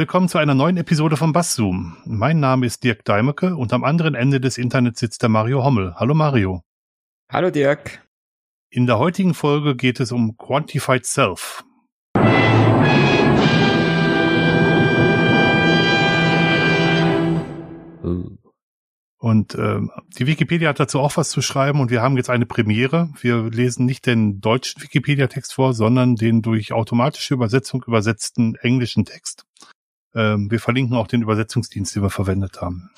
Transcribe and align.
Willkommen 0.00 0.30
zu 0.30 0.38
einer 0.38 0.54
neuen 0.54 0.78
Episode 0.78 1.18
von 1.18 1.34
Basszoom. 1.34 1.98
Mein 2.06 2.40
Name 2.40 2.64
ist 2.64 2.82
Dirk 2.84 3.04
Deimecke 3.04 3.54
und 3.54 3.74
am 3.74 3.84
anderen 3.84 4.14
Ende 4.14 4.40
des 4.40 4.56
Internets 4.56 4.98
sitzt 4.98 5.20
der 5.20 5.28
Mario 5.28 5.62
Hommel. 5.62 5.94
Hallo 5.96 6.14
Mario. 6.14 6.62
Hallo 7.30 7.50
Dirk. 7.50 8.02
In 8.70 8.86
der 8.86 8.98
heutigen 8.98 9.34
Folge 9.34 9.76
geht 9.76 10.00
es 10.00 10.10
um 10.10 10.38
Quantified 10.38 11.04
Self. 11.04 11.64
Uh. 18.02 18.38
Und 19.18 19.54
äh, 19.54 19.80
die 20.18 20.26
Wikipedia 20.26 20.70
hat 20.70 20.80
dazu 20.80 20.98
auch 20.98 21.18
was 21.18 21.28
zu 21.28 21.42
schreiben 21.42 21.78
und 21.78 21.90
wir 21.90 22.00
haben 22.00 22.16
jetzt 22.16 22.30
eine 22.30 22.46
Premiere. 22.46 23.10
Wir 23.20 23.50
lesen 23.50 23.84
nicht 23.84 24.06
den 24.06 24.40
deutschen 24.40 24.82
Wikipedia-Text 24.82 25.52
vor, 25.52 25.74
sondern 25.74 26.16
den 26.16 26.40
durch 26.40 26.72
automatische 26.72 27.34
Übersetzung 27.34 27.84
übersetzten 27.86 28.54
englischen 28.54 29.04
Text. 29.04 29.44
Ähm, 30.14 30.50
wir 30.50 30.60
verlinken 30.60 30.96
auch 30.96 31.06
den 31.06 31.22
Übersetzungsdienst, 31.22 31.94
den 31.94 32.02
wir 32.02 32.10
verwendet 32.10 32.60
haben. 32.60 32.90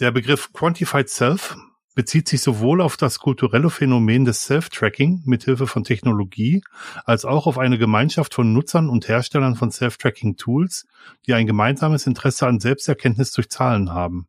Der 0.00 0.10
Begriff 0.10 0.52
Quantified 0.52 1.08
Self 1.08 1.56
bezieht 1.94 2.28
sich 2.28 2.42
sowohl 2.42 2.82
auf 2.82 2.98
das 2.98 3.18
kulturelle 3.18 3.70
Phänomen 3.70 4.26
des 4.26 4.44
Self-Tracking 4.44 5.22
mithilfe 5.24 5.66
von 5.66 5.82
Technologie, 5.82 6.62
als 7.06 7.24
auch 7.24 7.46
auf 7.46 7.56
eine 7.56 7.78
Gemeinschaft 7.78 8.34
von 8.34 8.52
Nutzern 8.52 8.90
und 8.90 9.08
Herstellern 9.08 9.56
von 9.56 9.70
Self-Tracking-Tools, 9.70 10.86
die 11.26 11.32
ein 11.32 11.46
gemeinsames 11.46 12.06
Interesse 12.06 12.46
an 12.46 12.60
Selbsterkenntnis 12.60 13.32
durch 13.32 13.48
Zahlen 13.48 13.90
haben. 13.90 14.28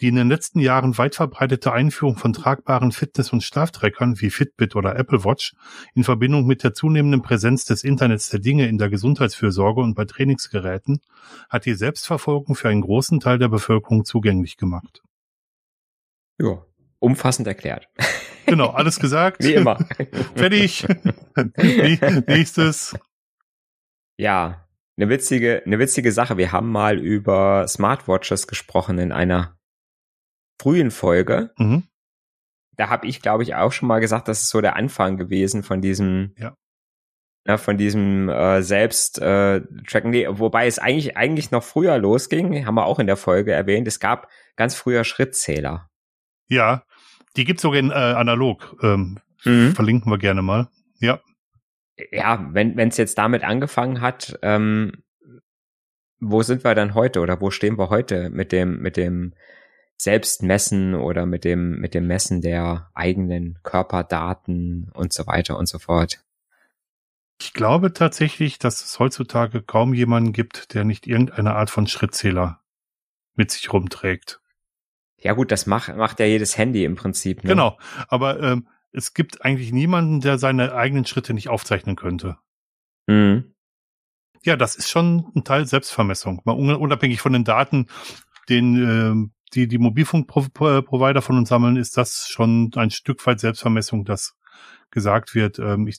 Die 0.00 0.08
in 0.08 0.14
den 0.14 0.28
letzten 0.28 0.60
Jahren 0.60 0.96
weit 0.96 1.14
verbreitete 1.14 1.72
Einführung 1.72 2.16
von 2.16 2.32
tragbaren 2.32 2.90
Fitness- 2.90 3.32
und 3.32 3.42
Schlaftrackern 3.42 4.20
wie 4.20 4.30
Fitbit 4.30 4.74
oder 4.74 4.96
Apple 4.96 5.24
Watch 5.24 5.54
in 5.94 6.04
Verbindung 6.04 6.46
mit 6.46 6.64
der 6.64 6.72
zunehmenden 6.72 7.20
Präsenz 7.20 7.66
des 7.66 7.84
Internets 7.84 8.30
der 8.30 8.40
Dinge 8.40 8.66
in 8.66 8.78
der 8.78 8.88
Gesundheitsfürsorge 8.88 9.82
und 9.82 9.94
bei 9.94 10.06
Trainingsgeräten 10.06 11.02
hat 11.50 11.66
die 11.66 11.74
Selbstverfolgung 11.74 12.54
für 12.54 12.70
einen 12.70 12.80
großen 12.80 13.20
Teil 13.20 13.38
der 13.38 13.48
Bevölkerung 13.48 14.06
zugänglich 14.06 14.56
gemacht. 14.56 15.02
Ja, 16.40 16.64
umfassend 16.98 17.46
erklärt. 17.46 17.86
Genau, 18.46 18.68
alles 18.68 18.98
gesagt. 19.00 19.40
Wie 19.44 19.52
immer. 19.52 19.78
Fertig. 20.34 20.86
Nächstes. 22.26 22.96
Ja, 24.16 24.66
eine 24.96 25.08
witzige, 25.10 25.62
eine 25.64 25.78
witzige 25.78 26.10
Sache. 26.12 26.38
Wir 26.38 26.52
haben 26.52 26.70
mal 26.72 26.98
über 26.98 27.68
Smartwatches 27.68 28.46
gesprochen 28.46 28.98
in 28.98 29.12
einer 29.12 29.59
frühen 30.60 30.90
Folge. 30.90 31.50
Mhm. 31.56 31.84
Da 32.76 32.90
habe 32.90 33.06
ich, 33.06 33.22
glaube 33.22 33.42
ich, 33.42 33.54
auch 33.54 33.72
schon 33.72 33.88
mal 33.88 34.00
gesagt, 34.00 34.28
das 34.28 34.42
ist 34.42 34.50
so 34.50 34.60
der 34.60 34.76
Anfang 34.76 35.16
gewesen 35.16 35.62
von 35.62 35.80
diesem, 35.80 36.34
ja. 36.36 36.54
Ja, 37.46 37.56
von 37.56 37.78
diesem 37.78 38.28
äh, 38.28 38.62
selbst 38.62 39.18
äh, 39.18 39.62
tracken, 39.88 40.10
nee, 40.10 40.26
wobei 40.28 40.66
es 40.66 40.78
eigentlich 40.78 41.16
eigentlich 41.16 41.50
noch 41.50 41.64
früher 41.64 41.96
losging, 41.96 42.66
haben 42.66 42.74
wir 42.74 42.84
auch 42.84 42.98
in 42.98 43.06
der 43.06 43.16
Folge 43.16 43.52
erwähnt. 43.52 43.88
Es 43.88 43.98
gab 43.98 44.28
ganz 44.56 44.74
früher 44.74 45.04
Schrittzähler. 45.04 45.88
Ja, 46.48 46.84
die 47.36 47.44
gibt's 47.44 47.62
sogar 47.62 47.78
in 47.78 47.90
äh, 47.90 47.94
analog. 47.94 48.76
Ähm, 48.82 49.20
mhm. 49.44 49.74
Verlinken 49.74 50.12
wir 50.12 50.18
gerne 50.18 50.42
mal. 50.42 50.68
Ja. 50.98 51.20
Ja, 52.12 52.46
wenn 52.52 52.78
es 52.78 52.98
jetzt 52.98 53.16
damit 53.16 53.42
angefangen 53.42 54.02
hat, 54.02 54.38
ähm, 54.42 55.02
wo 56.20 56.42
sind 56.42 56.62
wir 56.62 56.74
dann 56.74 56.94
heute 56.94 57.20
oder 57.20 57.40
wo 57.40 57.50
stehen 57.50 57.78
wir 57.78 57.88
heute 57.88 58.28
mit 58.28 58.52
dem 58.52 58.80
mit 58.80 58.98
dem 58.98 59.32
selbst 60.00 60.42
messen 60.42 60.94
oder 60.94 61.26
mit 61.26 61.44
dem, 61.44 61.78
mit 61.78 61.92
dem 61.92 62.06
Messen 62.06 62.40
der 62.40 62.90
eigenen 62.94 63.58
Körperdaten 63.62 64.90
und 64.94 65.12
so 65.12 65.26
weiter 65.26 65.58
und 65.58 65.68
so 65.68 65.78
fort. 65.78 66.24
Ich 67.38 67.52
glaube 67.52 67.92
tatsächlich, 67.92 68.58
dass 68.58 68.82
es 68.82 68.98
heutzutage 68.98 69.62
kaum 69.62 69.92
jemanden 69.92 70.32
gibt, 70.32 70.72
der 70.72 70.84
nicht 70.84 71.06
irgendeine 71.06 71.54
Art 71.54 71.68
von 71.68 71.86
Schrittzähler 71.86 72.60
mit 73.34 73.50
sich 73.50 73.72
rumträgt. 73.72 74.40
Ja 75.18 75.34
gut, 75.34 75.52
das 75.52 75.66
macht, 75.66 75.94
macht 75.94 76.18
ja 76.18 76.26
jedes 76.26 76.56
Handy 76.56 76.84
im 76.84 76.96
Prinzip. 76.96 77.44
Ne? 77.44 77.50
Genau, 77.50 77.78
aber 78.08 78.40
ähm, 78.40 78.68
es 78.92 79.12
gibt 79.12 79.44
eigentlich 79.44 79.70
niemanden, 79.70 80.20
der 80.20 80.38
seine 80.38 80.74
eigenen 80.74 81.04
Schritte 81.04 81.34
nicht 81.34 81.50
aufzeichnen 81.50 81.96
könnte. 81.96 82.38
Mhm. 83.06 83.54
Ja, 84.44 84.56
das 84.56 84.76
ist 84.76 84.88
schon 84.88 85.30
ein 85.36 85.44
Teil 85.44 85.66
Selbstvermessung. 85.66 86.40
Mal 86.44 86.54
unabhängig 86.54 87.20
von 87.20 87.34
den 87.34 87.44
Daten, 87.44 87.88
den 88.48 88.76
ähm, 88.76 89.32
die 89.54 89.68
die 89.68 89.78
Mobilfunkprovider 89.78 91.22
von 91.22 91.38
uns 91.38 91.48
sammeln, 91.48 91.76
ist 91.76 91.96
das 91.96 92.28
schon 92.28 92.70
ein 92.76 92.90
Stück 92.90 93.24
weit 93.26 93.40
Selbstvermessung, 93.40 94.04
dass 94.04 94.34
gesagt 94.90 95.34
wird, 95.34 95.58
ähm, 95.58 95.86
ich 95.86 95.98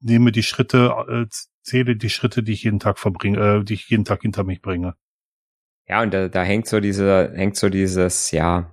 nehme 0.00 0.32
die 0.32 0.42
Schritte, 0.42 0.94
äh, 1.08 1.26
zähle 1.62 1.96
die 1.96 2.10
Schritte, 2.10 2.42
die 2.42 2.52
ich 2.52 2.64
jeden 2.64 2.80
Tag 2.80 2.98
verbringe, 2.98 3.60
äh, 3.60 3.64
die 3.64 3.74
ich 3.74 3.88
jeden 3.88 4.04
Tag 4.04 4.22
hinter 4.22 4.44
mich 4.44 4.62
bringe. 4.62 4.94
Ja, 5.86 6.02
und 6.02 6.12
da, 6.12 6.28
da 6.28 6.42
hängt 6.42 6.66
so 6.66 6.80
diese, 6.80 7.32
hängt 7.34 7.56
so 7.56 7.68
dieses, 7.68 8.30
ja, 8.30 8.72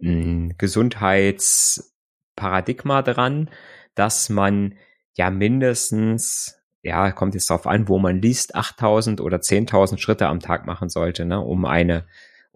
hm, 0.00 0.54
Gesundheitsparadigma 0.58 3.02
dran, 3.02 3.50
dass 3.94 4.28
man 4.28 4.74
ja 5.14 5.30
mindestens, 5.30 6.60
ja, 6.82 7.10
kommt 7.12 7.34
jetzt 7.34 7.50
darauf 7.50 7.66
an, 7.66 7.88
wo 7.88 7.98
man 7.98 8.20
liest, 8.20 8.54
8000 8.54 9.20
oder 9.20 9.38
10.000 9.38 9.98
Schritte 9.98 10.28
am 10.28 10.40
Tag 10.40 10.66
machen 10.66 10.88
sollte, 10.88 11.24
ne, 11.24 11.40
um 11.40 11.64
eine 11.64 12.06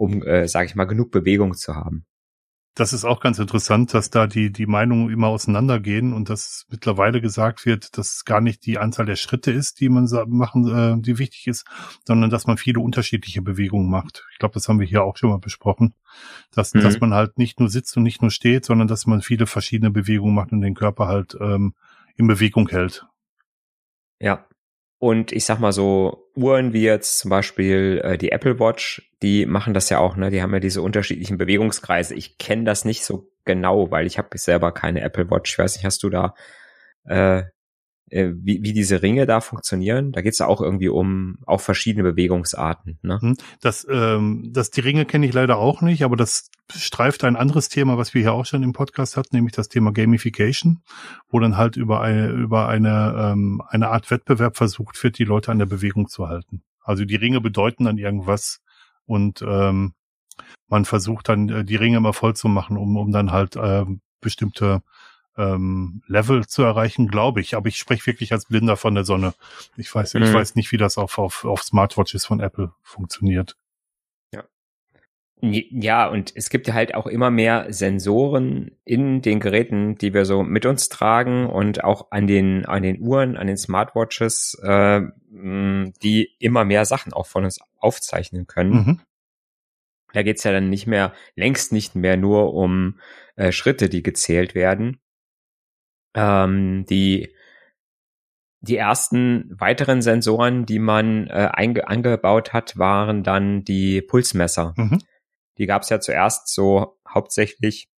um, 0.00 0.22
äh, 0.22 0.49
sage 0.49 0.66
ich 0.66 0.75
mal, 0.75 0.87
genug 0.87 1.11
Bewegung 1.11 1.55
zu 1.55 1.75
haben. 1.75 2.06
Das 2.75 2.93
ist 2.93 3.05
auch 3.05 3.21
ganz 3.21 3.38
interessant, 3.38 3.93
dass 3.93 4.11
da 4.11 4.27
die, 4.27 4.50
die 4.50 4.66
Meinungen 4.66 5.11
immer 5.11 5.27
auseinandergehen 5.27 6.15
und 6.15 6.31
dass 6.31 6.66
mittlerweile 6.71 7.21
gesagt 7.21 7.66
wird, 7.66 7.99
dass 7.99 8.15
es 8.15 8.25
gar 8.25 8.41
nicht 8.41 8.65
die 8.65 8.78
Anzahl 8.78 9.05
der 9.05 9.16
Schritte 9.16 9.50
ist, 9.50 9.81
die 9.81 9.89
man 9.89 10.09
machen, 10.28 10.69
äh, 10.69 11.03
die 11.03 11.19
wichtig 11.19 11.49
ist, 11.49 11.66
sondern 12.06 12.31
dass 12.31 12.47
man 12.47 12.56
viele 12.56 12.81
unterschiedliche 12.81 13.43
Bewegungen 13.43 13.91
macht. 13.91 14.25
Ich 14.33 14.39
glaube, 14.39 14.55
das 14.55 14.69
haben 14.69 14.81
wir 14.81 14.87
hier 14.87 15.03
auch 15.03 15.16
schon 15.19 15.31
mal 15.31 15.39
besprochen, 15.39 15.94
dass, 16.53 16.72
mhm. 16.72 16.81
dass 16.81 17.00
man 17.00 17.12
halt 17.12 17.37
nicht 17.37 17.60
nur 17.60 17.69
sitzt 17.69 17.97
und 17.97 18.05
nicht 18.05 18.22
nur 18.22 18.31
steht, 18.31 18.65
sondern 18.65 18.89
dass 18.89 19.06
man 19.06 19.21
viele 19.21 19.47
verschiedene 19.47 19.91
Bewegungen 19.91 20.34
macht 20.34 20.53
und 20.53 20.62
den 20.62 20.75
Körper 20.75 21.09
halt 21.09 21.37
ähm, 21.41 21.75
in 22.16 22.27
Bewegung 22.27 22.69
hält. 22.69 23.05
Ja, 24.21 24.47
und 25.00 25.33
ich 25.33 25.47
sag 25.47 25.59
mal 25.61 25.72
so, 25.72 26.31
Uhren 26.37 26.75
wie 26.75 26.83
jetzt 26.83 27.21
zum 27.21 27.31
Beispiel 27.31 28.03
äh, 28.05 28.19
die 28.19 28.33
Apple 28.33 28.61
Watch, 28.61 29.11
die 29.22 29.47
machen 29.47 29.72
das 29.72 29.88
ja 29.88 29.99
auch, 29.99 30.15
ne? 30.15 30.31
Die 30.31 30.43
haben 30.43 30.53
ja 30.53 30.61
diese 30.61 30.83
unterschiedlichen 30.83 31.38
Bewegungskreise. 31.38 32.15
Ich 32.15 32.37
kenne 32.37 32.65
das 32.65 32.84
nicht 32.84 33.03
so 33.03 33.31
genau, 33.47 33.91
weil 33.91 34.06
ich 34.06 34.19
habe 34.19 34.37
selber 34.37 34.72
keine 34.72 35.00
Apple 35.00 35.31
Watch. 35.31 35.53
Ich 35.53 35.59
weiß 35.59 35.75
nicht, 35.75 35.87
hast 35.87 36.03
du 36.03 36.10
da 36.10 36.34
äh, 37.06 37.44
äh, 38.10 38.31
wie, 38.34 38.62
wie 38.62 38.72
diese 38.72 39.03
Ringe 39.03 39.26
da 39.26 39.41
funktionieren. 39.41 40.12
Da 40.12 40.21
geht 40.21 40.34
es 40.34 40.41
auch 40.41 40.60
irgendwie 40.60 40.88
um 40.88 41.38
auch 41.47 41.60
verschiedene 41.60 42.03
Bewegungsarten. 42.03 42.98
Ne? 43.03 43.21
Hm, 43.21 43.37
das, 43.60 43.87
ähm, 43.88 44.50
das 44.53 44.71
die 44.71 44.81
Ringe 44.81 45.06
kenne 45.06 45.26
ich 45.26 45.32
leider 45.32 45.59
auch 45.59 45.81
nicht, 45.81 46.03
aber 46.03 46.16
das 46.16 46.50
streift 46.72 47.25
ein 47.25 47.37
anderes 47.37 47.69
Thema, 47.69 47.98
was 47.98 48.12
wir 48.12 48.22
hier 48.22 48.32
auch 48.32 48.47
schon 48.47 48.62
im 48.62 48.72
Podcast 48.72 49.16
hatten, 49.16 49.37
nämlich 49.37 49.54
das 49.54 49.69
Thema 49.69 49.93
Gamification, 49.93 50.82
wo 51.28 51.38
dann 51.38 51.56
halt 51.56 51.76
über 51.76 52.00
eine 52.00 52.28
über 52.28 52.69
eine 52.69 53.32
ähm, 53.32 53.62
eine 53.69 53.88
Art 53.88 54.10
Wettbewerb 54.10 54.56
versucht 54.56 55.03
wird, 55.03 55.19
die 55.19 55.25
Leute 55.25 55.53
an 55.53 55.59
der 55.59 55.66
Bewegung 55.66 56.09
zu 56.09 56.28
halten. 56.28 56.62
Also 56.82 57.04
die 57.04 57.16
Ringe 57.16 57.41
bedeuten 57.41 57.84
dann 57.84 57.98
irgendwas 57.98 58.60
und 59.06 59.42
ähm, 59.42 59.94
man 60.69 60.84
versucht 60.84 61.28
dann 61.28 61.48
äh, 61.48 61.65
die 61.65 61.77
Ringe 61.77 61.98
immer 61.98 62.12
voll 62.12 62.34
zu 62.34 62.48
machen, 62.48 62.77
um 62.77 62.97
um 62.97 63.12
dann 63.12 63.31
halt 63.31 63.56
äh, 63.56 63.84
bestimmte 64.21 64.82
ähm, 65.37 66.03
Level 66.07 66.47
zu 66.47 66.63
erreichen, 66.63 67.09
glaube 67.09 67.41
ich. 67.41 67.55
Aber 67.55 67.69
ich 67.69 67.77
spreche 67.77 68.07
wirklich 68.07 68.33
als 68.33 68.47
Blinder 68.47 68.77
von 68.77 68.95
der 68.95 69.05
Sonne. 69.05 69.35
Ich 69.77 69.95
weiß, 69.95 70.15
mhm. 70.15 70.22
ich 70.22 70.33
weiß 70.33 70.54
nicht, 70.54 70.72
wie 70.72 70.77
das 70.77 70.99
auf, 70.99 71.19
auf, 71.19 71.45
auf 71.45 71.63
Smartwatches 71.63 72.25
von 72.25 72.41
Apple 72.41 72.72
funktioniert. 72.83 73.57
Ja. 74.33 74.45
Ja, 75.41 76.09
und 76.09 76.33
es 76.34 76.51
gibt 76.51 76.69
ja 76.69 76.75
halt 76.75 76.95
auch 76.95 77.07
immer 77.07 77.31
mehr 77.31 77.72
Sensoren 77.72 78.72
in 78.84 79.22
den 79.22 79.41
Geräten, 79.41 79.97
die 79.97 80.13
wir 80.13 80.25
so 80.25 80.43
mit 80.43 80.66
uns 80.66 80.89
tragen 80.89 81.47
und 81.47 81.83
auch 81.83 82.10
an 82.10 82.27
den, 82.27 82.66
an 82.66 82.83
den 82.83 83.01
Uhren, 83.01 83.37
an 83.37 83.47
den 83.47 83.57
Smartwatches, 83.57 84.59
äh, 84.63 85.01
die 85.31 86.28
immer 86.39 86.65
mehr 86.65 86.84
Sachen 86.84 87.13
auch 87.13 87.27
von 87.27 87.45
uns 87.45 87.60
aufzeichnen 87.78 88.47
können. 88.47 88.72
Mhm. 88.72 89.01
Da 90.13 90.22
geht's 90.22 90.45
ja 90.45 90.53
dann 90.53 90.71
nicht 90.71 90.87
mehr, 90.87 91.13
längst 91.37 91.72
nicht 91.72 91.95
mehr 91.95 92.16
nur 92.16 92.53
um 92.53 92.99
äh, 93.37 93.53
Schritte, 93.53 93.89
die 93.89 94.03
gezählt 94.03 94.54
werden, 94.54 94.99
ähm, 96.15 96.84
die 96.89 97.34
die 98.62 98.77
ersten 98.77 99.59
weiteren 99.59 100.03
Sensoren, 100.03 100.66
die 100.66 100.78
man 100.78 101.28
äh, 101.28 101.48
angebaut 101.54 102.53
hat, 102.53 102.77
waren 102.77 103.22
dann 103.22 103.65
die 103.65 104.03
Pulsmesser. 104.03 104.74
Mhm. 104.77 105.01
Die 105.57 105.66
gab 105.66 105.83
es 105.83 105.89
ja 105.89 106.01
zuerst 106.01 106.53
so 106.53 106.98
hauptsächlich 107.09 107.89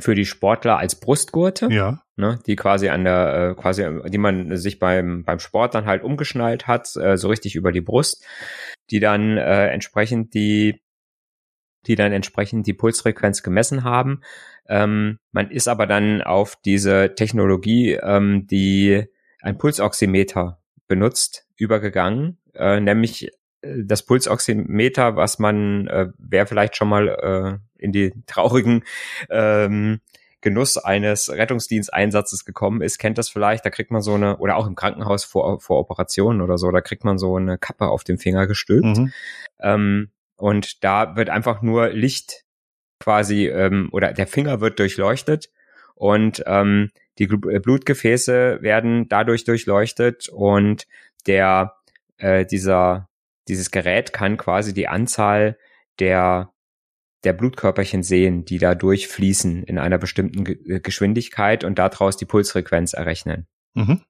für 0.00 0.14
die 0.14 0.26
Sportler 0.26 0.78
als 0.78 1.00
Brustgurte, 1.00 1.68
ja. 1.70 2.00
ne, 2.16 2.38
die 2.46 2.54
quasi 2.54 2.88
an 2.88 3.02
der, 3.02 3.56
äh, 3.56 3.60
quasi, 3.60 3.84
die 4.06 4.18
man 4.18 4.56
sich 4.56 4.78
beim 4.78 5.24
beim 5.24 5.40
Sport 5.40 5.74
dann 5.74 5.86
halt 5.86 6.04
umgeschnallt 6.04 6.68
hat, 6.68 6.94
äh, 6.96 7.16
so 7.16 7.28
richtig 7.28 7.56
über 7.56 7.72
die 7.72 7.80
Brust, 7.80 8.24
die 8.90 9.00
dann 9.00 9.36
äh, 9.36 9.68
entsprechend 9.68 10.34
die 10.34 10.80
die 11.86 11.94
dann 11.94 12.12
entsprechend 12.12 12.66
die 12.66 12.74
Pulsfrequenz 12.74 13.42
gemessen 13.42 13.84
haben. 13.84 14.20
Ähm, 14.68 15.18
man 15.32 15.50
ist 15.50 15.68
aber 15.68 15.86
dann 15.86 16.22
auf 16.22 16.56
diese 16.64 17.14
Technologie, 17.14 17.92
ähm, 17.94 18.46
die 18.46 19.04
ein 19.40 19.58
Pulsoximeter 19.58 20.60
benutzt, 20.88 21.46
übergegangen, 21.56 22.38
äh, 22.54 22.80
nämlich 22.80 23.30
äh, 23.62 23.84
das 23.84 24.04
Pulsoximeter, 24.04 25.16
was 25.16 25.38
man, 25.38 25.86
äh, 25.88 26.08
wer 26.18 26.46
vielleicht 26.46 26.76
schon 26.76 26.88
mal 26.88 27.08
äh, 27.08 27.82
in 27.82 27.92
die 27.92 28.12
traurigen 28.26 28.84
ähm, 29.30 30.00
Genuss 30.40 30.78
eines 30.78 31.30
Rettungsdiensteinsatzes 31.30 32.44
gekommen 32.44 32.80
ist, 32.80 32.98
kennt 32.98 33.18
das 33.18 33.28
vielleicht, 33.28 33.64
da 33.64 33.70
kriegt 33.70 33.90
man 33.90 34.02
so 34.02 34.14
eine, 34.14 34.36
oder 34.38 34.56
auch 34.56 34.68
im 34.68 34.76
Krankenhaus 34.76 35.24
vor, 35.24 35.60
vor 35.60 35.80
Operationen 35.80 36.42
oder 36.42 36.58
so, 36.58 36.70
da 36.70 36.80
kriegt 36.80 37.04
man 37.04 37.18
so 37.18 37.36
eine 37.36 37.58
Kappe 37.58 37.88
auf 37.88 38.04
dem 38.04 38.18
Finger 38.18 38.46
gestülpt. 38.46 38.98
Mhm. 38.98 39.12
Ähm, 39.60 40.10
und 40.38 40.82
da 40.84 41.16
wird 41.16 41.28
einfach 41.28 41.60
nur 41.60 41.90
Licht 41.90 42.44
quasi, 43.00 43.46
ähm, 43.48 43.88
oder 43.92 44.12
der 44.12 44.26
Finger 44.26 44.60
wird 44.60 44.78
durchleuchtet 44.78 45.50
und 45.94 46.42
ähm, 46.46 46.90
die 47.18 47.24
äh, 47.24 47.58
Blutgefäße 47.58 48.62
werden 48.62 49.08
dadurch 49.08 49.44
durchleuchtet 49.44 50.28
und 50.28 50.86
der 51.26 51.74
äh, 52.16 52.46
dieser 52.46 53.08
dieses 53.48 53.70
Gerät 53.70 54.12
kann 54.12 54.36
quasi 54.36 54.72
die 54.72 54.88
Anzahl 54.88 55.58
der 55.98 56.52
der 57.24 57.32
Blutkörperchen 57.32 58.04
sehen, 58.04 58.44
die 58.44 58.58
da 58.58 58.76
durchfließen 58.76 59.64
in 59.64 59.78
einer 59.78 59.98
bestimmten 59.98 60.46
äh, 60.46 60.80
Geschwindigkeit 60.80 61.64
und 61.64 61.78
daraus 61.78 62.16
die 62.16 62.26
Pulsfrequenz 62.26 62.92
errechnen. 62.92 63.46
Mhm. 63.74 64.02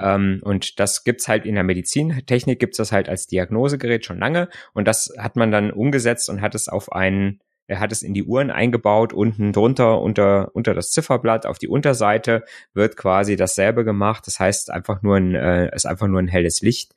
Ähm, 0.00 0.40
und 0.42 0.80
das 0.80 1.04
gibt's 1.04 1.28
halt 1.28 1.44
in 1.44 1.54
der 1.54 1.64
Medizintechnik 1.64 2.58
gibt's 2.58 2.78
das 2.78 2.92
halt 2.92 3.08
als 3.08 3.26
Diagnosegerät 3.26 4.04
schon 4.04 4.18
lange. 4.18 4.48
Und 4.72 4.88
das 4.88 5.12
hat 5.18 5.36
man 5.36 5.50
dann 5.50 5.70
umgesetzt 5.70 6.30
und 6.30 6.40
hat 6.40 6.54
es 6.54 6.68
auf 6.68 6.92
einen 6.92 7.40
er 7.70 7.78
hat 7.78 7.92
es 7.92 8.02
in 8.02 8.14
die 8.14 8.24
Uhren 8.24 8.50
eingebaut, 8.50 9.12
unten 9.12 9.52
drunter 9.52 10.00
unter, 10.00 10.52
unter 10.56 10.74
das 10.74 10.90
Zifferblatt. 10.90 11.46
Auf 11.46 11.56
die 11.56 11.68
Unterseite 11.68 12.42
wird 12.74 12.96
quasi 12.96 13.36
dasselbe 13.36 13.84
gemacht. 13.84 14.26
Das 14.26 14.40
heißt 14.40 14.72
einfach 14.72 15.02
nur 15.02 15.16
ein, 15.16 15.36
äh, 15.36 15.72
ist 15.72 15.86
einfach 15.86 16.08
nur 16.08 16.18
ein 16.18 16.26
helles 16.26 16.62
Licht, 16.62 16.96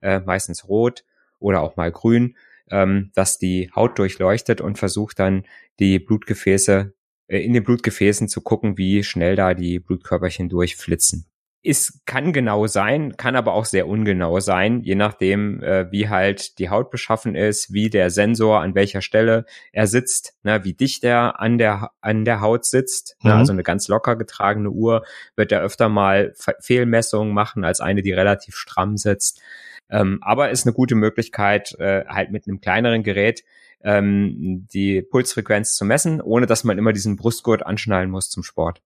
äh, 0.00 0.20
meistens 0.20 0.66
rot 0.66 1.04
oder 1.40 1.60
auch 1.60 1.76
mal 1.76 1.92
grün, 1.92 2.38
ähm, 2.70 3.10
das 3.14 3.36
die 3.36 3.70
Haut 3.76 3.98
durchleuchtet 3.98 4.62
und 4.62 4.78
versucht 4.78 5.18
dann 5.18 5.44
die 5.78 5.98
Blutgefäße, 5.98 6.94
äh, 7.28 7.38
in 7.40 7.52
den 7.52 7.62
Blutgefäßen 7.62 8.26
zu 8.26 8.40
gucken, 8.40 8.78
wie 8.78 9.04
schnell 9.04 9.36
da 9.36 9.52
die 9.52 9.78
Blutkörperchen 9.78 10.48
durchflitzen 10.48 11.26
ist, 11.64 12.04
kann 12.04 12.34
genau 12.34 12.66
sein, 12.66 13.16
kann 13.16 13.36
aber 13.36 13.54
auch 13.54 13.64
sehr 13.64 13.88
ungenau 13.88 14.38
sein, 14.38 14.82
je 14.82 14.94
nachdem, 14.94 15.62
äh, 15.62 15.90
wie 15.90 16.10
halt 16.10 16.58
die 16.58 16.68
Haut 16.68 16.90
beschaffen 16.90 17.34
ist, 17.34 17.72
wie 17.72 17.88
der 17.88 18.10
Sensor 18.10 18.60
an 18.60 18.74
welcher 18.74 19.00
Stelle 19.00 19.46
er 19.72 19.86
sitzt, 19.86 20.36
ne, 20.42 20.62
wie 20.64 20.74
dicht 20.74 21.04
er 21.04 21.40
an 21.40 21.56
der, 21.56 21.90
an 22.02 22.26
der 22.26 22.42
Haut 22.42 22.66
sitzt. 22.66 23.16
Ne, 23.22 23.30
mhm. 23.30 23.34
Ne, 23.34 23.38
also 23.38 23.52
eine 23.52 23.62
ganz 23.62 23.88
locker 23.88 24.16
getragene 24.16 24.70
Uhr 24.70 25.04
wird 25.36 25.52
er 25.52 25.62
öfter 25.62 25.88
mal 25.88 26.34
Fehlmessungen 26.60 27.32
machen 27.32 27.64
als 27.64 27.80
eine, 27.80 28.02
die 28.02 28.12
relativ 28.12 28.56
stramm 28.56 28.98
sitzt. 28.98 29.40
Ähm, 29.88 30.18
aber 30.20 30.50
ist 30.50 30.66
eine 30.66 30.74
gute 30.74 30.94
Möglichkeit, 30.96 31.74
äh, 31.78 32.04
halt 32.06 32.30
mit 32.30 32.46
einem 32.46 32.60
kleineren 32.60 33.02
Gerät 33.02 33.42
ähm, 33.82 34.66
die 34.72 35.00
Pulsfrequenz 35.00 35.76
zu 35.76 35.86
messen, 35.86 36.20
ohne 36.20 36.44
dass 36.46 36.64
man 36.64 36.76
immer 36.76 36.92
diesen 36.92 37.16
Brustgurt 37.16 37.64
anschnallen 37.64 38.10
muss 38.10 38.28
zum 38.28 38.42
Sport. 38.42 38.82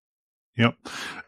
Ja, 0.59 0.75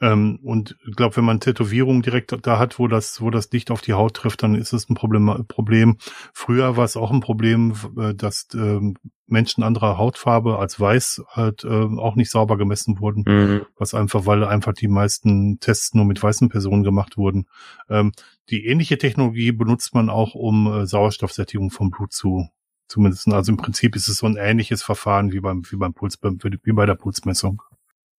ähm, 0.00 0.41
und 0.43 0.77
ich 0.88 0.97
glaube, 0.97 1.17
wenn 1.17 1.25
man 1.25 1.38
Tätowierungen 1.38 2.03
direkt 2.03 2.37
da 2.44 2.59
hat, 2.59 2.81
wo 2.81 2.88
das, 2.88 3.21
wo 3.21 3.31
das 3.31 3.49
Licht 3.53 3.71
auf 3.71 3.81
die 3.81 3.93
Haut 3.93 4.15
trifft, 4.15 4.43
dann 4.43 4.56
ist 4.56 4.73
es 4.73 4.91
ein 4.91 4.97
Problem. 4.97 5.47
Problem. 5.47 5.99
Früher 6.35 6.77
war 6.77 6.85
es 6.85 6.97
auch 6.97 7.12
ein 7.12 7.21
Problem, 7.21 7.75
äh, 7.97 8.12
dass 8.12 8.49
ähm, 8.55 8.97
Menschen 9.29 9.62
anderer 9.62 9.99
Hautfarbe 9.99 10.59
als 10.59 10.81
weiß 10.81 11.23
halt 11.29 11.62
äh, 11.62 11.69
auch 11.69 12.17
nicht 12.17 12.32
sauber 12.32 12.59
gemessen 12.59 12.99
wurden, 12.99 13.23
mhm. 13.25 13.67
was 13.77 13.94
einfach, 13.94 14.27
weil 14.27 14.43
einfach 14.43 14.73
die 14.73 14.88
meisten 14.88 15.61
Tests 15.61 15.94
nur 15.94 16.06
mit 16.06 16.21
weißen 16.21 16.49
Personen 16.49 16.83
gemacht 16.83 17.17
wurden. 17.17 17.47
Ähm, 17.88 18.11
die 18.49 18.67
ähnliche 18.67 18.99
Technologie 18.99 19.53
benutzt 19.53 19.94
man 19.94 20.11
auch, 20.11 20.35
um 20.35 20.67
äh, 20.67 20.87
Sauerstoffsättigung 20.87 21.71
vom 21.71 21.91
Blut 21.91 22.12
zu 22.12 22.49
zumindest. 22.88 23.29
Also 23.29 23.53
im 23.53 23.59
Prinzip 23.59 23.94
ist 23.94 24.09
es 24.09 24.19
so 24.19 24.26
ein 24.26 24.37
ähnliches 24.37 24.83
Verfahren 24.83 25.31
wie 25.31 25.38
beim 25.38 25.62
wie 25.71 25.76
beim 25.76 25.94
Puls, 25.94 26.19
wie 26.21 26.73
bei 26.73 26.87
der 26.87 26.97
Pulsmessung. 26.97 27.62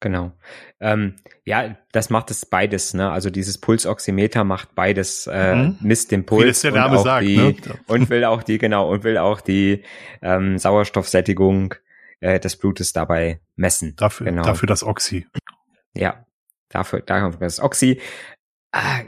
Genau. 0.02 0.32
Ähm, 0.80 1.16
ja, 1.46 1.78
das 1.92 2.10
macht 2.10 2.32
es 2.32 2.46
beides, 2.46 2.96
ne? 2.96 3.12
Also 3.12 3.30
dieses 3.30 3.60
Pulsoximeter 3.60 4.44
macht 4.44 4.74
beides, 4.74 5.28
äh, 5.28 5.56
mhm. 5.56 5.78
misst 5.80 6.12
den 6.12 6.26
Puls 6.26 6.62
der 6.62 6.72
Name 6.72 6.94
und, 6.94 6.98
auch 6.98 7.04
sagt, 7.04 7.28
die, 7.28 7.38
ne? 7.38 7.56
und 7.86 8.10
will 8.10 8.26
auch 8.26 8.42
die, 8.42 8.58
genau, 8.58 8.92
und 8.92 9.04
will 9.04 9.20
auch 9.20 9.42
die 9.42 9.84
ähm, 10.24 10.58
Sauerstoffsättigung 10.58 11.76
äh, 12.20 12.40
des 12.40 12.58
Blutes 12.58 12.94
dabei 12.94 13.42
messen. 13.56 13.96
Dafür, 13.96 14.26
genau. 14.26 14.42
dafür 14.42 14.66
das 14.66 14.84
Oxy. 14.84 15.28
Ja, 15.94 16.26
dafür, 16.70 17.02
dafür 17.02 17.40
das 17.40 17.60
Oxy. 17.60 18.02
Ah, 18.72 19.02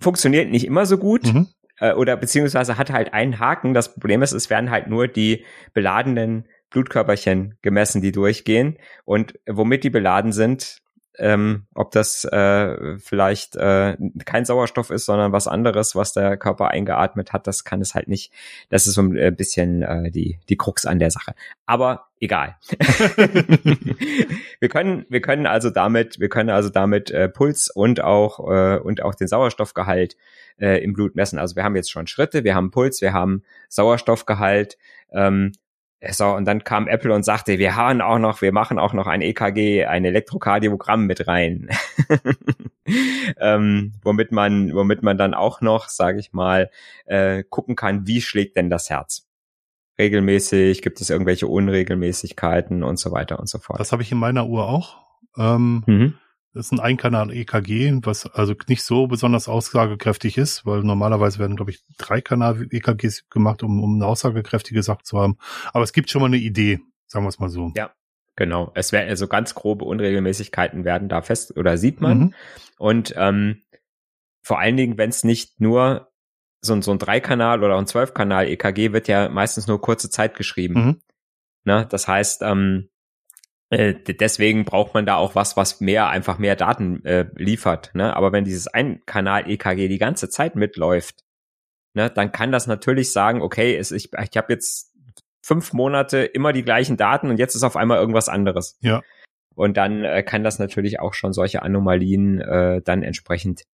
funktioniert 0.00 0.50
nicht 0.50 0.66
immer 0.66 0.86
so 0.86 0.96
gut. 0.96 1.26
Mhm. 1.26 1.48
Äh, 1.80 1.92
oder 1.92 2.16
beziehungsweise 2.16 2.78
hat 2.78 2.90
halt 2.90 3.12
einen 3.12 3.38
Haken. 3.38 3.74
Das 3.74 3.92
Problem 3.92 4.22
ist, 4.22 4.32
es 4.32 4.48
werden 4.48 4.70
halt 4.70 4.86
nur 4.86 5.06
die 5.06 5.44
beladenen 5.74 6.46
Blutkörperchen 6.70 7.56
gemessen, 7.62 8.02
die 8.02 8.12
durchgehen 8.12 8.78
und 9.04 9.38
womit 9.46 9.84
die 9.84 9.90
beladen 9.90 10.32
sind, 10.32 10.82
ähm, 11.18 11.66
ob 11.74 11.90
das 11.90 12.24
äh, 12.24 12.96
vielleicht 12.98 13.56
äh, 13.56 13.96
kein 14.24 14.44
Sauerstoff 14.44 14.90
ist, 14.90 15.04
sondern 15.04 15.32
was 15.32 15.48
anderes, 15.48 15.96
was 15.96 16.12
der 16.12 16.36
Körper 16.36 16.68
eingeatmet 16.68 17.32
hat, 17.32 17.46
das 17.48 17.64
kann 17.64 17.80
es 17.80 17.94
halt 17.94 18.06
nicht. 18.08 18.32
Das 18.68 18.86
ist 18.86 18.94
so 18.94 19.02
ein 19.02 19.16
äh, 19.16 19.32
bisschen 19.36 19.82
äh, 19.82 20.10
die 20.10 20.38
die 20.48 20.56
Krux 20.56 20.86
an 20.86 21.00
der 21.00 21.10
Sache. 21.10 21.34
Aber 21.66 22.06
egal. 22.20 22.56
wir 24.60 24.68
können 24.68 25.06
wir 25.08 25.20
können 25.20 25.46
also 25.46 25.70
damit 25.70 26.20
wir 26.20 26.28
können 26.28 26.50
also 26.50 26.68
damit 26.68 27.10
äh, 27.10 27.28
Puls 27.28 27.68
und 27.68 28.00
auch 28.00 28.38
äh, 28.48 28.78
und 28.78 29.02
auch 29.02 29.16
den 29.16 29.26
Sauerstoffgehalt 29.26 30.16
äh, 30.58 30.82
im 30.82 30.92
Blut 30.92 31.16
messen. 31.16 31.40
Also 31.40 31.56
wir 31.56 31.64
haben 31.64 31.74
jetzt 31.74 31.90
schon 31.90 32.06
Schritte, 32.06 32.44
wir 32.44 32.54
haben 32.54 32.70
Puls, 32.70 33.00
wir 33.00 33.12
haben 33.12 33.42
Sauerstoffgehalt. 33.68 34.78
Ähm, 35.10 35.52
so, 36.10 36.26
und 36.28 36.44
dann 36.44 36.62
kam 36.62 36.86
Apple 36.86 37.12
und 37.12 37.24
sagte, 37.24 37.58
wir 37.58 37.74
haben 37.74 38.00
auch 38.00 38.18
noch, 38.18 38.40
wir 38.40 38.52
machen 38.52 38.78
auch 38.78 38.92
noch 38.92 39.08
ein 39.08 39.20
EKG, 39.20 39.84
ein 39.86 40.04
Elektrokardiogramm 40.04 41.06
mit 41.06 41.26
rein. 41.26 41.68
ähm, 43.40 43.94
womit 44.02 44.30
man, 44.30 44.72
womit 44.74 45.02
man 45.02 45.18
dann 45.18 45.34
auch 45.34 45.60
noch, 45.60 45.88
sage 45.88 46.20
ich 46.20 46.32
mal, 46.32 46.70
äh, 47.06 47.42
gucken 47.42 47.74
kann, 47.74 48.06
wie 48.06 48.20
schlägt 48.20 48.56
denn 48.56 48.70
das 48.70 48.90
Herz? 48.90 49.26
Regelmäßig, 49.98 50.82
gibt 50.82 51.00
es 51.00 51.10
irgendwelche 51.10 51.48
Unregelmäßigkeiten 51.48 52.84
und 52.84 53.00
so 53.00 53.10
weiter 53.10 53.40
und 53.40 53.48
so 53.48 53.58
fort. 53.58 53.80
Das 53.80 53.90
habe 53.90 54.02
ich 54.02 54.12
in 54.12 54.18
meiner 54.18 54.46
Uhr 54.46 54.68
auch. 54.68 55.04
Ähm, 55.36 55.82
mhm. 55.86 56.14
Das 56.58 56.66
ist 56.66 56.72
ein 56.72 56.80
Einkanal-EKG, 56.80 58.00
was 58.02 58.26
also 58.26 58.52
nicht 58.66 58.82
so 58.82 59.06
besonders 59.06 59.46
aussagekräftig 59.46 60.36
ist, 60.36 60.66
weil 60.66 60.80
normalerweise 60.80 61.38
werden, 61.38 61.54
glaube 61.54 61.70
ich, 61.70 61.84
drei 61.98 62.20
Kanal-EKGs 62.20 63.28
gemacht, 63.30 63.62
um, 63.62 63.80
um 63.80 63.94
eine 63.94 64.06
aussagekräftige 64.06 64.82
Sache 64.82 65.04
zu 65.04 65.20
haben. 65.20 65.38
Aber 65.72 65.84
es 65.84 65.92
gibt 65.92 66.10
schon 66.10 66.20
mal 66.20 66.26
eine 66.26 66.38
Idee, 66.38 66.80
sagen 67.06 67.24
wir 67.24 67.28
es 67.28 67.38
mal 67.38 67.48
so. 67.48 67.70
Ja, 67.76 67.92
genau. 68.34 68.72
Es 68.74 68.90
werden 68.90 69.08
also 69.08 69.28
ganz 69.28 69.54
grobe 69.54 69.84
Unregelmäßigkeiten 69.84 70.84
werden 70.84 71.08
da 71.08 71.22
fest 71.22 71.56
oder 71.56 71.78
sieht 71.78 72.00
man. 72.00 72.18
Mhm. 72.18 72.34
Und 72.76 73.14
ähm, 73.16 73.62
vor 74.42 74.58
allen 74.58 74.76
Dingen, 74.76 74.98
wenn 74.98 75.10
es 75.10 75.22
nicht 75.22 75.60
nur 75.60 76.10
so, 76.60 76.72
ein 76.72 76.82
so 76.82 76.90
ein 76.90 76.98
Dreikanal 76.98 77.62
oder 77.62 77.78
ein 77.78 77.86
Zwölfkanal-EKG 77.86 78.92
wird 78.92 79.06
ja 79.06 79.28
meistens 79.28 79.68
nur 79.68 79.80
kurze 79.80 80.10
Zeit 80.10 80.36
geschrieben. 80.36 80.74
Mhm. 80.74 81.02
Na, 81.62 81.84
das 81.84 82.08
heißt, 82.08 82.42
ähm, 82.42 82.88
äh, 82.88 82.97
deswegen 83.70 84.64
braucht 84.64 84.94
man 84.94 85.04
da 85.04 85.16
auch 85.16 85.34
was, 85.34 85.56
was 85.56 85.80
mehr, 85.80 86.08
einfach 86.08 86.38
mehr 86.38 86.56
Daten 86.56 87.04
äh, 87.04 87.26
liefert. 87.36 87.90
Ne? 87.94 88.16
Aber 88.16 88.32
wenn 88.32 88.44
dieses 88.44 88.66
Ein-Kanal-EKG 88.66 89.88
die 89.88 89.98
ganze 89.98 90.30
Zeit 90.30 90.56
mitläuft, 90.56 91.24
ne, 91.94 92.08
dann 92.08 92.32
kann 92.32 92.50
das 92.50 92.66
natürlich 92.66 93.12
sagen, 93.12 93.42
okay, 93.42 93.76
es, 93.76 93.90
ich, 93.92 94.10
ich 94.12 94.36
habe 94.36 94.52
jetzt 94.52 94.94
fünf 95.42 95.72
Monate 95.74 96.18
immer 96.18 96.52
die 96.52 96.64
gleichen 96.64 96.96
Daten 96.96 97.28
und 97.28 97.38
jetzt 97.38 97.54
ist 97.54 97.62
auf 97.62 97.76
einmal 97.76 97.98
irgendwas 97.98 98.28
anderes. 98.28 98.78
Ja. 98.80 99.02
Und 99.54 99.76
dann 99.76 100.04
äh, 100.04 100.22
kann 100.22 100.44
das 100.44 100.58
natürlich 100.58 101.00
auch 101.00 101.12
schon 101.12 101.32
solche 101.32 101.62
Anomalien 101.62 102.40
äh, 102.40 102.80
dann 102.82 103.02
entsprechend 103.02 103.64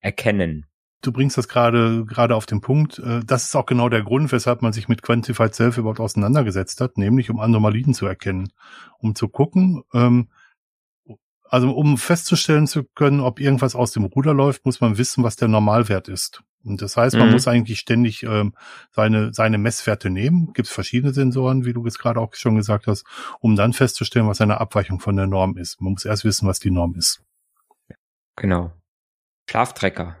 erkennen 0.00 0.66
du 1.02 1.12
bringst 1.12 1.38
das 1.38 1.48
gerade 1.48 2.04
gerade 2.04 2.34
auf 2.34 2.46
den 2.46 2.60
Punkt. 2.60 2.98
Äh, 2.98 3.20
das 3.24 3.44
ist 3.44 3.56
auch 3.56 3.66
genau 3.66 3.88
der 3.88 4.02
Grund, 4.02 4.32
weshalb 4.32 4.62
man 4.62 4.72
sich 4.72 4.88
mit 4.88 5.02
Quantified 5.02 5.54
Self 5.54 5.78
überhaupt 5.78 6.00
auseinandergesetzt 6.00 6.80
hat, 6.80 6.98
nämlich 6.98 7.30
um 7.30 7.40
Anomalien 7.40 7.94
zu 7.94 8.06
erkennen, 8.06 8.52
um 8.98 9.14
zu 9.14 9.28
gucken, 9.28 9.82
ähm, 9.94 10.28
also 11.48 11.72
um 11.72 11.98
festzustellen 11.98 12.68
zu 12.68 12.84
können, 12.84 13.20
ob 13.20 13.40
irgendwas 13.40 13.74
aus 13.74 13.90
dem 13.90 14.04
Ruder 14.04 14.32
läuft, 14.32 14.64
muss 14.64 14.80
man 14.80 14.98
wissen, 14.98 15.24
was 15.24 15.34
der 15.34 15.48
Normalwert 15.48 16.08
ist. 16.08 16.44
Und 16.62 16.80
das 16.80 16.96
heißt, 16.96 17.16
man 17.16 17.28
mhm. 17.28 17.32
muss 17.32 17.48
eigentlich 17.48 17.80
ständig 17.80 18.22
ähm, 18.22 18.54
seine, 18.92 19.32
seine 19.32 19.58
Messwerte 19.58 20.10
nehmen. 20.10 20.52
Gibt 20.52 20.68
es 20.68 20.74
verschiedene 20.74 21.12
Sensoren, 21.12 21.64
wie 21.64 21.72
du 21.72 21.84
es 21.86 21.98
gerade 21.98 22.20
auch 22.20 22.34
schon 22.34 22.54
gesagt 22.54 22.86
hast, 22.86 23.04
um 23.40 23.56
dann 23.56 23.72
festzustellen, 23.72 24.28
was 24.28 24.40
eine 24.40 24.60
Abweichung 24.60 25.00
von 25.00 25.16
der 25.16 25.26
Norm 25.26 25.56
ist. 25.56 25.80
Man 25.80 25.94
muss 25.94 26.04
erst 26.04 26.24
wissen, 26.24 26.46
was 26.46 26.60
die 26.60 26.70
Norm 26.70 26.94
ist. 26.94 27.22
Genau. 28.36 28.72
Schlaftrecker 29.48 30.19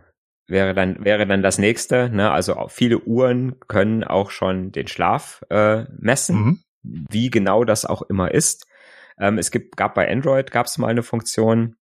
wäre 0.50 0.74
dann 0.74 1.04
wäre 1.04 1.26
dann 1.26 1.42
das 1.42 1.58
nächste. 1.58 2.10
Ne? 2.10 2.30
Also 2.30 2.66
viele 2.68 2.98
Uhren 2.98 3.58
können 3.68 4.04
auch 4.04 4.30
schon 4.30 4.72
den 4.72 4.88
Schlaf 4.88 5.42
äh, 5.50 5.84
messen, 5.98 6.36
mhm. 6.36 6.60
wie 6.82 7.30
genau 7.30 7.64
das 7.64 7.84
auch 7.84 8.02
immer 8.02 8.32
ist. 8.32 8.66
Ähm, 9.18 9.38
es 9.38 9.50
gibt 9.50 9.76
gab 9.76 9.94
bei 9.94 10.10
Android 10.10 10.50
gab 10.50 10.66
es 10.66 10.78
mal 10.78 10.88
eine 10.88 11.02
Funktion, 11.02 11.76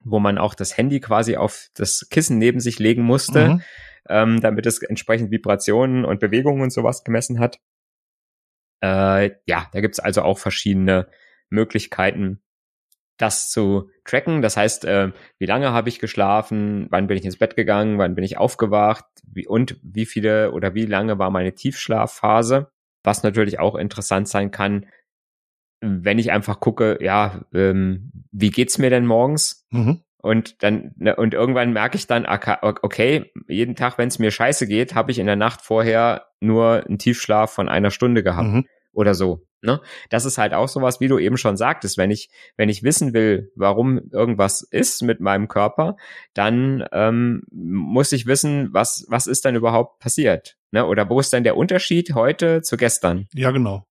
wo 0.00 0.20
man 0.20 0.38
auch 0.38 0.54
das 0.54 0.76
Handy 0.76 1.00
quasi 1.00 1.36
auf 1.36 1.68
das 1.74 2.06
Kissen 2.10 2.38
neben 2.38 2.60
sich 2.60 2.78
legen 2.78 3.02
musste. 3.02 3.48
Mhm. 3.48 3.62
ähm, 4.08 4.40
damit 4.40 4.64
es 4.64 4.82
entsprechend 4.82 5.30
Vibrationen 5.30 6.04
und 6.04 6.20
Bewegungen 6.20 6.62
und 6.62 6.72
sowas 6.72 7.04
gemessen 7.04 7.40
hat. 7.40 7.58
Äh, 8.82 9.32
ja, 9.46 9.68
da 9.72 9.80
gibt's 9.80 10.00
also 10.00 10.22
auch 10.22 10.38
verschiedene 10.38 11.08
Möglichkeiten, 11.50 12.42
das 13.18 13.50
zu 13.50 13.90
tracken. 14.04 14.40
Das 14.42 14.56
heißt, 14.56 14.84
äh, 14.84 15.12
wie 15.38 15.46
lange 15.46 15.72
habe 15.72 15.88
ich 15.88 15.98
geschlafen, 15.98 16.86
wann 16.90 17.06
bin 17.06 17.18
ich 17.18 17.24
ins 17.24 17.36
Bett 17.36 17.56
gegangen, 17.56 17.98
wann 17.98 18.14
bin 18.14 18.24
ich 18.24 18.38
aufgewacht 18.38 19.04
wie, 19.24 19.46
und 19.46 19.78
wie 19.82 20.06
viele 20.06 20.52
oder 20.52 20.74
wie 20.74 20.86
lange 20.86 21.18
war 21.18 21.30
meine 21.30 21.54
Tiefschlafphase. 21.54 22.70
Was 23.04 23.22
natürlich 23.22 23.58
auch 23.58 23.74
interessant 23.74 24.28
sein 24.28 24.50
kann, 24.50 24.86
wenn 25.80 26.18
ich 26.18 26.32
einfach 26.32 26.60
gucke, 26.60 26.98
ja, 27.00 27.42
ähm, 27.54 28.10
wie 28.32 28.50
geht's 28.50 28.78
mir 28.78 28.90
denn 28.90 29.06
morgens? 29.06 29.66
Mhm. 29.70 30.02
Und 30.20 30.62
dann, 30.64 30.92
ne, 30.96 31.14
und 31.14 31.32
irgendwann 31.32 31.72
merke 31.72 31.96
ich 31.96 32.08
dann, 32.08 32.26
okay, 32.26 33.30
jeden 33.46 33.76
Tag, 33.76 33.98
wenn 33.98 34.08
es 34.08 34.18
mir 34.18 34.32
scheiße 34.32 34.66
geht, 34.66 34.94
habe 34.94 35.12
ich 35.12 35.20
in 35.20 35.26
der 35.26 35.36
Nacht 35.36 35.62
vorher 35.62 36.26
nur 36.40 36.84
einen 36.84 36.98
Tiefschlaf 36.98 37.52
von 37.52 37.68
einer 37.68 37.92
Stunde 37.92 38.24
gehabt. 38.24 38.48
Mhm. 38.48 38.66
Oder 38.92 39.14
so. 39.14 39.46
Ne? 39.60 39.80
Das 40.08 40.24
ist 40.24 40.38
halt 40.38 40.54
auch 40.54 40.68
sowas, 40.68 41.00
wie 41.00 41.08
du 41.08 41.18
eben 41.18 41.36
schon 41.36 41.56
sagtest, 41.56 41.98
wenn 41.98 42.10
ich, 42.10 42.30
wenn 42.56 42.68
ich 42.68 42.84
wissen 42.84 43.12
will, 43.12 43.50
warum 43.56 44.00
irgendwas 44.12 44.62
ist 44.62 45.02
mit 45.02 45.20
meinem 45.20 45.48
Körper, 45.48 45.96
dann 46.32 46.84
ähm, 46.92 47.42
muss 47.50 48.12
ich 48.12 48.26
wissen, 48.26 48.68
was, 48.72 49.04
was 49.08 49.26
ist 49.26 49.44
denn 49.44 49.56
überhaupt 49.56 49.98
passiert. 49.98 50.56
Ne? 50.70 50.86
Oder 50.86 51.10
wo 51.10 51.18
ist 51.18 51.32
denn 51.32 51.44
der 51.44 51.56
Unterschied 51.56 52.14
heute 52.14 52.62
zu 52.62 52.76
gestern? 52.76 53.26
Ja, 53.34 53.50
genau. 53.50 53.87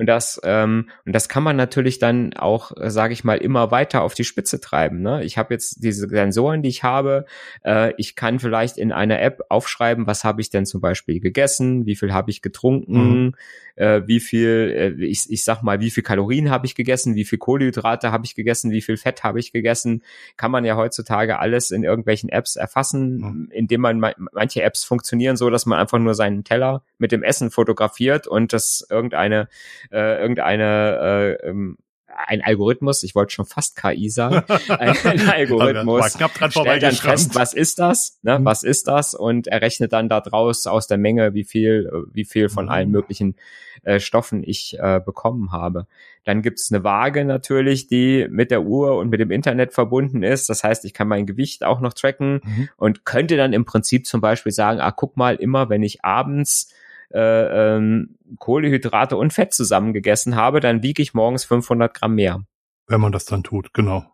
Und 0.00 0.06
das, 0.06 0.40
ähm, 0.44 0.88
und 1.04 1.14
das 1.14 1.28
kann 1.28 1.42
man 1.42 1.56
natürlich 1.56 1.98
dann 1.98 2.32
auch, 2.32 2.74
äh, 2.74 2.88
sage 2.88 3.12
ich 3.12 3.22
mal, 3.22 3.36
immer 3.36 3.70
weiter 3.70 4.00
auf 4.00 4.14
die 4.14 4.24
Spitze 4.24 4.58
treiben. 4.58 5.02
Ne? 5.02 5.22
Ich 5.24 5.36
habe 5.36 5.52
jetzt 5.52 5.84
diese 5.84 6.08
Sensoren, 6.08 6.62
die 6.62 6.70
ich 6.70 6.82
habe. 6.82 7.26
Äh, 7.66 7.92
ich 7.98 8.16
kann 8.16 8.38
vielleicht 8.38 8.78
in 8.78 8.92
einer 8.92 9.20
App 9.20 9.42
aufschreiben, 9.50 10.06
was 10.06 10.24
habe 10.24 10.40
ich 10.40 10.48
denn 10.48 10.64
zum 10.64 10.80
Beispiel 10.80 11.20
gegessen, 11.20 11.84
wie 11.84 11.96
viel 11.96 12.14
habe 12.14 12.30
ich 12.30 12.40
getrunken, 12.40 13.24
mhm. 13.24 13.34
äh, 13.76 14.00
wie 14.06 14.20
viel, 14.20 14.96
äh, 14.98 15.04
ich, 15.04 15.26
ich 15.28 15.44
sag 15.44 15.62
mal, 15.62 15.80
wie 15.80 15.90
viel 15.90 16.02
Kalorien 16.02 16.48
habe 16.48 16.64
ich 16.64 16.74
gegessen, 16.74 17.14
wie 17.14 17.26
viel 17.26 17.38
Kohlenhydrate 17.38 18.10
habe 18.10 18.24
ich 18.24 18.34
gegessen, 18.34 18.70
wie 18.70 18.80
viel 18.80 18.96
Fett 18.96 19.22
habe 19.22 19.38
ich 19.38 19.52
gegessen. 19.52 20.02
Kann 20.38 20.50
man 20.50 20.64
ja 20.64 20.76
heutzutage 20.76 21.40
alles 21.40 21.72
in 21.72 21.84
irgendwelchen 21.84 22.30
Apps 22.30 22.56
erfassen, 22.56 23.18
mhm. 23.18 23.48
indem 23.50 23.82
man 23.82 24.00
manche 24.32 24.62
Apps 24.62 24.82
funktionieren 24.82 25.36
so, 25.36 25.50
dass 25.50 25.66
man 25.66 25.78
einfach 25.78 25.98
nur 25.98 26.14
seinen 26.14 26.42
Teller 26.42 26.84
mit 26.96 27.12
dem 27.12 27.22
Essen 27.22 27.50
fotografiert 27.50 28.26
und 28.26 28.54
das 28.54 28.86
irgendeine 28.88 29.48
äh, 29.90 30.20
irgendeine 30.20 31.38
äh, 31.42 31.48
ähm, 31.48 31.78
ein 32.26 32.42
Algorithmus, 32.42 33.02
ich 33.02 33.14
wollte 33.14 33.34
schon 33.34 33.46
fast 33.46 33.76
KI 33.76 34.08
sagen, 34.10 34.42
ein, 34.68 34.96
ein 35.04 35.28
Algorithmus 35.28 36.12
stellt 36.50 36.82
dann 36.82 36.92
fest, 36.92 37.34
was 37.34 37.54
ist 37.54 37.78
das, 37.78 38.18
ne, 38.22 38.38
mhm. 38.38 38.44
was 38.44 38.62
ist 38.62 38.88
das 38.88 39.14
und 39.14 39.46
er 39.46 39.62
rechnet 39.62 39.92
dann 39.92 40.08
daraus 40.08 40.66
aus 40.66 40.86
der 40.86 40.98
Menge, 40.98 41.34
wie 41.34 41.44
viel, 41.44 41.90
wie 42.12 42.24
viel 42.24 42.48
von 42.48 42.66
mhm. 42.66 42.70
allen 42.70 42.90
möglichen 42.90 43.36
äh, 43.82 44.00
Stoffen 44.00 44.42
ich 44.44 44.76
äh, 44.78 45.00
bekommen 45.04 45.52
habe. 45.52 45.86
Dann 46.24 46.42
gibt's 46.42 46.70
eine 46.70 46.84
Waage 46.84 47.24
natürlich, 47.24 47.86
die 47.86 48.26
mit 48.30 48.50
der 48.50 48.62
Uhr 48.62 48.96
und 48.96 49.08
mit 49.08 49.20
dem 49.20 49.30
Internet 49.30 49.72
verbunden 49.72 50.22
ist. 50.22 50.50
Das 50.50 50.62
heißt, 50.64 50.84
ich 50.84 50.92
kann 50.92 51.08
mein 51.08 51.26
Gewicht 51.26 51.64
auch 51.64 51.80
noch 51.80 51.94
tracken 51.94 52.40
mhm. 52.44 52.68
und 52.76 53.04
könnte 53.04 53.36
dann 53.36 53.52
im 53.52 53.64
Prinzip 53.64 54.06
zum 54.06 54.20
Beispiel 54.20 54.52
sagen, 54.52 54.80
ah, 54.80 54.90
guck 54.90 55.16
mal, 55.16 55.36
immer 55.36 55.70
wenn 55.70 55.82
ich 55.82 56.04
abends 56.04 56.74
äh, 57.12 57.76
ähm, 57.76 58.16
Kohlehydrate 58.38 59.16
und 59.16 59.32
Fett 59.32 59.52
zusammen 59.52 59.92
gegessen 59.92 60.36
habe, 60.36 60.60
dann 60.60 60.82
wiege 60.82 61.02
ich 61.02 61.14
morgens 61.14 61.44
500 61.44 61.92
Gramm 61.94 62.14
mehr. 62.14 62.44
Wenn 62.86 63.00
man 63.00 63.12
das 63.12 63.24
dann 63.24 63.42
tut, 63.42 63.72
genau. 63.74 64.04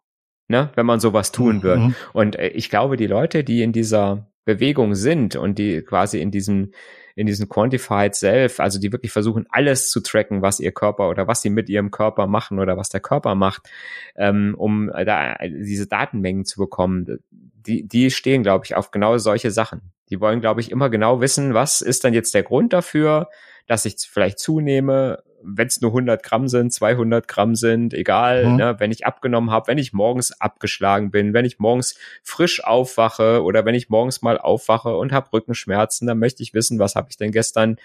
Ne, 0.48 0.70
wenn 0.76 0.86
man 0.86 1.00
sowas 1.00 1.32
tun 1.32 1.56
mhm. 1.56 1.62
wird. 1.62 1.80
Und 2.12 2.36
äh, 2.36 2.48
ich 2.48 2.70
glaube, 2.70 2.96
die 2.96 3.08
Leute, 3.08 3.42
die 3.42 3.62
in 3.62 3.72
dieser 3.72 4.28
Bewegung 4.44 4.94
sind 4.94 5.34
und 5.34 5.58
die 5.58 5.82
quasi 5.82 6.20
in 6.20 6.30
diesem 6.30 6.72
in 7.16 7.26
diesem 7.26 7.48
Quantified 7.48 8.14
Self, 8.14 8.60
also 8.60 8.78
die 8.78 8.92
wirklich 8.92 9.10
versuchen, 9.10 9.46
alles 9.48 9.90
zu 9.90 10.00
tracken, 10.00 10.42
was 10.42 10.60
ihr 10.60 10.70
Körper 10.70 11.08
oder 11.08 11.26
was 11.26 11.40
sie 11.40 11.48
mit 11.48 11.70
ihrem 11.70 11.90
Körper 11.90 12.26
machen 12.26 12.58
oder 12.58 12.76
was 12.76 12.90
der 12.90 13.00
Körper 13.00 13.34
macht, 13.34 13.70
ähm, 14.16 14.54
um 14.56 14.88
da 14.88 15.34
diese 15.42 15.86
Datenmengen 15.86 16.44
zu 16.44 16.60
bekommen, 16.60 17.18
die, 17.30 17.88
die 17.88 18.10
stehen, 18.10 18.42
glaube 18.42 18.66
ich, 18.66 18.76
auf 18.76 18.90
genau 18.90 19.16
solche 19.16 19.50
Sachen. 19.50 19.92
Die 20.10 20.20
wollen, 20.20 20.40
glaube 20.40 20.60
ich, 20.60 20.70
immer 20.70 20.90
genau 20.90 21.20
wissen, 21.20 21.54
was 21.54 21.80
ist 21.80 22.04
dann 22.04 22.14
jetzt 22.14 22.34
der 22.34 22.42
Grund 22.42 22.72
dafür, 22.72 23.28
dass 23.66 23.84
ich 23.84 23.96
vielleicht 23.98 24.38
zunehme, 24.38 25.22
wenn 25.42 25.66
es 25.66 25.80
nur 25.80 25.90
100 25.90 26.22
Gramm 26.22 26.48
sind, 26.48 26.72
200 26.72 27.28
Gramm 27.28 27.54
sind, 27.54 27.94
egal, 27.94 28.46
mhm. 28.46 28.56
ne, 28.56 28.76
wenn 28.78 28.90
ich 28.90 29.06
abgenommen 29.06 29.50
habe, 29.50 29.68
wenn 29.68 29.78
ich 29.78 29.92
morgens 29.92 30.40
abgeschlagen 30.40 31.10
bin, 31.10 31.34
wenn 31.34 31.44
ich 31.44 31.58
morgens 31.58 31.96
frisch 32.22 32.62
aufwache 32.64 33.42
oder 33.42 33.64
wenn 33.64 33.74
ich 33.74 33.88
morgens 33.88 34.22
mal 34.22 34.38
aufwache 34.38 34.96
und 34.96 35.12
habe 35.12 35.32
Rückenschmerzen, 35.32 36.06
dann 36.06 36.18
möchte 36.18 36.42
ich 36.42 36.54
wissen, 36.54 36.78
was 36.78 36.94
habe 36.94 37.08
ich 37.10 37.16
denn 37.16 37.32
gestern, 37.32 37.76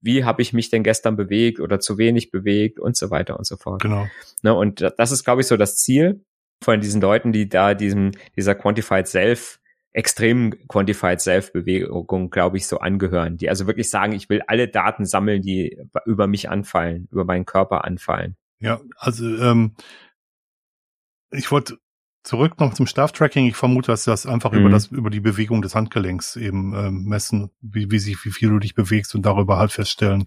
wie 0.00 0.24
habe 0.24 0.42
ich 0.42 0.52
mich 0.52 0.70
denn 0.70 0.82
gestern 0.82 1.16
bewegt 1.16 1.60
oder 1.60 1.80
zu 1.80 1.98
wenig 1.98 2.30
bewegt 2.30 2.80
und 2.80 2.96
so 2.96 3.10
weiter 3.10 3.38
und 3.38 3.46
so 3.46 3.56
fort. 3.56 3.82
Genau. 3.82 4.06
Ne, 4.42 4.54
und 4.54 4.92
das 4.96 5.12
ist, 5.12 5.24
glaube 5.24 5.42
ich, 5.42 5.46
so 5.46 5.56
das 5.56 5.76
Ziel 5.76 6.24
von 6.62 6.80
diesen 6.80 7.00
Leuten, 7.00 7.32
die 7.32 7.48
da 7.48 7.74
diesem, 7.74 8.12
dieser 8.36 8.54
Quantified 8.54 9.06
Self 9.06 9.60
extremen 9.94 10.54
Quantified 10.68 11.20
Self-Bewegung, 11.20 12.28
glaube 12.28 12.56
ich, 12.56 12.66
so 12.66 12.78
angehören, 12.80 13.36
die 13.36 13.48
also 13.48 13.66
wirklich 13.66 13.88
sagen, 13.88 14.12
ich 14.12 14.28
will 14.28 14.42
alle 14.46 14.68
Daten 14.68 15.06
sammeln, 15.06 15.40
die 15.40 15.78
über 16.04 16.26
mich 16.26 16.50
anfallen, 16.50 17.08
über 17.10 17.24
meinen 17.24 17.46
Körper 17.46 17.84
anfallen. 17.84 18.36
Ja, 18.58 18.80
also 18.96 19.24
ähm, 19.24 19.76
ich 21.30 21.50
wollte 21.50 21.78
zurück 22.24 22.58
noch 22.58 22.74
zum 22.74 22.86
Schlaftracking. 22.86 23.46
Ich 23.46 23.54
vermute, 23.54 23.92
dass 23.92 24.04
sie 24.04 24.10
das 24.10 24.26
einfach 24.26 24.50
mhm. 24.50 24.60
über 24.60 24.70
das 24.70 24.86
über 24.86 25.10
die 25.10 25.20
Bewegung 25.20 25.62
des 25.62 25.76
Handgelenks 25.76 26.34
eben 26.34 26.74
ähm, 26.74 27.04
messen, 27.04 27.50
wie, 27.60 27.90
wie 27.90 27.98
sich 28.00 28.24
wie 28.24 28.30
viel 28.32 28.48
du 28.48 28.58
dich 28.58 28.74
bewegst 28.74 29.14
und 29.14 29.24
darüber 29.24 29.58
halt 29.58 29.70
feststellen, 29.70 30.26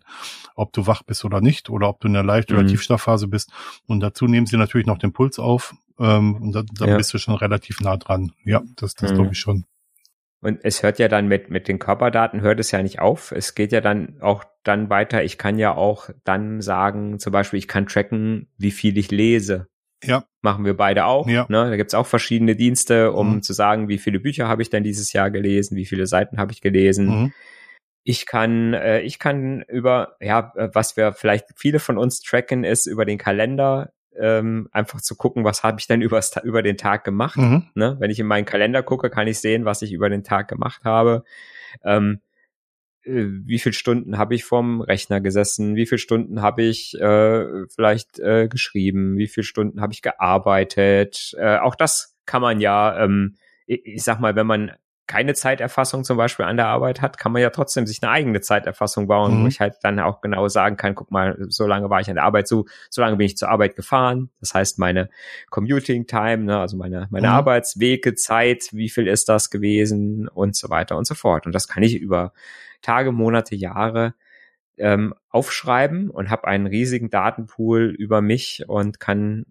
ob 0.55 0.71
du 0.71 0.87
wach 0.87 1.03
bist 1.03 1.25
oder 1.25 1.41
nicht 1.41 1.69
oder 1.69 1.89
ob 1.89 1.99
du 1.99 2.07
in 2.07 2.13
der 2.13 2.23
Leicht- 2.23 2.51
oder 2.51 2.63
mhm. 2.63 2.67
Tiefschlafphase 2.67 3.27
bist. 3.27 3.51
Und 3.85 3.99
dazu 3.99 4.27
nehmen 4.27 4.45
sie 4.45 4.57
natürlich 4.57 4.87
noch 4.87 4.99
den 4.99 5.11
Puls 5.11 5.39
auf 5.39 5.75
ähm, 5.99 6.35
und 6.35 6.51
da, 6.53 6.63
da 6.73 6.87
ja. 6.87 6.97
bist 6.97 7.13
du 7.13 7.17
schon 7.17 7.35
relativ 7.35 7.81
nah 7.81 7.97
dran. 7.97 8.31
Ja, 8.43 8.61
das, 8.75 8.93
das 8.93 9.11
mhm. 9.11 9.15
glaube 9.15 9.31
ich 9.33 9.39
schon. 9.39 9.65
Und 10.39 10.59
es 10.63 10.83
hört 10.83 10.99
ja 10.99 11.07
dann 11.07 11.27
mit, 11.27 11.49
mit 11.49 11.67
den 11.67 11.79
Körperdaten 11.79 12.41
hört 12.41 12.59
es 12.59 12.71
ja 12.71 12.83
nicht 12.83 12.99
auf. 12.99 13.31
Es 13.31 13.55
geht 13.55 13.71
ja 13.71 13.81
dann 13.81 14.21
auch 14.21 14.43
dann 14.63 14.89
weiter. 14.89 15.23
Ich 15.23 15.37
kann 15.37 15.57
ja 15.57 15.73
auch 15.73 16.09
dann 16.23 16.61
sagen, 16.61 17.19
zum 17.19 17.33
Beispiel, 17.33 17.57
ich 17.57 17.67
kann 17.67 17.87
tracken, 17.87 18.47
wie 18.57 18.71
viel 18.71 18.97
ich 18.97 19.09
lese. 19.09 19.67
Ja. 20.03 20.25
Machen 20.41 20.63
wir 20.63 20.77
beide 20.77 21.05
auch. 21.05 21.27
Ja. 21.27 21.47
Ne? 21.49 21.69
Da 21.69 21.75
gibt's 21.75 21.95
auch 21.95 22.05
verschiedene 22.05 22.55
Dienste, 22.55 23.13
um 23.13 23.35
mhm. 23.35 23.41
zu 23.41 23.53
sagen, 23.53 23.87
wie 23.87 23.97
viele 23.97 24.19
Bücher 24.19 24.47
habe 24.47 24.61
ich 24.61 24.69
denn 24.69 24.83
dieses 24.83 25.11
Jahr 25.11 25.31
gelesen, 25.31 25.75
wie 25.75 25.85
viele 25.87 26.05
Seiten 26.05 26.37
habe 26.37 26.51
ich 26.51 26.61
gelesen. 26.61 27.07
Mhm. 27.07 27.33
Ich 28.03 28.27
kann, 28.27 28.73
äh, 28.73 29.01
ich 29.01 29.17
kann 29.17 29.63
über, 29.63 30.15
ja, 30.21 30.53
was 30.55 30.95
wir 30.97 31.13
vielleicht 31.13 31.47
viele 31.55 31.79
von 31.79 31.97
uns 31.97 32.21
tracken, 32.21 32.63
ist 32.63 32.85
über 32.85 33.05
den 33.05 33.17
Kalender 33.17 33.91
ähm, 34.19 34.67
einfach 34.71 35.01
zu 35.01 35.15
gucken, 35.15 35.43
was 35.43 35.63
habe 35.63 35.79
ich 35.79 35.87
denn 35.87 36.01
übers, 36.01 36.35
über 36.43 36.61
den 36.61 36.77
Tag 36.77 37.03
gemacht. 37.03 37.37
Mhm. 37.37 37.67
Ne? 37.75 37.97
Wenn 37.99 38.11
ich 38.11 38.19
in 38.19 38.27
meinen 38.27 38.45
Kalender 38.45 38.83
gucke, 38.83 39.09
kann 39.09 39.27
ich 39.27 39.39
sehen, 39.39 39.65
was 39.65 39.81
ich 39.81 39.91
über 39.91 40.09
den 40.09 40.23
Tag 40.23 40.47
gemacht 40.47 40.83
habe. 40.83 41.23
Ähm, 41.83 42.21
äh, 43.03 43.25
wie 43.45 43.59
viele 43.59 43.73
Stunden 43.73 44.17
habe 44.17 44.35
ich 44.35 44.43
vorm 44.43 44.81
Rechner 44.81 45.21
gesessen, 45.21 45.75
wie 45.75 45.85
viele 45.85 45.99
Stunden 45.99 46.41
habe 46.41 46.63
ich 46.63 46.99
äh, 46.99 47.65
vielleicht 47.67 48.19
äh, 48.19 48.47
geschrieben, 48.47 49.17
wie 49.17 49.27
viele 49.27 49.45
Stunden 49.45 49.81
habe 49.81 49.93
ich 49.93 50.01
gearbeitet. 50.01 51.35
Äh, 51.37 51.57
auch 51.57 51.75
das 51.75 52.15
kann 52.25 52.41
man 52.41 52.59
ja, 52.59 53.03
ähm, 53.03 53.35
ich, 53.65 53.85
ich 53.85 54.03
sag 54.03 54.19
mal, 54.19 54.35
wenn 54.35 54.47
man 54.47 54.71
keine 55.07 55.33
Zeiterfassung 55.33 56.03
zum 56.03 56.17
Beispiel 56.17 56.45
an 56.45 56.57
der 56.57 56.67
Arbeit 56.67 57.01
hat, 57.01 57.17
kann 57.17 57.31
man 57.31 57.41
ja 57.41 57.49
trotzdem 57.49 57.87
sich 57.87 58.03
eine 58.03 58.11
eigene 58.11 58.41
Zeiterfassung 58.41 59.07
bauen, 59.07 59.39
mhm. 59.39 59.43
wo 59.43 59.47
ich 59.47 59.61
halt 59.61 59.75
dann 59.81 59.99
auch 59.99 60.21
genau 60.21 60.47
sagen 60.49 60.75
kann, 60.75 60.95
guck 60.95 61.11
mal, 61.11 61.37
so 61.47 61.65
lange 61.65 61.89
war 61.89 62.01
ich 62.01 62.09
an 62.09 62.15
der 62.15 62.25
Arbeit, 62.25 62.47
so, 62.47 62.65
so 62.89 63.01
lange 63.01 63.15
bin 63.15 63.25
ich 63.25 63.37
zur 63.37 63.49
Arbeit 63.49 63.75
gefahren. 63.77 64.29
Das 64.41 64.53
heißt, 64.53 64.79
meine 64.79 65.09
Commuting 65.49 66.07
Time, 66.07 66.39
ne, 66.39 66.59
also 66.59 66.75
meine, 66.75 67.07
meine 67.09 67.27
mhm. 67.27 67.33
Arbeitswege, 67.33 68.15
Zeit, 68.15 68.67
wie 68.73 68.89
viel 68.89 69.07
ist 69.07 69.29
das 69.29 69.49
gewesen 69.49 70.27
und 70.27 70.55
so 70.55 70.69
weiter 70.69 70.97
und 70.97 71.07
so 71.07 71.15
fort. 71.15 71.45
Und 71.45 71.55
das 71.55 71.67
kann 71.67 71.83
ich 71.83 71.95
über 71.95 72.33
Tage, 72.81 73.11
Monate, 73.13 73.55
Jahre 73.55 74.13
ähm, 74.77 75.13
aufschreiben 75.29 76.09
und 76.09 76.29
habe 76.29 76.47
einen 76.47 76.67
riesigen 76.67 77.09
Datenpool 77.09 77.95
über 77.97 78.21
mich 78.21 78.65
und 78.67 78.99
kann 78.99 79.45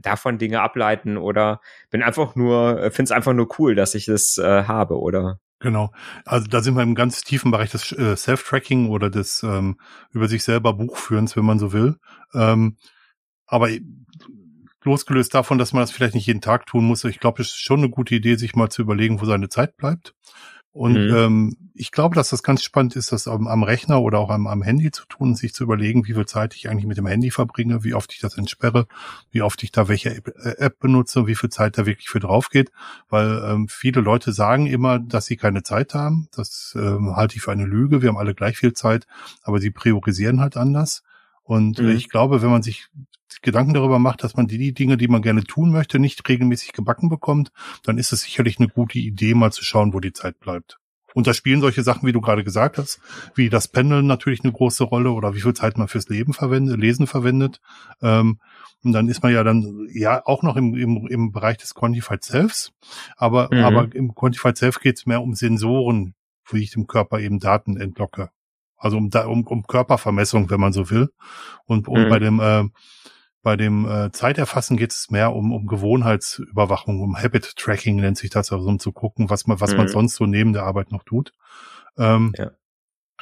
davon 0.00 0.38
Dinge 0.38 0.60
ableiten 0.60 1.16
oder 1.16 1.60
bin 1.90 2.02
einfach 2.02 2.34
nur, 2.34 2.80
äh, 2.80 2.90
finde 2.90 3.04
es 3.04 3.12
einfach 3.12 3.32
nur 3.32 3.48
cool, 3.58 3.74
dass 3.74 3.94
ich 3.94 4.06
das 4.06 4.38
äh, 4.38 4.64
habe 4.64 4.98
oder 4.98 5.38
Genau. 5.62 5.92
Also 6.24 6.48
da 6.48 6.60
sind 6.60 6.74
wir 6.74 6.82
im 6.82 6.96
ganz 6.96 7.22
tiefen 7.22 7.52
Bereich 7.52 7.70
des 7.70 7.92
äh, 7.92 8.16
Self-Tracking 8.16 8.88
oder 8.90 9.10
des 9.10 9.44
ähm, 9.44 9.78
über 10.10 10.26
sich 10.26 10.42
selber 10.42 10.72
Buchführens, 10.72 11.36
wenn 11.36 11.44
man 11.44 11.60
so 11.60 11.72
will. 11.72 11.98
Ähm, 12.34 12.76
aber 13.46 13.68
losgelöst 14.82 15.34
davon, 15.34 15.58
dass 15.58 15.72
man 15.72 15.84
das 15.84 15.92
vielleicht 15.92 16.16
nicht 16.16 16.26
jeden 16.26 16.40
Tag 16.40 16.66
tun 16.66 16.84
muss, 16.84 17.04
ich 17.04 17.20
glaube, 17.20 17.42
es 17.42 17.48
ist 17.48 17.62
schon 17.62 17.78
eine 17.78 17.90
gute 17.90 18.16
Idee, 18.16 18.34
sich 18.34 18.56
mal 18.56 18.70
zu 18.70 18.82
überlegen, 18.82 19.20
wo 19.20 19.24
seine 19.24 19.48
Zeit 19.48 19.76
bleibt. 19.76 20.14
Und 20.72 20.94
mhm. 20.94 21.14
ähm, 21.14 21.56
ich 21.74 21.90
glaube, 21.90 22.14
dass 22.14 22.30
das 22.30 22.42
ganz 22.42 22.62
spannend 22.62 22.96
ist, 22.96 23.12
das 23.12 23.28
am, 23.28 23.46
am 23.46 23.62
Rechner 23.62 24.00
oder 24.00 24.18
auch 24.18 24.30
am, 24.30 24.46
am, 24.46 24.62
Handy 24.62 24.90
zu 24.90 25.04
tun, 25.04 25.34
sich 25.34 25.52
zu 25.52 25.64
überlegen, 25.64 26.06
wie 26.06 26.14
viel 26.14 26.24
Zeit 26.24 26.54
ich 26.54 26.70
eigentlich 26.70 26.86
mit 26.86 26.96
dem 26.96 27.06
Handy 27.06 27.30
verbringe, 27.30 27.84
wie 27.84 27.92
oft 27.92 28.12
ich 28.14 28.20
das 28.20 28.38
entsperre, 28.38 28.86
wie 29.30 29.42
oft 29.42 29.62
ich 29.62 29.70
da 29.70 29.88
welche 29.88 30.16
App, 30.16 30.28
äh, 30.42 30.56
App 30.58 30.78
benutze, 30.78 31.26
wie 31.26 31.34
viel 31.34 31.50
Zeit 31.50 31.76
da 31.76 31.84
wirklich 31.84 32.08
für 32.08 32.20
drauf 32.20 32.48
geht. 32.48 32.72
Weil 33.10 33.42
ähm, 33.44 33.68
viele 33.68 34.00
Leute 34.00 34.32
sagen 34.32 34.66
immer, 34.66 34.98
dass 34.98 35.26
sie 35.26 35.36
keine 35.36 35.62
Zeit 35.62 35.92
haben. 35.92 36.28
Das 36.34 36.74
ähm, 36.74 37.16
halte 37.16 37.36
ich 37.36 37.42
für 37.42 37.52
eine 37.52 37.66
Lüge. 37.66 38.00
Wir 38.00 38.08
haben 38.08 38.18
alle 38.18 38.34
gleich 38.34 38.56
viel 38.56 38.72
Zeit, 38.72 39.06
aber 39.42 39.60
sie 39.60 39.70
priorisieren 39.70 40.40
halt 40.40 40.56
anders. 40.56 41.02
Und 41.42 41.80
äh, 41.80 41.82
mhm. 41.82 41.90
ich 41.90 42.08
glaube, 42.08 42.40
wenn 42.40 42.50
man 42.50 42.62
sich 42.62 42.88
Gedanken 43.40 43.74
darüber 43.74 43.98
macht, 43.98 44.22
dass 44.24 44.36
man 44.36 44.46
die 44.46 44.74
Dinge, 44.74 44.96
die 44.96 45.08
man 45.08 45.22
gerne 45.22 45.44
tun 45.44 45.70
möchte, 45.70 45.98
nicht 45.98 46.28
regelmäßig 46.28 46.72
gebacken 46.72 47.08
bekommt, 47.08 47.52
dann 47.82 47.98
ist 47.98 48.12
es 48.12 48.22
sicherlich 48.22 48.58
eine 48.58 48.68
gute 48.68 48.98
Idee, 48.98 49.34
mal 49.34 49.52
zu 49.52 49.64
schauen, 49.64 49.94
wo 49.94 50.00
die 50.00 50.12
Zeit 50.12 50.38
bleibt. 50.40 50.78
Und 51.14 51.26
da 51.26 51.34
spielen 51.34 51.60
solche 51.60 51.82
Sachen, 51.82 52.06
wie 52.06 52.12
du 52.12 52.20
gerade 52.20 52.44
gesagt 52.44 52.78
hast, 52.78 53.00
wie 53.34 53.50
das 53.50 53.68
Pendeln 53.68 54.06
natürlich 54.06 54.42
eine 54.44 54.52
große 54.52 54.84
Rolle 54.84 55.12
oder 55.12 55.34
wie 55.34 55.40
viel 55.40 55.54
Zeit 55.54 55.76
man 55.76 55.88
fürs 55.88 56.08
Leben 56.08 56.32
verwendet, 56.32 56.80
Lesen 56.80 57.06
verwendet. 57.06 57.60
Ähm, 58.00 58.38
und 58.82 58.92
dann 58.92 59.08
ist 59.08 59.22
man 59.22 59.32
ja 59.32 59.44
dann 59.44 59.86
ja 59.92 60.22
auch 60.24 60.42
noch 60.42 60.56
im, 60.56 60.74
im, 60.74 61.06
im 61.06 61.32
Bereich 61.32 61.58
des 61.58 61.74
Quantified 61.74 62.24
Selfs. 62.24 62.72
Aber, 63.16 63.48
mhm. 63.52 63.64
aber 63.64 63.94
im 63.94 64.14
Quantified 64.14 64.56
Self 64.56 64.80
geht 64.80 64.98
es 64.98 65.06
mehr 65.06 65.22
um 65.22 65.34
Sensoren, 65.34 66.14
wie 66.50 66.62
ich 66.62 66.72
dem 66.72 66.86
Körper 66.86 67.20
eben 67.20 67.38
Daten 67.38 67.76
entlocke. 67.76 68.30
Also 68.76 68.96
um, 68.96 69.10
um, 69.26 69.46
um 69.46 69.62
Körpervermessung, 69.62 70.50
wenn 70.50 70.60
man 70.60 70.72
so 70.72 70.90
will. 70.90 71.10
Und, 71.66 71.86
und 71.86 72.06
mhm. 72.06 72.08
bei 72.08 72.18
dem 72.18 72.40
äh, 72.40 72.64
bei 73.42 73.56
dem 73.56 73.86
äh, 73.86 74.12
Zeiterfassen 74.12 74.76
geht 74.76 74.92
es 74.92 75.10
mehr 75.10 75.34
um, 75.34 75.52
um 75.52 75.66
Gewohnheitsüberwachung, 75.66 77.00
um 77.00 77.16
Habit 77.16 77.56
Tracking 77.56 77.96
nennt 77.96 78.16
sich 78.16 78.30
das, 78.30 78.52
also 78.52 78.68
um 78.68 78.78
zu 78.78 78.92
gucken, 78.92 79.30
was 79.30 79.46
man, 79.46 79.60
was 79.60 79.72
mhm. 79.72 79.78
man 79.78 79.88
sonst 79.88 80.14
so 80.14 80.26
neben 80.26 80.52
der 80.52 80.62
Arbeit 80.62 80.92
noch 80.92 81.02
tut. 81.02 81.32
Ähm, 81.98 82.32
ja. 82.36 82.52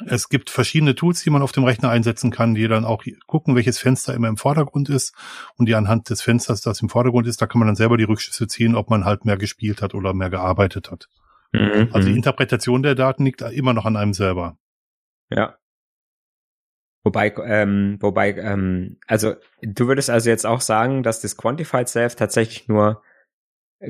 Es 0.07 0.29
gibt 0.29 0.49
verschiedene 0.51 0.95
Tools, 0.95 1.23
die 1.23 1.31
man 1.31 1.43
auf 1.43 1.53
dem 1.53 1.65
Rechner 1.65 1.91
einsetzen 1.91 2.31
kann, 2.31 2.55
die 2.55 2.69
dann 2.69 2.85
auch 2.85 3.05
gucken, 3.27 3.55
welches 3.55 3.79
Fenster 3.79 4.15
immer 4.15 4.29
im 4.29 4.37
Vordergrund 4.37 4.89
ist 4.89 5.15
und 5.57 5.67
die 5.67 5.75
anhand 5.75 6.09
des 6.09 6.23
Fensters, 6.23 6.63
das 6.63 6.81
im 6.81 6.89
Vordergrund 6.89 7.27
ist, 7.27 7.43
da 7.43 7.47
kann 7.47 7.59
man 7.59 7.69
dann 7.69 7.77
selber 7.77 7.97
die 7.97 8.05
Rückschlüsse 8.05 8.47
ziehen, 8.47 8.77
ob 8.77 8.89
man 8.89 9.05
halt 9.05 9.25
mehr 9.25 9.37
gespielt 9.37 9.83
hat 9.83 9.95
oder 9.95 10.15
mehr 10.15 10.31
gearbeitet 10.31 10.91
hat. 10.91 11.09
Mhm. 11.53 11.89
Also 11.93 12.07
die 12.07 12.13
mhm. 12.13 12.19
Interpretation 12.19 12.83
der 12.83 12.95
Daten 12.95 13.25
liegt 13.25 13.43
immer 13.43 13.75
noch 13.75 13.85
an 13.85 13.97
einem 13.97 14.15
selber. 14.15 14.57
Ja. 15.29 15.57
Wobei, 17.03 17.33
ähm, 17.45 17.97
wobei, 18.01 18.33
ähm, 18.35 18.99
also 19.07 19.35
du 19.63 19.89
würdest 19.89 20.11
also 20.11 20.29
jetzt 20.29 20.47
auch 20.47 20.61
sagen, 20.61 21.03
dass 21.03 21.23
das 21.23 21.37
Quantified 21.37 21.89
Self 21.89 22.15
tatsächlich 22.15 22.69
nur 22.69 23.03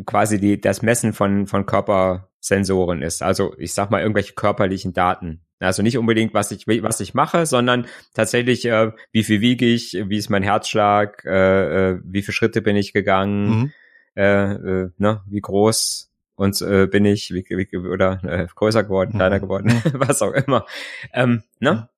quasi 0.07 0.39
die, 0.39 0.61
das 0.61 0.83
Messen 0.83 1.13
von, 1.13 1.47
von 1.47 1.67
Körpersensoren 1.67 3.03
ist. 3.03 3.23
Also 3.23 3.55
ich 3.59 3.75
sag 3.75 3.91
mal 3.91 4.01
irgendwelche 4.01 4.35
körperlichen 4.35 4.93
Daten. 4.93 5.41
Also 5.59 5.83
nicht 5.83 5.99
unbedingt, 5.99 6.33
was 6.33 6.51
ich, 6.53 6.67
was 6.67 7.01
ich 7.01 7.13
mache, 7.13 7.45
sondern 7.45 7.87
tatsächlich, 8.15 8.65
äh, 8.65 8.93
wie 9.13 9.25
viel 9.25 9.41
wiege 9.41 9.67
ich, 9.67 9.93
wie 10.07 10.17
ist 10.17 10.31
mein 10.31 10.43
Herzschlag, 10.43 11.23
äh, 11.27 11.91
äh, 11.91 12.01
wie 12.03 12.23
viele 12.23 12.33
Schritte 12.33 12.63
bin 12.63 12.77
ich 12.77 12.95
gegangen, 12.95 13.49
mhm. 13.49 13.73
äh, 14.17 14.53
äh, 14.53 14.91
ne, 14.97 15.23
wie 15.27 15.41
groß 15.41 16.11
und 16.37 16.63
äh, 16.63 16.87
bin 16.87 17.05
ich, 17.05 17.35
wie, 17.35 17.45
wie, 17.47 17.77
oder 17.77 18.25
äh, 18.25 18.47
größer 18.55 18.85
geworden, 18.85 19.13
kleiner 19.13 19.37
mhm. 19.37 19.41
geworden, 19.43 19.67
mhm. 19.85 19.93
was 19.95 20.23
auch 20.23 20.33
immer. 20.33 20.65
Ähm, 21.13 21.43
ne? 21.59 21.91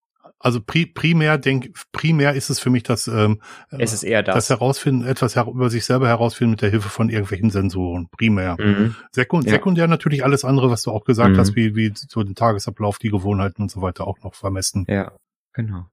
Also 0.42 0.61
pri 0.61 0.87
primär 0.87 1.38
denk, 1.38 1.72
primär 1.92 2.34
ist 2.34 2.50
es 2.50 2.58
für 2.58 2.68
mich 2.68 2.82
das, 2.82 3.06
ähm, 3.06 3.40
es 3.70 3.92
ist 3.92 4.02
eher 4.02 4.25
das. 4.25 4.34
das 4.34 4.50
herausfinden, 4.50 5.06
etwas 5.06 5.37
her 5.37 5.46
über 5.46 5.70
sich 5.70 5.84
selber 5.84 6.08
herausfinden 6.08 6.52
mit 6.52 6.62
der 6.62 6.70
Hilfe 6.70 6.88
von 6.88 7.08
irgendwelchen 7.08 7.50
Sensoren. 7.50 8.08
Primär. 8.11 8.56
Mhm. 8.58 8.96
Sekund 9.12 9.46
ja. 9.46 9.52
Sekundär 9.52 9.87
natürlich 9.87 10.25
alles 10.25 10.44
andere, 10.44 10.68
was 10.68 10.82
du 10.82 10.90
auch 10.90 11.04
gesagt 11.04 11.34
mhm. 11.34 11.38
hast, 11.38 11.54
wie, 11.54 11.76
wie 11.76 11.92
so 11.94 12.25
den 12.25 12.34
Tagesablauf, 12.34 12.99
die 12.99 13.11
Gewohnheiten 13.11 13.62
und 13.62 13.70
so 13.70 13.82
weiter 13.82 14.06
auch 14.06 14.18
noch 14.25 14.34
vermessen. 14.34 14.85
Ja, 14.88 15.12
genau. 15.52 15.87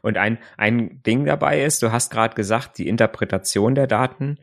Und 0.00 0.16
ein, 0.16 0.38
ein 0.56 1.02
Ding 1.02 1.26
dabei 1.26 1.62
ist, 1.62 1.82
du 1.82 1.92
hast 1.92 2.10
gerade 2.10 2.34
gesagt, 2.34 2.78
die 2.78 2.88
Interpretation 2.88 3.74
der 3.74 3.86
Daten 3.86 4.38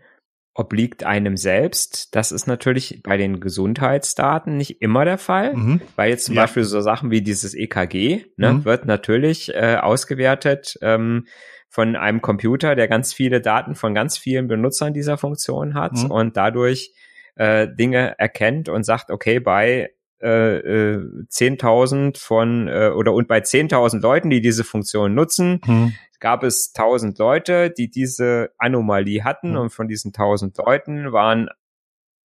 obliegt 0.60 1.06
einem 1.06 1.38
selbst. 1.38 2.14
Das 2.14 2.34
ist 2.34 2.46
natürlich 2.46 3.02
bei 3.02 3.16
den 3.16 3.40
Gesundheitsdaten 3.40 4.58
nicht 4.58 4.82
immer 4.82 5.06
der 5.06 5.18
Fall, 5.18 5.56
mhm. 5.56 5.82
weil 5.96 6.10
jetzt 6.10 6.26
zum 6.26 6.36
ja. 6.36 6.42
Beispiel 6.42 6.66
so 6.66 6.82
Sachen 6.82 7.12
wie 7.12 7.22
dieses 7.22 7.54
EKG 7.54 8.26
ne, 8.36 8.54
mhm. 8.54 8.66
wird 8.66 8.86
natürlich 8.86 9.56
äh, 9.56 9.78
ausgewertet 9.82 10.78
ähm, 10.82 11.28
von 11.70 11.96
einem 11.96 12.22
Computer, 12.22 12.76
der 12.76 12.90
ganz 12.90 13.14
viele 13.14 13.40
Daten 13.40 13.74
von 13.74 13.96
ganz 13.96 14.18
vielen 14.18 14.50
Benutzern 14.50 14.94
dieser 14.94 15.18
Funktion 15.18 15.76
hat 15.76 15.94
mhm. 15.94 16.12
und 16.12 16.36
dadurch 16.36 16.94
äh, 17.36 17.68
Dinge 17.74 18.20
erkennt 18.20 18.68
und 18.68 18.84
sagt, 18.84 19.12
okay, 19.12 19.40
bei 19.40 19.92
äh, 20.22 20.58
äh, 20.58 20.98
10.000 21.32 22.18
von 22.18 22.68
äh, 22.68 22.90
oder 22.90 23.14
und 23.14 23.30
bei 23.30 23.40
10.000 23.40 24.02
Leuten, 24.02 24.30
die 24.30 24.42
diese 24.42 24.66
Funktion 24.66 25.16
nutzen, 25.16 25.62
mhm 25.66 25.94
gab 26.20 26.44
es 26.44 26.72
1000 26.76 27.18
Leute, 27.18 27.70
die 27.72 27.90
diese 27.90 28.52
Anomalie 28.58 29.24
hatten 29.24 29.52
mhm. 29.52 29.58
und 29.58 29.70
von 29.72 29.88
diesen 29.88 30.10
1000 30.10 30.58
Leuten 30.58 31.12
waren 31.12 31.50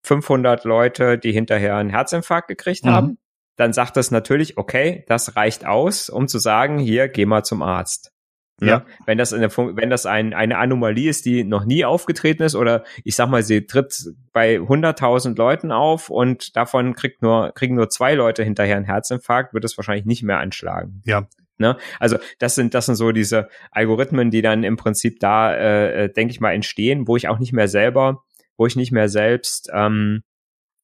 500 0.05 0.65
Leute, 0.65 1.19
die 1.19 1.33
hinterher 1.33 1.77
einen 1.77 1.91
Herzinfarkt 1.91 2.49
gekriegt 2.49 2.85
mhm. 2.85 2.91
haben. 2.91 3.19
Dann 3.57 3.73
sagt 3.73 3.97
das 3.97 4.11
natürlich, 4.11 4.59
okay, 4.59 5.05
das 5.09 5.37
reicht 5.37 5.65
aus, 5.65 6.11
um 6.11 6.29
zu 6.29 6.39
sagen, 6.39 6.79
hier, 6.79 7.09
geh 7.09 7.25
mal 7.25 7.45
zum 7.45 7.63
Arzt. 7.63 8.13
Ja. 8.61 8.67
ja. 8.67 8.87
Wenn 9.07 9.19
das 9.19 9.33
eine, 9.33 9.49
wenn 9.51 9.91
das 9.91 10.07
ein, 10.07 10.33
eine 10.33 10.59
Anomalie 10.59 11.11
ist, 11.11 11.25
die 11.25 11.45
noch 11.45 11.65
nie 11.65 11.85
aufgetreten 11.85 12.43
ist 12.43 12.55
oder 12.55 12.85
ich 13.03 13.17
sag 13.17 13.29
mal, 13.29 13.43
sie 13.43 13.67
tritt 13.67 14.13
bei 14.33 14.57
100.000 14.57 15.37
Leuten 15.37 15.73
auf 15.73 16.11
und 16.11 16.57
davon 16.57 16.95
kriegt 16.95 17.23
nur, 17.23 17.53
kriegen 17.53 17.75
nur 17.75 17.89
zwei 17.89 18.15
Leute 18.15 18.45
hinterher 18.45 18.77
einen 18.77 18.85
Herzinfarkt, 18.85 19.55
wird 19.55 19.65
es 19.65 19.77
wahrscheinlich 19.77 20.07
nicht 20.07 20.23
mehr 20.23 20.39
anschlagen. 20.39 21.03
Ja. 21.05 21.27
Ne? 21.59 21.77
Also 22.01 22.19
das 22.39 22.55
sind 22.55 22.75
das 22.75 22.87
sind 22.87 22.97
so 22.97 23.13
diese 23.13 23.49
Algorithmen, 23.71 24.31
die 24.31 24.43
dann 24.43 24.65
im 24.65 24.77
Prinzip 24.77 25.21
da, 25.21 25.55
äh, 25.55 26.05
äh, 26.05 26.13
denke 26.13 26.33
ich 26.33 26.41
mal, 26.41 26.53
entstehen, 26.53 27.07
wo 27.07 27.17
ich 27.17 27.29
auch 27.29 27.39
nicht 27.39 27.53
mehr 27.53 27.69
selber, 27.69 28.25
wo 28.57 28.67
ich 28.67 28.77
nicht 28.77 28.93
mehr 28.93 29.09
selbst 29.09 29.71
ähm, 29.73 30.23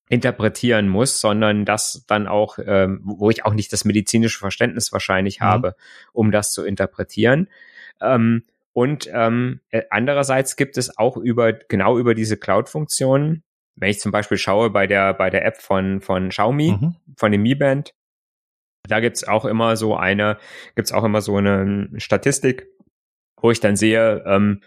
interpretieren 0.09 0.89
muss, 0.89 1.21
sondern 1.21 1.65
das 1.65 2.05
dann 2.07 2.27
auch, 2.27 2.59
ähm, 2.65 3.01
wo 3.05 3.31
ich 3.31 3.45
auch 3.45 3.55
nicht 3.55 3.73
das 3.73 3.85
medizinische 3.85 4.39
Verständnis 4.39 4.93
wahrscheinlich 4.93 5.41
mhm. 5.41 5.45
habe, 5.45 5.77
um 6.13 6.33
das 6.33 6.53
zu 6.53 6.65
interpretieren. 6.65 7.49
Ähm, 8.01 8.45
und 8.73 9.09
ähm, 9.13 9.61
äh, 9.71 9.83
andererseits 9.91 10.57
gibt 10.57 10.79
es 10.79 10.97
auch 10.99 11.17
über 11.17 11.53
genau 11.53 11.99
über 11.99 12.15
diese 12.15 12.37
Cloud-Funktionen, 12.37 13.43
wenn 13.77 13.91
ich 13.91 14.01
zum 14.01 14.13
Beispiel 14.13 14.39
schaue 14.39 14.71
bei 14.71 14.87
der 14.87 15.15
bei 15.15 15.31
der 15.31 15.45
App 15.45 15.61
von 15.61 16.01
von 16.01 16.29
Xiaomi, 16.29 16.73
mhm. 16.81 16.97
von 17.17 17.33
dem 17.33 17.43
Mi 17.43 17.55
Band, 17.55 17.95
da 18.91 19.01
gibt's 19.01 19.27
auch 19.27 19.45
immer 19.45 19.77
so 19.77 19.97
eine, 19.97 20.39
gibt's 20.75 20.93
auch 20.93 21.05
immer 21.05 21.21
so 21.21 21.37
eine 21.37 21.89
Statistik, 21.97 22.69
wo 23.41 23.51
ich 23.51 23.61
dann 23.61 23.77
sehe, 23.77 24.23
ähm, 24.27 24.61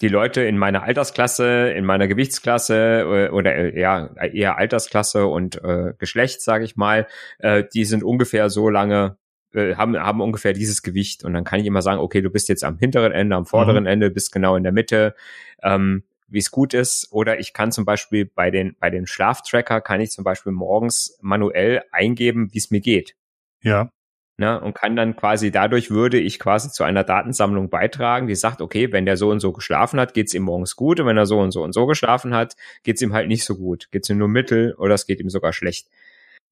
die 0.00 0.08
Leute 0.08 0.42
in 0.42 0.56
meiner 0.58 0.84
Altersklasse, 0.84 1.70
in 1.70 1.84
meiner 1.84 2.08
Gewichtsklasse 2.08 3.00
äh, 3.00 3.28
oder 3.30 3.54
äh, 3.54 3.78
ja 3.78 4.14
eher 4.16 4.58
Altersklasse 4.58 5.26
und 5.26 5.62
äh, 5.62 5.92
Geschlecht, 5.98 6.40
sage 6.40 6.64
ich 6.64 6.76
mal, 6.76 7.06
äh, 7.38 7.64
die 7.74 7.84
sind 7.84 8.02
ungefähr 8.02 8.48
so 8.48 8.68
lange 8.68 9.16
äh, 9.54 9.74
haben 9.74 9.98
haben 9.98 10.20
ungefähr 10.20 10.52
dieses 10.52 10.82
Gewicht 10.82 11.24
und 11.24 11.34
dann 11.34 11.44
kann 11.44 11.60
ich 11.60 11.66
immer 11.66 11.82
sagen, 11.82 12.00
okay, 12.00 12.22
du 12.22 12.30
bist 12.30 12.48
jetzt 12.48 12.64
am 12.64 12.78
hinteren 12.78 13.12
Ende, 13.12 13.36
am 13.36 13.46
vorderen 13.46 13.84
mhm. 13.84 13.88
Ende, 13.88 14.10
bist 14.10 14.32
genau 14.32 14.56
in 14.56 14.62
der 14.62 14.72
Mitte, 14.72 15.14
ähm, 15.62 16.04
wie 16.28 16.38
es 16.38 16.50
gut 16.50 16.72
ist. 16.72 17.08
Oder 17.10 17.38
ich 17.38 17.52
kann 17.52 17.72
zum 17.72 17.84
Beispiel 17.84 18.24
bei 18.24 18.50
den 18.50 18.76
bei 18.80 18.88
dem 18.88 19.06
Schlaftracker 19.06 19.80
kann 19.80 20.00
ich 20.00 20.10
zum 20.10 20.24
Beispiel 20.24 20.52
morgens 20.52 21.18
manuell 21.20 21.82
eingeben, 21.92 22.48
wie 22.52 22.58
es 22.58 22.70
mir 22.70 22.80
geht. 22.80 23.14
Ja. 23.62 23.90
Ne, 24.38 24.60
und 24.60 24.74
kann 24.74 24.96
dann 24.96 25.14
quasi, 25.14 25.50
dadurch 25.50 25.90
würde 25.90 26.18
ich 26.18 26.38
quasi 26.38 26.70
zu 26.70 26.84
einer 26.84 27.04
Datensammlung 27.04 27.68
beitragen, 27.70 28.26
die 28.26 28.34
sagt, 28.34 28.62
okay, 28.62 28.90
wenn 28.90 29.04
der 29.04 29.16
so 29.18 29.30
und 29.30 29.40
so 29.40 29.52
geschlafen 29.52 30.00
hat, 30.00 30.14
geht's 30.14 30.32
ihm 30.34 30.42
morgens 30.42 30.74
gut 30.74 30.98
und 31.00 31.06
wenn 31.06 31.18
er 31.18 31.26
so 31.26 31.38
und 31.38 31.52
so 31.52 31.62
und 31.62 31.72
so 31.74 31.86
geschlafen 31.86 32.34
hat, 32.34 32.56
geht's 32.82 33.02
ihm 33.02 33.12
halt 33.12 33.28
nicht 33.28 33.44
so 33.44 33.56
gut. 33.56 33.88
Geht's 33.92 34.08
ihm 34.08 34.18
nur 34.18 34.28
mittel 34.28 34.74
oder 34.78 34.94
es 34.94 35.06
geht 35.06 35.20
ihm 35.20 35.28
sogar 35.28 35.52
schlecht. 35.52 35.88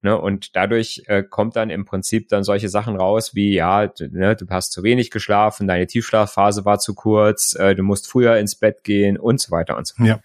Ne, 0.03 0.17
und 0.19 0.57
dadurch 0.57 1.03
äh, 1.09 1.23
kommt 1.23 1.57
dann 1.57 1.69
im 1.69 1.85
Prinzip 1.85 2.31
dann 2.31 2.43
solche 2.43 2.71
Sachen 2.71 2.97
raus 2.97 3.35
wie, 3.35 3.53
ja, 3.53 3.87
du, 3.87 4.09
ne, 4.09 4.35
du 4.35 4.47
hast 4.49 4.73
zu 4.73 4.83
wenig 4.83 5.11
geschlafen, 5.11 5.69
deine 5.69 5.87
Tiefschlafphase 5.87 6.65
war 6.65 6.79
zu 6.79 6.95
kurz, 6.95 7.55
äh, 7.55 7.75
du 7.75 7.83
musst 7.83 8.11
früher 8.11 8.39
ins 8.39 8.57
Bett 8.57 8.83
gehen 8.83 9.19
und 9.19 9.43
so 9.43 9.51
weiter 9.51 9.77
und 9.77 9.87
so 9.87 9.97
fort. 9.97 10.09
Ja. 10.09 10.21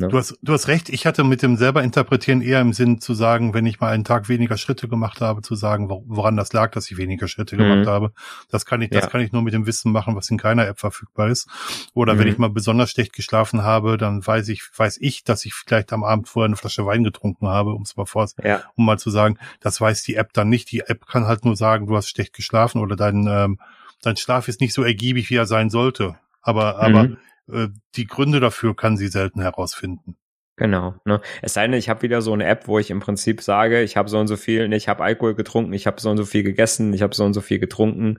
Ne? 0.00 0.08
Du, 0.08 0.18
hast, 0.18 0.36
du 0.42 0.52
hast 0.52 0.66
recht, 0.66 0.88
ich 0.88 1.06
hatte 1.06 1.22
mit 1.22 1.42
dem 1.42 1.56
selber 1.56 1.84
interpretieren 1.84 2.40
eher 2.40 2.60
im 2.60 2.72
Sinn 2.72 3.00
zu 3.00 3.14
sagen, 3.14 3.54
wenn 3.54 3.64
ich 3.64 3.78
mal 3.78 3.92
einen 3.92 4.02
Tag 4.02 4.28
weniger 4.28 4.56
Schritte 4.56 4.88
gemacht 4.88 5.20
habe, 5.20 5.40
zu 5.40 5.54
sagen, 5.54 5.88
woran 5.88 6.36
das 6.36 6.52
lag, 6.52 6.72
dass 6.72 6.90
ich 6.90 6.96
weniger 6.96 7.28
Schritte 7.28 7.54
mhm. 7.54 7.60
gemacht 7.60 7.86
habe. 7.86 8.12
Das 8.50 8.66
kann 8.66 8.82
ich, 8.82 8.90
das 8.90 9.04
ja. 9.04 9.08
kann 9.08 9.20
ich 9.20 9.30
nur 9.30 9.42
mit 9.42 9.54
dem 9.54 9.66
Wissen 9.66 9.92
machen, 9.92 10.16
was 10.16 10.28
in 10.30 10.36
keiner 10.36 10.66
App 10.66 10.80
verfügbar 10.80 11.28
ist. 11.28 11.48
Oder 11.94 12.14
mhm. 12.14 12.18
wenn 12.18 12.26
ich 12.28 12.38
mal 12.38 12.50
besonders 12.50 12.90
schlecht 12.90 13.12
geschlafen 13.12 13.62
habe, 13.62 13.98
dann 13.98 14.26
weiß 14.26 14.48
ich, 14.48 14.64
weiß 14.76 14.98
ich, 15.00 15.22
dass 15.22 15.44
ich 15.44 15.54
vielleicht 15.54 15.92
am 15.92 16.02
Abend 16.02 16.28
vorher 16.28 16.46
eine 16.46 16.56
Flasche 16.56 16.84
Wein 16.86 17.04
getrunken 17.04 17.46
habe, 17.46 17.70
um 17.70 17.82
es 17.82 17.96
mal 17.96 18.04
vor, 18.04 18.28
ja. 18.42 18.64
um 18.74 18.84
mal 18.84 18.95
zu 18.98 19.10
sagen, 19.10 19.38
das 19.60 19.80
weiß 19.80 20.02
die 20.02 20.16
App 20.16 20.32
dann 20.32 20.48
nicht. 20.48 20.70
Die 20.70 20.80
App 20.80 21.06
kann 21.06 21.26
halt 21.26 21.44
nur 21.44 21.56
sagen, 21.56 21.86
du 21.86 21.96
hast 21.96 22.08
schlecht 22.08 22.32
geschlafen 22.32 22.80
oder 22.80 22.96
dein, 22.96 23.26
ähm, 23.28 23.58
dein 24.02 24.16
Schlaf 24.16 24.48
ist 24.48 24.60
nicht 24.60 24.74
so 24.74 24.82
ergiebig, 24.82 25.30
wie 25.30 25.36
er 25.36 25.46
sein 25.46 25.70
sollte. 25.70 26.16
Aber, 26.42 26.78
aber 26.78 27.04
mhm. 27.04 27.18
äh, 27.52 27.68
die 27.96 28.06
Gründe 28.06 28.40
dafür 28.40 28.76
kann 28.76 28.96
sie 28.96 29.08
selten 29.08 29.40
herausfinden. 29.40 30.16
Genau. 30.56 30.94
Ne? 31.04 31.20
Es 31.42 31.52
sei 31.52 31.66
denn, 31.66 31.74
ich 31.74 31.90
habe 31.90 32.00
wieder 32.00 32.22
so 32.22 32.32
eine 32.32 32.46
App, 32.46 32.66
wo 32.66 32.78
ich 32.78 32.90
im 32.90 33.00
Prinzip 33.00 33.42
sage, 33.42 33.82
ich 33.82 33.98
habe 33.98 34.08
so 34.08 34.18
und 34.18 34.26
so 34.26 34.36
viel, 34.36 34.72
ich 34.72 34.88
habe 34.88 35.04
Alkohol 35.04 35.34
getrunken, 35.34 35.74
ich 35.74 35.86
habe 35.86 36.00
so 36.00 36.08
und 36.08 36.16
so 36.16 36.24
viel 36.24 36.42
gegessen, 36.42 36.94
ich 36.94 37.02
habe 37.02 37.14
so 37.14 37.24
und 37.24 37.34
so 37.34 37.42
viel 37.42 37.58
getrunken, 37.58 38.18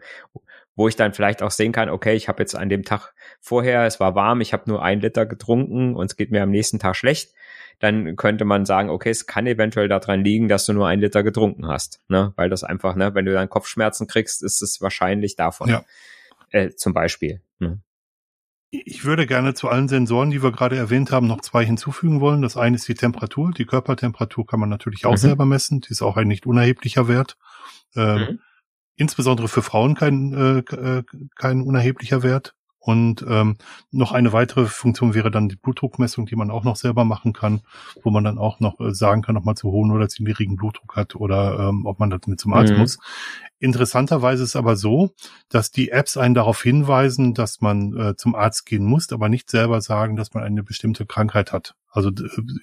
wo 0.75 0.87
ich 0.87 0.95
dann 0.95 1.13
vielleicht 1.13 1.41
auch 1.41 1.49
sehen 1.49 1.71
kann, 1.71 1.89
okay, 1.89 2.13
ich 2.13 2.27
habe 2.27 2.43
jetzt 2.43 2.55
an 2.55 2.69
dem 2.69 2.83
Tag 2.83 3.13
vorher, 3.41 3.85
es 3.85 3.99
war 3.99 4.13
warm, 4.13 4.41
ich 4.41 4.53
habe 4.53 4.69
nur 4.69 4.83
ein 4.83 5.01
Liter 5.01 5.25
getrunken 5.25 5.95
und 5.95 6.11
es 6.11 6.15
geht 6.15 6.29
mir 6.29 6.43
am 6.43 6.51
nächsten 6.51 6.77
Tag 6.77 6.95
schlecht. 6.95 7.33
Dann 7.79 8.15
könnte 8.15 8.43
man 8.43 8.65
sagen, 8.65 8.89
okay, 8.89 9.11
es 9.11 9.27
kann 9.27 9.45
eventuell 9.45 9.87
daran 9.87 10.23
liegen, 10.23 10.47
dass 10.47 10.65
du 10.65 10.73
nur 10.73 10.87
ein 10.87 10.99
Liter 10.99 11.21
getrunken 11.21 11.67
hast, 11.67 12.01
ne? 12.07 12.33
Weil 12.35 12.49
das 12.49 12.63
einfach, 12.63 12.95
ne, 12.95 13.13
wenn 13.13 13.25
du 13.25 13.33
dann 13.33 13.49
Kopfschmerzen 13.49 14.07
kriegst, 14.07 14.43
ist 14.43 14.61
es 14.61 14.81
wahrscheinlich 14.81 15.35
davon. 15.35 15.69
Ja. 15.69 15.85
Äh, 16.49 16.71
zum 16.71 16.93
Beispiel. 16.93 17.41
Ne? 17.59 17.81
Ich 18.69 19.05
würde 19.05 19.27
gerne 19.27 19.53
zu 19.53 19.69
allen 19.69 19.87
Sensoren, 19.87 20.29
die 20.29 20.43
wir 20.43 20.51
gerade 20.51 20.75
erwähnt 20.75 21.11
haben, 21.11 21.27
noch 21.27 21.41
zwei 21.41 21.65
hinzufügen 21.65 22.19
wollen. 22.19 22.41
Das 22.41 22.57
eine 22.57 22.75
ist 22.75 22.87
die 22.87 22.95
Temperatur. 22.95 23.51
Die 23.51 23.65
Körpertemperatur 23.65 24.45
kann 24.45 24.59
man 24.59 24.69
natürlich 24.69 25.05
auch 25.05 25.11
mhm. 25.11 25.17
selber 25.17 25.45
messen. 25.45 25.81
Die 25.81 25.91
ist 25.91 26.01
auch 26.01 26.17
ein 26.17 26.27
nicht 26.27 26.45
unerheblicher 26.45 27.07
Wert. 27.07 27.37
Ähm, 27.95 28.19
mhm. 28.19 28.39
Insbesondere 28.95 29.47
für 29.47 29.61
Frauen 29.61 29.95
kein, 29.95 30.33
äh, 30.33 30.75
äh 30.75 31.03
kein 31.35 31.61
unerheblicher 31.61 32.23
Wert. 32.23 32.55
Und 32.87 33.25
ähm, 33.27 33.57
noch 33.91 34.13
eine 34.13 34.31
weitere 34.31 34.65
Funktion 34.65 35.13
wäre 35.13 35.29
dann 35.29 35.49
die 35.49 35.57
Blutdruckmessung, 35.57 36.25
die 36.25 36.37
man 36.37 36.49
auch 36.49 36.63
noch 36.63 36.77
selber 36.77 37.03
machen 37.03 37.33
kann, 37.33 37.59
wo 38.01 38.11
man 38.11 38.23
dann 38.23 38.37
auch 38.37 38.61
noch 38.61 38.79
äh, 38.79 38.93
sagen 38.93 39.23
kann, 39.23 39.35
ob 39.35 39.43
man 39.43 39.57
zu 39.57 39.69
hohen 39.69 39.91
oder 39.91 40.07
zu 40.07 40.23
niedrigen 40.23 40.55
Blutdruck 40.55 40.95
hat 40.95 41.13
oder 41.13 41.67
ähm, 41.67 41.85
ob 41.85 41.99
man 41.99 42.09
damit 42.09 42.39
zum 42.39 42.53
Arzt 42.53 42.71
mhm. 42.71 42.79
muss. 42.79 42.97
Interessanterweise 43.59 44.41
ist 44.41 44.55
aber 44.55 44.77
so, 44.77 45.11
dass 45.49 45.69
die 45.69 45.89
Apps 45.89 46.15
einen 46.15 46.33
darauf 46.33 46.63
hinweisen, 46.63 47.33
dass 47.33 47.59
man 47.59 47.93
äh, 47.97 48.15
zum 48.15 48.35
Arzt 48.35 48.65
gehen 48.65 48.85
muss, 48.85 49.11
aber 49.11 49.27
nicht 49.27 49.49
selber 49.49 49.81
sagen, 49.81 50.15
dass 50.15 50.33
man 50.33 50.45
eine 50.45 50.63
bestimmte 50.63 51.05
Krankheit 51.05 51.51
hat. 51.51 51.75
Also 51.97 52.11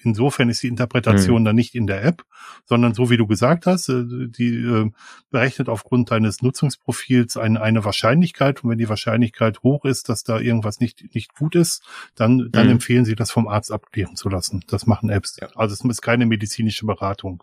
insofern 0.04 0.48
ist 0.48 0.62
die 0.62 0.68
Interpretation 0.68 1.42
mhm. 1.42 1.44
dann 1.44 1.56
nicht 1.56 1.74
in 1.74 1.88
der 1.88 2.04
App, 2.04 2.22
sondern 2.66 2.94
so 2.94 3.10
wie 3.10 3.16
du 3.16 3.26
gesagt 3.26 3.66
hast, 3.66 3.88
äh, 3.88 4.04
die 4.06 4.54
äh, 4.54 4.92
berechnet 5.32 5.68
aufgrund 5.68 6.12
deines 6.12 6.40
Nutzungsprofils 6.40 7.36
eine, 7.36 7.60
eine 7.60 7.84
Wahrscheinlichkeit 7.84 8.62
und 8.62 8.70
wenn 8.70 8.78
die 8.78 8.88
Wahrscheinlichkeit 8.88 9.64
hoch 9.64 9.84
ist, 9.84 10.08
dass 10.08 10.22
da 10.22 10.38
irgendwas 10.38 10.78
nicht 10.78 11.12
nicht 11.16 11.34
gut 11.34 11.56
ist, 11.56 11.82
dann 12.14 12.48
dann 12.52 12.66
mhm. 12.66 12.74
empfehlen 12.74 13.04
sie 13.04 13.16
das 13.16 13.32
vom 13.32 13.48
Arzt 13.48 13.72
abklären 13.72 14.14
zu 14.14 14.28
lassen. 14.28 14.62
Das 14.68 14.86
machen 14.86 15.10
Apps. 15.10 15.36
Ja. 15.40 15.48
Also 15.56 15.72
es 15.72 15.84
ist 15.84 16.00
keine 16.00 16.26
medizinische 16.26 16.86
Beratung. 16.86 17.42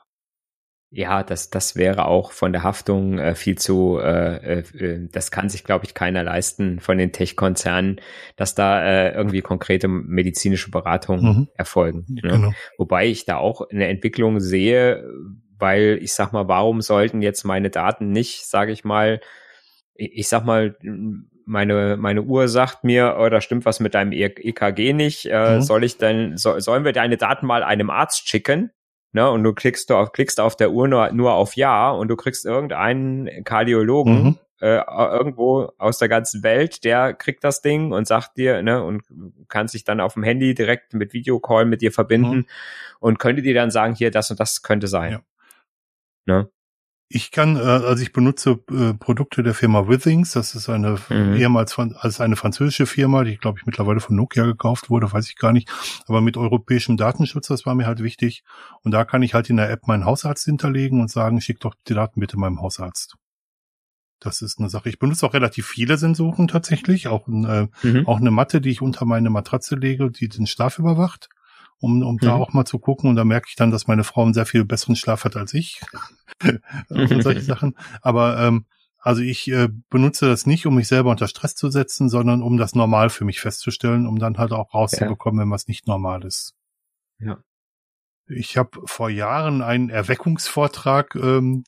Ja, 0.94 1.24
das, 1.24 1.50
das 1.50 1.78
wäre 1.78 2.06
auch 2.06 2.34
von 2.34 2.52
der 2.52 2.64
Haftung 2.64 3.18
äh, 3.18 3.34
viel 3.34 3.58
zu, 3.58 3.98
äh, 3.98 4.60
äh, 4.60 5.08
das 5.10 5.32
kann 5.32 5.48
sich, 5.48 5.64
glaube 5.64 5.86
ich, 5.86 5.94
keiner 5.94 6.22
leisten 6.22 6.82
von 6.82 6.98
den 6.98 7.14
Tech-Konzernen, 7.14 8.02
dass 8.36 8.56
da 8.56 8.84
äh, 8.84 9.14
irgendwie 9.14 9.42
konkrete 9.42 9.88
medizinische 9.88 10.70
Beratungen 10.70 11.24
mhm. 11.24 11.48
erfolgen. 11.56 12.06
Ne? 12.10 12.22
Genau. 12.22 12.54
Wobei 12.78 13.08
ich 13.08 13.24
da 13.24 13.38
auch 13.38 13.70
eine 13.70 13.88
Entwicklung 13.88 14.42
sehe, 14.42 15.10
weil 15.58 15.98
ich 16.02 16.14
sag 16.14 16.34
mal, 16.34 16.50
warum 16.50 16.82
sollten 16.82 17.22
jetzt 17.22 17.46
meine 17.46 17.70
Daten 17.70 18.12
nicht, 18.12 18.46
sage 18.46 18.74
ich 18.74 18.84
mal, 18.84 19.22
ich 19.96 20.28
sag 20.28 20.44
mal, 20.44 20.76
meine, 21.46 21.96
meine 21.96 22.24
Uhr 22.24 22.50
sagt 22.50 22.84
mir, 22.84 23.16
oh, 23.18 23.30
da 23.30 23.40
stimmt 23.40 23.64
was 23.64 23.80
mit 23.80 23.94
deinem 23.94 24.12
EKG 24.12 24.92
nicht, 24.92 25.26
äh, 25.28 25.56
mhm. 25.56 25.62
soll 25.62 25.86
ich 25.86 25.98
denn, 25.98 26.36
so, 26.36 26.60
sollen 26.60 26.84
wir 26.84 26.92
deine 26.92 27.16
Daten 27.16 27.46
mal 27.46 27.64
einem 27.64 27.90
Arzt 27.90 28.28
schicken? 28.28 28.72
Ne, 29.14 29.30
und 29.30 29.44
du 29.44 29.54
klickst 29.54 29.90
du 29.90 29.96
auf, 29.96 30.12
klickst 30.12 30.40
auf 30.40 30.56
der 30.56 30.72
Uhr 30.72 30.88
nur, 30.88 31.12
nur 31.12 31.34
auf 31.34 31.56
Ja 31.56 31.90
und 31.92 32.08
du 32.08 32.16
kriegst 32.16 32.46
irgendeinen 32.46 33.44
Kardiologen 33.44 34.24
mhm. 34.24 34.38
äh, 34.60 34.82
irgendwo 34.88 35.72
aus 35.78 35.98
der 35.98 36.10
ganzen 36.10 36.44
Welt, 36.44 36.84
der 36.84 37.14
kriegt 37.14 37.44
das 37.44 37.62
Ding 37.62 37.92
und 37.92 38.08
sagt 38.08 38.38
dir, 38.38 38.62
ne, 38.62 38.84
und 38.84 39.04
kann 39.48 39.68
sich 39.68 39.84
dann 39.84 40.00
auf 40.00 40.14
dem 40.14 40.24
Handy 40.24 40.54
direkt 40.54 40.94
mit 40.94 41.14
Videocall 41.14 41.66
mit 41.66 41.82
dir 41.82 41.92
verbinden 41.92 42.38
mhm. 42.38 42.46
und 43.00 43.20
könnte 43.20 43.42
dir 43.42 43.54
dann 43.54 43.72
sagen, 43.72 43.96
hier, 43.96 44.12
das 44.12 44.32
und 44.32 44.40
das 44.40 44.62
könnte 44.62 44.88
sein. 44.88 45.12
Ja. 45.12 45.22
Ne? 46.26 46.50
Ich 47.14 47.32
kann, 47.32 47.58
äh, 47.58 47.60
also 47.60 48.02
ich 48.02 48.14
benutze 48.14 48.60
äh, 48.72 48.94
Produkte 48.94 49.44
der 49.44 49.54
Firma 49.54 49.88
Withings. 49.88 50.32
Das 50.32 50.56
ist 50.56 50.70
eine 50.70 50.98
mhm. 51.10 51.36
ehemals 51.36 51.74
von, 51.74 51.94
also 51.98 52.24
eine 52.24 52.38
französische 52.38 52.86
Firma, 52.86 53.24
die 53.24 53.38
glaube 53.38 53.60
ich 53.60 53.66
mittlerweile 53.66 54.00
von 54.00 54.16
Nokia 54.16 54.46
gekauft 54.46 54.90
wurde, 54.90 55.12
weiß 55.12 55.28
ich 55.28 55.36
gar 55.36 55.52
nicht. 55.52 55.70
Aber 56.08 56.22
mit 56.22 56.38
europäischem 56.38 56.96
Datenschutz, 56.96 57.48
das 57.48 57.66
war 57.66 57.76
mir 57.76 57.86
halt 57.86 58.02
wichtig. 58.02 58.44
Und 58.84 58.92
da 58.92 59.04
kann 59.04 59.24
ich 59.24 59.34
halt 59.34 59.50
in 59.50 59.58
der 59.58 59.70
App 59.70 59.88
meinen 59.88 60.06
Hausarzt 60.06 60.46
hinterlegen 60.46 61.02
und 61.02 61.12
sagen, 61.12 61.42
schick 61.42 61.60
doch 61.60 61.76
die 61.88 61.94
Daten 61.94 62.20
bitte 62.20 62.40
meinem 62.40 62.62
Hausarzt. 62.62 63.18
Das 64.20 64.42
ist 64.42 64.60
eine 64.60 64.70
Sache. 64.70 64.88
Ich 64.88 65.00
benutze 65.00 65.26
auch 65.26 65.34
relativ 65.34 65.68
viele 65.68 65.98
Sensoren 65.98 66.48
tatsächlich, 66.48 67.08
auch, 67.08 67.28
äh, 67.28 67.68
mhm. 67.84 68.08
auch 68.08 68.20
eine 68.20 68.32
Matte, 68.32 68.62
die 68.62 68.70
ich 68.70 68.82
unter 68.82 69.04
meine 69.04 69.30
Matratze 69.30 69.76
lege, 69.76 70.12
die 70.12 70.30
den 70.30 70.48
Schlaf 70.48 70.80
überwacht 70.80 71.30
um, 71.80 72.04
um 72.04 72.16
mhm. 72.16 72.20
da 72.20 72.36
auch 72.36 72.54
mal 72.54 72.66
zu 72.66 72.80
gucken. 72.80 73.10
Und 73.10 73.16
da 73.16 73.24
merke 73.24 73.48
ich 73.50 73.56
dann, 73.56 73.72
dass 73.72 73.88
meine 73.88 74.04
Frau 74.04 74.24
einen 74.24 74.34
sehr 74.34 74.46
viel 74.46 74.66
besseren 74.66 74.96
Schlaf 74.96 75.24
hat 75.26 75.36
als 75.36 75.54
ich. 75.54 75.82
und 76.90 77.24
solche 77.24 77.42
Sachen. 77.42 77.76
Aber 78.02 78.40
ähm, 78.40 78.66
also 79.02 79.24
ich 79.24 79.50
äh, 79.52 79.68
benutze 79.90 80.28
das 80.28 80.46
nicht, 80.46 80.68
um 80.68 80.76
mich 80.76 80.88
selber 80.88 81.10
unter 81.10 81.28
Stress 81.28 81.56
zu 81.56 81.72
setzen, 81.72 82.08
sondern 82.08 82.44
um 82.44 82.58
das 82.58 82.76
normal 82.76 83.10
für 83.10 83.26
mich 83.26 83.42
festzustellen, 83.42 84.06
um 84.06 84.20
dann 84.20 84.38
halt 84.38 84.52
auch 84.52 84.76
rauszubekommen, 84.76 85.40
ja. 85.40 85.44
wenn 85.44 85.52
was 85.52 85.68
nicht 85.68 85.88
normal 85.88 86.24
ist. 86.24 86.54
Ja. 87.18 87.40
Ich 88.28 88.58
habe 88.58 88.80
vor 88.86 89.10
Jahren 89.10 89.64
einen 89.64 89.90
Erweckungsvortrag 89.90 91.16
ähm, 91.16 91.64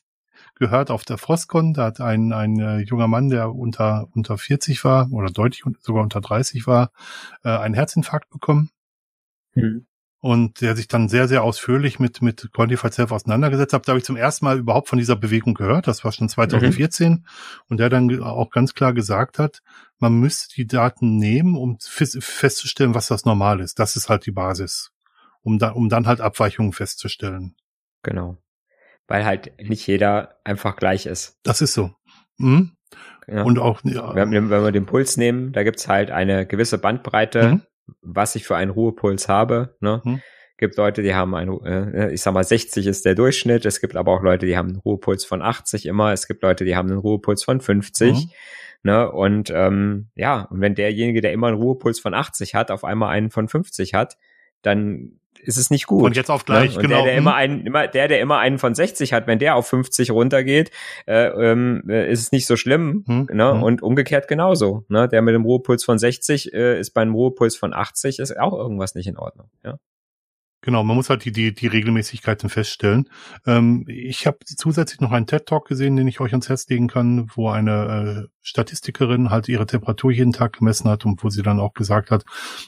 gehört 0.54 0.92
auf 0.92 1.04
der 1.04 1.18
Frostcon. 1.18 1.74
Da 1.74 1.86
hat 1.86 2.00
ein, 2.00 2.32
ein 2.32 2.58
äh, 2.60 2.78
junger 2.78 3.08
Mann, 3.08 3.28
der 3.28 3.52
unter, 3.52 4.06
unter 4.12 4.38
40 4.38 4.84
war 4.84 5.10
oder 5.10 5.30
deutlich 5.30 5.64
sogar 5.80 6.04
unter 6.04 6.20
30 6.20 6.68
war, 6.68 6.92
äh, 7.42 7.48
einen 7.48 7.74
Herzinfarkt 7.74 8.30
bekommen. 8.30 8.70
Mhm 9.54 9.86
und 10.24 10.62
der 10.62 10.74
sich 10.74 10.88
dann 10.88 11.10
sehr, 11.10 11.28
sehr 11.28 11.44
ausführlich 11.44 11.98
mit, 11.98 12.22
mit 12.22 12.48
Quantified 12.54 12.94
Self 12.94 13.12
auseinandergesetzt 13.12 13.74
hat. 13.74 13.86
Da 13.86 13.90
habe 13.90 13.98
ich 13.98 14.06
zum 14.06 14.16
ersten 14.16 14.46
Mal 14.46 14.58
überhaupt 14.58 14.88
von 14.88 14.98
dieser 14.98 15.16
Bewegung 15.16 15.52
gehört. 15.52 15.86
Das 15.86 16.02
war 16.02 16.12
schon 16.12 16.30
2014. 16.30 17.12
Mhm. 17.12 17.24
Und 17.68 17.78
der 17.78 17.90
dann 17.90 18.22
auch 18.22 18.48
ganz 18.48 18.72
klar 18.72 18.94
gesagt 18.94 19.38
hat, 19.38 19.60
man 19.98 20.18
müsste 20.18 20.54
die 20.54 20.66
Daten 20.66 21.18
nehmen, 21.18 21.58
um 21.58 21.76
festzustellen, 21.78 22.94
was 22.94 23.08
das 23.08 23.26
normal 23.26 23.60
ist. 23.60 23.78
Das 23.78 23.96
ist 23.96 24.08
halt 24.08 24.24
die 24.24 24.30
Basis. 24.30 24.92
Um 25.42 25.58
dann, 25.58 25.74
um 25.74 25.90
dann 25.90 26.06
halt 26.06 26.22
Abweichungen 26.22 26.72
festzustellen. 26.72 27.54
Genau. 28.02 28.38
Weil 29.06 29.26
halt 29.26 29.52
nicht 29.60 29.86
jeder 29.86 30.40
einfach 30.42 30.76
gleich 30.76 31.04
ist. 31.04 31.36
Das 31.42 31.60
ist 31.60 31.74
so. 31.74 31.90
Mhm. 32.38 32.72
Ja. 33.26 33.42
Und 33.42 33.58
auch, 33.58 33.82
ja. 33.84 34.14
wenn, 34.14 34.32
wenn 34.32 34.48
wir 34.48 34.72
den 34.72 34.86
Puls 34.86 35.18
nehmen, 35.18 35.52
da 35.52 35.64
gibt's 35.64 35.86
halt 35.86 36.10
eine 36.10 36.46
gewisse 36.46 36.78
Bandbreite, 36.78 37.48
mhm 37.48 37.62
was 38.02 38.34
ich 38.34 38.44
für 38.44 38.56
einen 38.56 38.70
Ruhepuls 38.70 39.28
habe. 39.28 39.76
Ne? 39.80 40.00
Hm. 40.04 40.20
Gibt 40.56 40.76
Leute, 40.76 41.02
die 41.02 41.14
haben 41.14 41.34
einen, 41.34 41.60
äh, 41.64 42.12
ich 42.12 42.22
sag 42.22 42.32
mal, 42.32 42.44
60 42.44 42.86
ist 42.86 43.04
der 43.04 43.14
Durchschnitt. 43.14 43.64
Es 43.66 43.80
gibt 43.80 43.96
aber 43.96 44.12
auch 44.12 44.22
Leute, 44.22 44.46
die 44.46 44.56
haben 44.56 44.68
einen 44.68 44.78
Ruhepuls 44.78 45.24
von 45.24 45.42
80 45.42 45.86
immer. 45.86 46.12
Es 46.12 46.26
gibt 46.26 46.42
Leute, 46.42 46.64
die 46.64 46.76
haben 46.76 46.88
einen 46.90 46.98
Ruhepuls 46.98 47.42
von 47.42 47.60
50. 47.60 48.14
Mhm. 48.14 48.30
Ne? 48.84 49.10
Und 49.10 49.50
ähm, 49.54 50.08
ja, 50.14 50.42
und 50.42 50.60
wenn 50.60 50.74
derjenige, 50.74 51.20
der 51.20 51.32
immer 51.32 51.48
einen 51.48 51.56
Ruhepuls 51.56 52.00
von 52.00 52.14
80 52.14 52.54
hat, 52.54 52.70
auf 52.70 52.84
einmal 52.84 53.10
einen 53.10 53.30
von 53.30 53.48
50 53.48 53.94
hat, 53.94 54.16
dann 54.62 55.18
ist 55.38 55.56
es 55.56 55.70
nicht 55.70 55.86
gut. 55.86 56.02
Und 56.02 56.16
jetzt 56.16 56.30
auf 56.30 56.44
gleich, 56.44 56.70
ne? 56.70 56.76
Und 56.76 56.82
genau. 56.82 56.96
Der, 56.96 57.04
der 57.04 57.14
immer 57.16 57.34
einen, 57.34 57.66
immer, 57.66 57.86
der, 57.86 58.08
der 58.08 58.20
immer 58.20 58.38
einen 58.38 58.58
von 58.58 58.74
60 58.74 59.12
hat, 59.12 59.26
wenn 59.26 59.38
der 59.38 59.56
auf 59.56 59.66
50 59.68 60.10
runtergeht, 60.10 60.70
äh, 61.06 61.26
ähm, 61.26 61.82
äh, 61.88 62.10
ist 62.10 62.20
es 62.20 62.32
nicht 62.32 62.46
so 62.46 62.56
schlimm. 62.56 63.04
Hm, 63.06 63.28
ne? 63.32 63.52
Hm. 63.52 63.62
Und 63.62 63.82
umgekehrt 63.82 64.28
genauso. 64.28 64.84
Ne? 64.88 65.08
Der 65.08 65.22
mit 65.22 65.34
dem 65.34 65.44
Ruhepuls 65.44 65.84
von 65.84 65.98
60 65.98 66.52
äh, 66.52 66.78
ist 66.78 66.90
beim 66.90 67.14
Ruhepuls 67.14 67.56
von 67.56 67.72
80, 67.74 68.18
ist 68.18 68.38
auch 68.38 68.52
irgendwas 68.52 68.94
nicht 68.94 69.06
in 69.06 69.16
Ordnung. 69.16 69.50
Ja. 69.64 69.78
Genau, 70.64 70.82
man 70.82 70.96
muss 70.96 71.10
halt 71.10 71.26
die, 71.26 71.30
die, 71.30 71.52
die 71.52 71.66
Regelmäßigkeiten 71.66 72.48
feststellen. 72.48 73.10
Ähm, 73.44 73.84
ich 73.86 74.26
habe 74.26 74.38
zusätzlich 74.46 74.98
noch 74.98 75.12
einen 75.12 75.26
TED-Talk 75.26 75.68
gesehen, 75.68 75.96
den 75.96 76.08
ich 76.08 76.20
euch 76.20 76.32
ans 76.32 76.48
Herz 76.48 76.66
legen 76.68 76.88
kann, 76.88 77.28
wo 77.34 77.50
eine 77.50 78.24
äh, 78.24 78.28
Statistikerin 78.40 79.28
halt 79.28 79.46
ihre 79.50 79.66
Temperatur 79.66 80.10
jeden 80.10 80.32
Tag 80.32 80.54
gemessen 80.54 80.88
hat 80.88 81.04
und 81.04 81.22
wo 81.22 81.28
sie 81.28 81.42
dann 81.42 81.60
auch 81.60 81.74
gesagt 81.74 82.10
hat, 82.10 82.24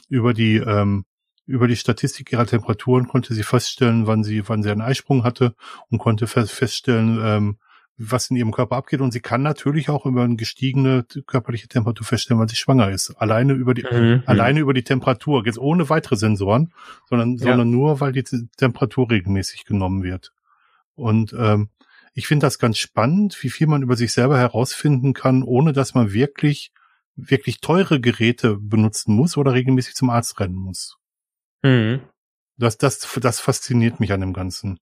über 0.09 0.35
die 0.35 0.57
ähm, 0.57 1.05
über 1.47 1.67
die 1.67 1.77
Statistik 1.77 2.31
ihrer 2.31 2.45
Temperaturen 2.45 3.07
konnte 3.07 3.33
sie 3.33 3.43
feststellen, 3.43 4.05
wann 4.05 4.23
sie, 4.23 4.47
wann 4.47 4.61
sie 4.61 4.69
einen 4.69 4.81
Eisprung 4.81 5.23
hatte 5.23 5.55
und 5.89 5.97
konnte 5.97 6.27
feststellen, 6.27 7.19
ähm, 7.23 7.57
was 7.97 8.29
in 8.29 8.35
ihrem 8.35 8.51
Körper 8.51 8.75
abgeht. 8.75 9.01
Und 9.01 9.11
sie 9.11 9.21
kann 9.21 9.41
natürlich 9.41 9.89
auch 9.89 10.05
über 10.05 10.23
eine 10.23 10.35
gestiegene 10.35 11.05
körperliche 11.25 11.67
Temperatur 11.67 12.05
feststellen, 12.05 12.39
weil 12.39 12.49
sie 12.49 12.55
schwanger 12.55 12.91
ist. 12.91 13.11
Alleine 13.11 13.53
über 13.53 13.73
die, 13.73 13.83
mhm. 13.83 13.97
mhm. 13.97 14.23
alleine 14.25 14.59
über 14.59 14.73
die 14.73 14.83
Temperatur, 14.83 15.45
jetzt 15.45 15.57
ohne 15.57 15.89
weitere 15.89 16.17
Sensoren, 16.17 16.73
sondern, 17.09 17.37
ja. 17.37 17.47
sondern 17.47 17.71
nur, 17.71 17.99
weil 17.99 18.11
die 18.11 18.23
Temperatur 18.57 19.09
regelmäßig 19.09 19.65
genommen 19.65 20.03
wird. 20.03 20.33
Und 20.95 21.33
ähm, 21.37 21.69
ich 22.13 22.27
finde 22.27 22.45
das 22.45 22.59
ganz 22.59 22.77
spannend, 22.77 23.37
wie 23.41 23.49
viel 23.49 23.67
man 23.67 23.83
über 23.83 23.95
sich 23.95 24.11
selber 24.11 24.37
herausfinden 24.37 25.13
kann, 25.13 25.43
ohne 25.43 25.71
dass 25.71 25.93
man 25.93 26.13
wirklich, 26.13 26.71
wirklich 27.15 27.61
teure 27.61 28.01
Geräte 28.01 28.57
benutzen 28.59 29.15
muss 29.15 29.37
oder 29.37 29.53
regelmäßig 29.53 29.95
zum 29.95 30.09
Arzt 30.09 30.39
rennen 30.39 30.55
muss. 30.55 30.96
Mhm. 31.67 32.01
Das, 32.57 32.77
das, 32.77 33.07
das 33.21 33.39
fasziniert 33.39 33.99
mich 33.99 34.11
an 34.13 34.21
dem 34.21 34.33
Ganzen. 34.33 34.79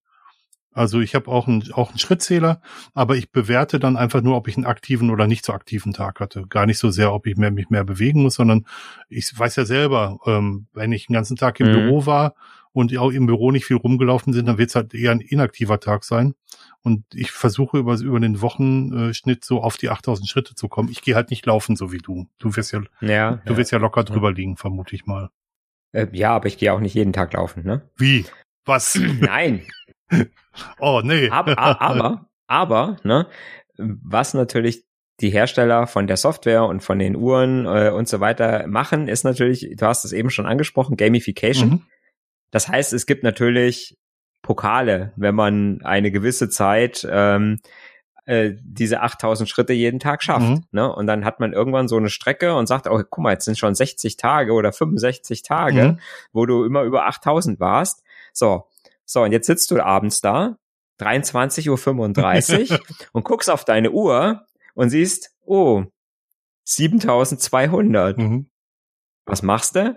Also 0.75 0.99
ich 0.99 1.15
habe 1.15 1.31
auch 1.31 1.47
einen, 1.47 1.71
auch 1.71 1.89
einen 1.89 1.99
Schrittzähler, 1.99 2.61
aber 2.93 3.15
ich 3.15 3.31
bewerte 3.31 3.79
dann 3.79 3.95
einfach 3.95 4.21
nur, 4.21 4.35
ob 4.35 4.49
ich 4.49 4.57
einen 4.57 4.65
aktiven 4.65 5.09
oder 5.09 5.25
nicht 5.25 5.45
so 5.45 5.53
aktiven 5.53 5.93
Tag 5.93 6.19
hatte. 6.19 6.47
Gar 6.49 6.65
nicht 6.65 6.79
so 6.79 6.89
sehr, 6.89 7.13
ob 7.13 7.27
ich 7.27 7.37
mehr, 7.37 7.49
mich 7.49 7.69
mehr 7.69 7.85
bewegen 7.85 8.21
muss, 8.21 8.35
sondern 8.35 8.65
ich 9.07 9.31
weiß 9.37 9.55
ja 9.55 9.65
selber, 9.65 10.19
ähm, 10.25 10.67
wenn 10.73 10.91
ich 10.91 11.07
den 11.07 11.13
ganzen 11.13 11.37
Tag 11.37 11.61
im 11.61 11.67
mhm. 11.67 11.71
Büro 11.71 12.05
war 12.05 12.35
und 12.73 12.95
auch 12.97 13.11
im 13.11 13.25
Büro 13.25 13.51
nicht 13.51 13.65
viel 13.65 13.77
rumgelaufen 13.77 14.33
sind, 14.33 14.49
dann 14.49 14.57
wird 14.57 14.67
es 14.67 14.75
halt 14.75 14.93
eher 14.93 15.11
ein 15.11 15.21
inaktiver 15.21 15.79
Tag 15.79 16.03
sein. 16.03 16.35
Und 16.81 17.05
ich 17.13 17.31
versuche 17.31 17.77
über, 17.77 17.95
über 17.95 18.19
den 18.19 18.41
Wochenschnitt 18.41 19.45
so 19.45 19.61
auf 19.61 19.77
die 19.77 19.89
8000 19.89 20.27
Schritte 20.27 20.55
zu 20.55 20.67
kommen. 20.67 20.89
Ich 20.89 21.01
gehe 21.01 21.15
halt 21.15 21.29
nicht 21.29 21.45
laufen, 21.45 21.77
so 21.77 21.93
wie 21.93 21.99
du. 21.99 22.27
Du 22.37 22.53
wirst 22.57 22.73
ja, 22.73 22.81
ja 22.99 23.41
du 23.45 23.55
wirst 23.55 23.71
ja 23.71 23.77
locker 23.77 24.03
drüber 24.03 24.33
liegen, 24.33 24.57
vermute 24.57 24.93
ich 24.93 25.05
mal. 25.05 25.29
Äh, 25.95 26.08
ja, 26.12 26.31
aber 26.31 26.47
ich 26.47 26.58
gehe 26.58 26.73
auch 26.73 26.81
nicht 26.81 26.93
jeden 26.93 27.13
Tag 27.13 27.34
laufen, 27.34 27.63
ne? 27.63 27.89
Wie? 27.95 28.25
Was? 28.65 28.95
Nein. 29.19 29.65
oh, 30.79 31.01
nee. 31.03 31.29
Aber, 31.29 31.58
aber, 31.58 32.29
aber, 32.47 32.97
ne, 33.03 33.27
was 33.77 34.34
natürlich 34.34 34.84
die 35.21 35.29
Hersteller 35.29 35.88
von 35.88 36.08
der 36.08 36.17
Software 36.17 36.65
und 36.65 36.81
von 36.84 36.99
den 36.99 37.15
Uhren 37.15 37.65
äh, 37.65 37.89
und 37.89 38.10
so 38.10 38.19
weiter 38.19 38.67
machen, 38.67 39.08
ist 39.08 39.23
natürlich, 39.23 39.75
du 39.77 39.86
hast 39.86 40.03
es 40.03 40.12
eben 40.12 40.29
schon 40.29 40.45
angesprochen, 40.45 40.97
Gamification. 40.97 41.69
Mhm. 41.69 41.81
Das 42.51 42.67
heißt, 42.67 42.91
es 42.91 43.05
gibt 43.05 43.23
natürlich 43.23 43.97
Pokale, 44.41 45.13
wenn 45.15 45.34
man 45.34 45.81
eine 45.84 46.12
gewisse 46.12 46.49
Zeit 46.49 47.08
ähm, 47.10 47.60
äh, 48.25 48.53
diese 48.61 49.01
8000 49.01 49.47
Schritte 49.47 49.73
jeden 49.73 49.99
Tag 49.99 50.23
schafft. 50.23 50.47
Mhm. 50.47 50.63
Ne? 50.71 50.93
Und 50.93 51.07
dann 51.07 51.25
hat 51.25 51.39
man 51.39 51.53
irgendwann 51.53 51.88
so 51.88 51.97
eine 51.97 52.09
Strecke 52.09 52.55
und 52.55 52.67
sagt, 52.67 52.88
oh, 52.88 53.01
guck 53.09 53.23
mal, 53.23 53.33
jetzt 53.33 53.45
sind 53.45 53.57
schon 53.57 53.75
60 53.75 54.17
Tage 54.17 54.53
oder 54.53 54.73
65 54.73 55.43
Tage, 55.43 55.83
mhm. 55.83 55.99
wo 56.33 56.45
du 56.45 56.63
immer 56.63 56.83
über 56.83 57.05
8000 57.05 57.59
warst. 57.59 58.03
So, 58.33 58.67
so, 59.05 59.21
und 59.23 59.31
jetzt 59.31 59.47
sitzt 59.47 59.69
du 59.71 59.79
abends 59.79 60.21
da, 60.21 60.57
23.35 60.99 62.71
Uhr 62.71 62.79
und 63.11 63.23
guckst 63.23 63.49
auf 63.49 63.65
deine 63.65 63.91
Uhr 63.91 64.45
und 64.73 64.89
siehst, 64.89 65.31
oh, 65.45 65.83
7200. 66.63 68.17
Mhm. 68.17 68.49
Was 69.25 69.41
machst 69.41 69.75
du? 69.75 69.95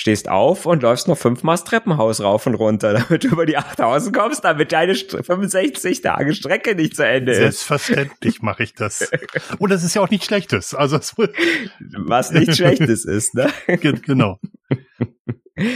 Stehst 0.00 0.28
auf 0.28 0.64
und 0.64 0.84
läufst 0.84 1.08
noch 1.08 1.18
fünfmal 1.18 1.54
das 1.54 1.64
Treppenhaus 1.64 2.20
rauf 2.20 2.46
und 2.46 2.54
runter, 2.54 2.92
damit 3.08 3.24
du 3.24 3.28
über 3.30 3.46
die 3.46 3.56
8000 3.56 4.16
kommst, 4.16 4.44
damit 4.44 4.70
deine 4.70 4.94
65 4.94 6.02
Tage 6.02 6.36
Strecke 6.36 6.76
nicht 6.76 6.94
zu 6.94 7.04
Ende 7.04 7.32
ist. 7.32 7.38
Selbstverständlich 7.38 8.40
mache 8.40 8.62
ich 8.62 8.74
das. 8.74 9.10
Und 9.58 9.72
das 9.72 9.82
ist 9.82 9.96
ja 9.96 10.02
auch 10.02 10.08
nichts 10.08 10.26
Schlechtes. 10.26 10.72
Also 10.72 11.00
was 11.96 12.30
nicht 12.30 12.54
Schlechtes 12.56 13.06
ist, 13.06 13.34
ne? 13.34 13.48
Genau. 13.66 14.38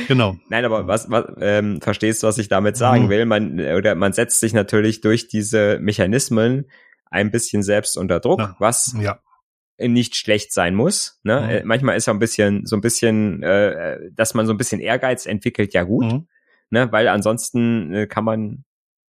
Genau. 0.06 0.36
Nein, 0.48 0.64
aber 0.66 0.86
was, 0.86 1.10
was 1.10 1.24
ähm, 1.40 1.80
verstehst 1.80 2.22
du, 2.22 2.28
was 2.28 2.38
ich 2.38 2.48
damit 2.48 2.76
sagen 2.76 3.06
mhm. 3.06 3.08
will? 3.08 3.26
Man 3.26 3.58
oder 3.58 3.96
man 3.96 4.12
setzt 4.12 4.38
sich 4.38 4.52
natürlich 4.52 5.00
durch 5.00 5.26
diese 5.26 5.80
Mechanismen 5.80 6.70
ein 7.10 7.32
bisschen 7.32 7.64
selbst 7.64 7.98
unter 7.98 8.20
Druck, 8.20 8.38
ja. 8.38 8.54
was 8.60 8.94
ja. 9.00 9.18
Nicht 9.88 10.16
schlecht 10.16 10.52
sein 10.52 10.74
muss. 10.74 11.20
Ne? 11.22 11.40
Mhm. 11.40 11.48
Äh, 11.48 11.62
manchmal 11.64 11.96
ist 11.96 12.06
ja 12.06 12.12
ein 12.12 12.18
bisschen 12.18 12.66
so 12.66 12.76
ein 12.76 12.80
bisschen, 12.80 13.42
äh, 13.42 14.10
dass 14.12 14.34
man 14.34 14.46
so 14.46 14.52
ein 14.52 14.58
bisschen 14.58 14.80
Ehrgeiz 14.80 15.26
entwickelt, 15.26 15.74
ja 15.74 15.82
gut, 15.84 16.04
mhm. 16.04 16.28
ne? 16.70 16.90
weil 16.92 17.08
ansonsten 17.08 17.92
äh, 17.92 18.06
kann 18.06 18.24
man 18.24 18.64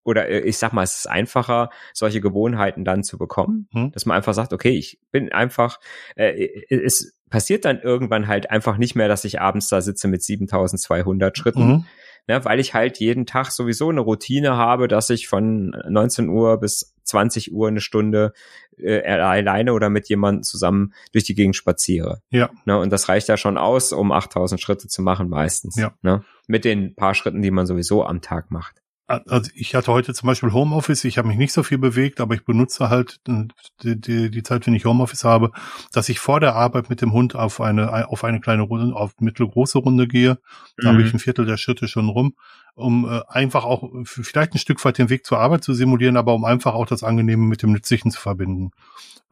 oder 0.04 0.28
äh, 0.28 0.40
ich 0.40 0.58
sag 0.58 0.72
mal, 0.72 0.82
es 0.82 0.98
ist 0.98 1.06
einfacher, 1.06 1.70
solche 1.92 2.20
Gewohnheiten 2.20 2.84
dann 2.84 3.04
zu 3.04 3.18
bekommen, 3.18 3.68
hm. 3.72 3.92
dass 3.92 4.06
man 4.06 4.16
einfach 4.16 4.34
sagt, 4.34 4.52
okay, 4.52 4.70
ich 4.70 5.00
bin 5.10 5.32
einfach, 5.32 5.78
äh, 6.16 6.48
es 6.68 7.16
passiert 7.30 7.64
dann 7.64 7.80
irgendwann 7.80 8.28
halt 8.28 8.50
einfach 8.50 8.76
nicht 8.78 8.94
mehr, 8.94 9.08
dass 9.08 9.24
ich 9.24 9.40
abends 9.40 9.68
da 9.68 9.80
sitze 9.80 10.08
mit 10.08 10.22
7200 10.22 11.36
Schritten, 11.36 11.66
mhm. 11.66 11.84
ne, 12.28 12.44
weil 12.44 12.60
ich 12.60 12.74
halt 12.74 12.98
jeden 12.98 13.26
Tag 13.26 13.50
sowieso 13.50 13.88
eine 13.88 14.00
Routine 14.00 14.56
habe, 14.56 14.88
dass 14.88 15.10
ich 15.10 15.28
von 15.28 15.70
19 15.88 16.28
Uhr 16.28 16.58
bis 16.58 16.91
20 17.04 17.52
Uhr 17.52 17.68
eine 17.68 17.80
Stunde 17.80 18.32
äh, 18.78 19.00
alleine 19.02 19.72
oder 19.72 19.90
mit 19.90 20.08
jemandem 20.08 20.42
zusammen 20.42 20.92
durch 21.12 21.24
die 21.24 21.34
Gegend 21.34 21.56
spaziere. 21.56 22.22
Ja. 22.30 22.50
Ne, 22.64 22.78
und 22.78 22.90
das 22.90 23.08
reicht 23.08 23.28
ja 23.28 23.36
schon 23.36 23.58
aus, 23.58 23.92
um 23.92 24.12
8000 24.12 24.60
Schritte 24.60 24.88
zu 24.88 25.02
machen 25.02 25.28
meistens. 25.28 25.76
Ja. 25.76 25.92
Ne, 26.02 26.24
mit 26.46 26.64
den 26.64 26.94
paar 26.94 27.14
Schritten, 27.14 27.42
die 27.42 27.50
man 27.50 27.66
sowieso 27.66 28.04
am 28.04 28.20
Tag 28.20 28.50
macht 28.50 28.81
also 29.26 29.50
ich 29.54 29.74
hatte 29.74 29.92
heute 29.92 30.14
zum 30.14 30.26
Beispiel 30.26 30.52
Homeoffice, 30.52 31.04
ich 31.04 31.18
habe 31.18 31.28
mich 31.28 31.36
nicht 31.36 31.52
so 31.52 31.62
viel 31.62 31.78
bewegt, 31.78 32.20
aber 32.20 32.34
ich 32.34 32.44
benutze 32.44 32.88
halt 32.88 33.20
äh, 33.28 33.44
die, 33.82 34.00
die, 34.00 34.30
die 34.30 34.42
Zeit, 34.42 34.66
wenn 34.66 34.74
ich 34.74 34.84
Homeoffice 34.84 35.24
habe, 35.24 35.50
dass 35.92 36.08
ich 36.08 36.18
vor 36.18 36.40
der 36.40 36.54
Arbeit 36.54 36.88
mit 36.90 37.00
dem 37.02 37.12
Hund 37.12 37.34
auf 37.34 37.60
eine, 37.60 38.08
auf 38.08 38.24
eine 38.24 38.40
kleine 38.40 38.62
Runde, 38.62 38.94
auf 38.94 39.12
mittelgroße 39.20 39.78
Runde 39.78 40.08
gehe. 40.08 40.38
Da 40.78 40.88
mhm. 40.88 40.94
habe 40.94 41.02
ich 41.02 41.12
ein 41.12 41.18
Viertel 41.18 41.44
der 41.44 41.56
Schritte 41.56 41.88
schon 41.88 42.08
rum, 42.08 42.34
um 42.74 43.04
äh, 43.04 43.20
einfach 43.28 43.64
auch 43.64 43.88
vielleicht 44.04 44.54
ein 44.54 44.58
Stück 44.58 44.84
weit 44.84 44.98
den 44.98 45.10
Weg 45.10 45.26
zur 45.26 45.38
Arbeit 45.38 45.64
zu 45.64 45.74
simulieren, 45.74 46.16
aber 46.16 46.34
um 46.34 46.44
einfach 46.44 46.74
auch 46.74 46.86
das 46.86 47.02
Angenehme 47.02 47.44
mit 47.44 47.62
dem 47.62 47.72
Nützlichen 47.72 48.10
zu 48.10 48.20
verbinden 48.20 48.70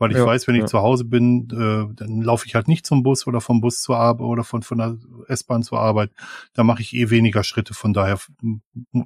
weil 0.00 0.10
ich 0.12 0.16
ja, 0.16 0.24
weiß, 0.24 0.48
wenn 0.48 0.54
ich 0.54 0.62
ja. 0.62 0.66
zu 0.66 0.78
Hause 0.80 1.04
bin, 1.04 1.46
äh, 1.52 1.94
dann 1.94 2.22
laufe 2.22 2.46
ich 2.46 2.54
halt 2.54 2.68
nicht 2.68 2.86
zum 2.86 3.02
Bus 3.02 3.26
oder 3.26 3.42
vom 3.42 3.60
Bus 3.60 3.82
zur 3.82 3.98
Arbeit 3.98 4.24
oder 4.24 4.44
von, 4.44 4.62
von 4.62 4.78
der 4.78 4.96
S-Bahn 5.28 5.62
zur 5.62 5.78
Arbeit. 5.78 6.10
Da 6.54 6.64
mache 6.64 6.80
ich 6.80 6.94
eh 6.96 7.10
weniger 7.10 7.44
Schritte, 7.44 7.74
von 7.74 7.92
daher 7.92 8.18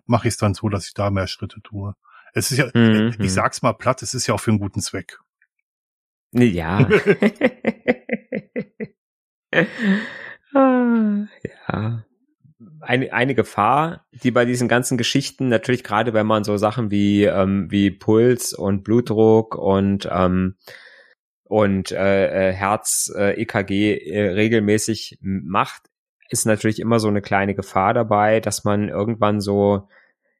mache 0.06 0.28
ich 0.28 0.34
es 0.34 0.38
dann 0.38 0.54
so, 0.54 0.68
dass 0.68 0.86
ich 0.86 0.94
da 0.94 1.10
mehr 1.10 1.26
Schritte 1.26 1.60
tue. 1.60 1.94
Es 2.32 2.52
ist 2.52 2.58
ja, 2.58 2.70
mhm. 2.72 3.12
ich 3.18 3.32
sag's 3.32 3.60
mal 3.60 3.72
platt, 3.72 4.02
es 4.02 4.14
ist 4.14 4.28
ja 4.28 4.34
auch 4.34 4.40
für 4.40 4.52
einen 4.52 4.60
guten 4.60 4.80
Zweck. 4.80 5.18
Ja. 6.32 6.88
Ah, 10.56 11.26
ja. 11.42 12.04
Eine, 12.80 13.12
eine 13.12 13.34
Gefahr, 13.34 14.06
die 14.12 14.30
bei 14.30 14.44
diesen 14.44 14.68
ganzen 14.68 14.96
Geschichten 14.96 15.48
natürlich 15.48 15.82
gerade, 15.82 16.14
wenn 16.14 16.26
man 16.26 16.44
so 16.44 16.56
Sachen 16.56 16.92
wie 16.92 17.24
ähm, 17.24 17.70
wie 17.70 17.90
Puls 17.90 18.52
und 18.52 18.84
Blutdruck 18.84 19.56
und 19.56 20.08
ähm, 20.12 20.56
und 21.44 21.92
äh, 21.92 22.50
äh 22.50 22.52
Herz 22.52 23.12
äh, 23.16 23.40
EKG 23.40 23.98
äh, 23.98 24.30
regelmäßig 24.30 25.18
macht, 25.20 25.90
ist 26.30 26.46
natürlich 26.46 26.80
immer 26.80 26.98
so 26.98 27.08
eine 27.08 27.22
kleine 27.22 27.54
Gefahr 27.54 27.94
dabei, 27.94 28.40
dass 28.40 28.64
man 28.64 28.88
irgendwann 28.88 29.40
so 29.40 29.88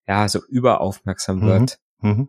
ja 0.07 0.29
so 0.29 0.41
überaufmerksam 0.49 1.41
mhm. 1.41 1.47
wird. 1.47 1.79
Mhm 2.01 2.29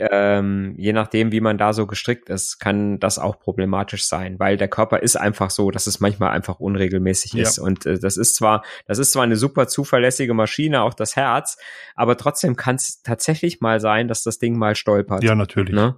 ähm, 0.00 0.74
je 0.78 0.92
nachdem, 0.92 1.30
wie 1.30 1.40
man 1.40 1.58
da 1.58 1.72
so 1.72 1.86
gestrickt 1.86 2.30
ist, 2.30 2.58
kann 2.58 2.98
das 2.98 3.18
auch 3.18 3.38
problematisch 3.38 4.04
sein, 4.04 4.38
weil 4.38 4.56
der 4.56 4.68
Körper 4.68 5.02
ist 5.02 5.16
einfach 5.16 5.50
so, 5.50 5.70
dass 5.70 5.86
es 5.86 6.00
manchmal 6.00 6.30
einfach 6.30 6.58
unregelmäßig 6.58 7.34
ja. 7.34 7.42
ist. 7.42 7.58
Und 7.58 7.84
äh, 7.84 7.98
das 7.98 8.16
ist 8.16 8.34
zwar, 8.34 8.64
das 8.86 8.98
ist 8.98 9.12
zwar 9.12 9.24
eine 9.24 9.36
super 9.36 9.68
zuverlässige 9.68 10.32
Maschine, 10.32 10.82
auch 10.82 10.94
das 10.94 11.16
Herz, 11.16 11.58
aber 11.94 12.16
trotzdem 12.16 12.56
kann 12.56 12.76
es 12.76 13.02
tatsächlich 13.02 13.60
mal 13.60 13.80
sein, 13.80 14.08
dass 14.08 14.22
das 14.22 14.38
Ding 14.38 14.56
mal 14.56 14.74
stolpert. 14.74 15.22
Ja, 15.22 15.34
natürlich. 15.34 15.74
Ne? 15.74 15.96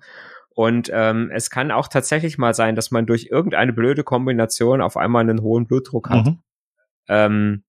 Und 0.54 0.90
ähm, 0.92 1.30
es 1.32 1.50
kann 1.50 1.70
auch 1.70 1.88
tatsächlich 1.88 2.38
mal 2.38 2.54
sein, 2.54 2.76
dass 2.76 2.90
man 2.90 3.06
durch 3.06 3.28
irgendeine 3.30 3.72
blöde 3.72 4.04
Kombination 4.04 4.80
auf 4.80 4.96
einmal 4.96 5.22
einen 5.22 5.42
hohen 5.42 5.66
Blutdruck 5.66 6.10
hat. 6.10 6.26
Mhm. 6.26 6.38
Ähm, 7.08 7.64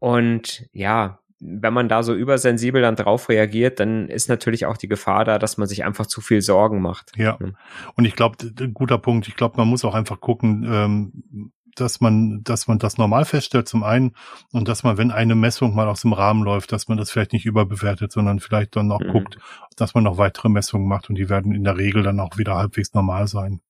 und 0.00 0.66
ja, 0.72 1.20
wenn 1.40 1.72
man 1.72 1.88
da 1.88 2.02
so 2.02 2.14
übersensibel 2.14 2.82
dann 2.82 2.96
drauf 2.96 3.28
reagiert, 3.28 3.78
dann 3.78 4.08
ist 4.08 4.28
natürlich 4.28 4.66
auch 4.66 4.76
die 4.76 4.88
Gefahr 4.88 5.24
da, 5.24 5.38
dass 5.38 5.56
man 5.56 5.68
sich 5.68 5.84
einfach 5.84 6.06
zu 6.06 6.20
viel 6.20 6.42
Sorgen 6.42 6.80
macht. 6.80 7.12
Ja. 7.16 7.38
Und 7.94 8.04
ich 8.04 8.16
glaube, 8.16 8.36
guter 8.74 8.98
Punkt. 8.98 9.28
Ich 9.28 9.36
glaube, 9.36 9.56
man 9.56 9.68
muss 9.68 9.84
auch 9.84 9.94
einfach 9.94 10.20
gucken, 10.20 10.66
ähm, 10.68 11.52
dass 11.80 12.00
man, 12.00 12.42
dass 12.44 12.68
man 12.68 12.78
das 12.78 12.98
normal 12.98 13.24
feststellt 13.24 13.68
zum 13.68 13.82
einen 13.82 14.12
und 14.52 14.68
dass 14.68 14.82
man, 14.82 14.98
wenn 14.98 15.10
eine 15.10 15.34
Messung 15.34 15.74
mal 15.74 15.88
aus 15.88 16.02
dem 16.02 16.12
Rahmen 16.12 16.42
läuft, 16.42 16.72
dass 16.72 16.88
man 16.88 16.98
das 16.98 17.10
vielleicht 17.10 17.32
nicht 17.32 17.46
überbewertet, 17.46 18.12
sondern 18.12 18.40
vielleicht 18.40 18.76
dann 18.76 18.86
noch 18.86 19.00
mhm. 19.00 19.12
guckt, 19.12 19.38
dass 19.76 19.94
man 19.94 20.04
noch 20.04 20.18
weitere 20.18 20.48
Messungen 20.48 20.88
macht 20.88 21.08
und 21.08 21.16
die 21.16 21.28
werden 21.28 21.52
in 21.52 21.64
der 21.64 21.76
Regel 21.76 22.02
dann 22.02 22.20
auch 22.20 22.36
wieder 22.38 22.56
halbwegs 22.56 22.94
normal 22.94 23.28
sein. 23.28 23.60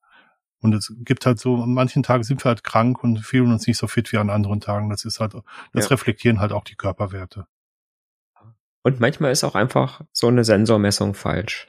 Und 0.61 0.75
es 0.75 0.93
gibt 0.99 1.25
halt 1.25 1.39
so, 1.39 1.63
an 1.63 1.73
manchen 1.73 2.03
Tagen 2.03 2.25
sind 2.25 2.45
wir 2.45 2.49
halt 2.49 2.65
krank 2.65 3.03
und 3.05 3.21
fühlen 3.21 3.53
uns 3.53 3.67
nicht 3.67 3.79
so 3.79 3.87
fit 3.87 4.13
wie 4.13 4.19
an 4.19 4.29
anderen 4.29 4.61
Tagen. 4.61 4.91
Das 4.91 5.05
ist 5.05 5.21
halt, 5.21 5.35
das 5.73 5.85
ja. 5.85 5.89
reflektieren 5.91 6.41
halt 6.41 6.53
auch 6.53 6.65
die 6.65 6.75
Körperwerte. 6.75 7.47
Und 8.83 9.01
manchmal 9.01 9.31
ist 9.31 9.45
auch 9.45 9.55
einfach 9.55 10.01
so 10.13 10.29
eine 10.29 10.45
Sensormessung 10.45 11.15
falsch. 11.15 11.69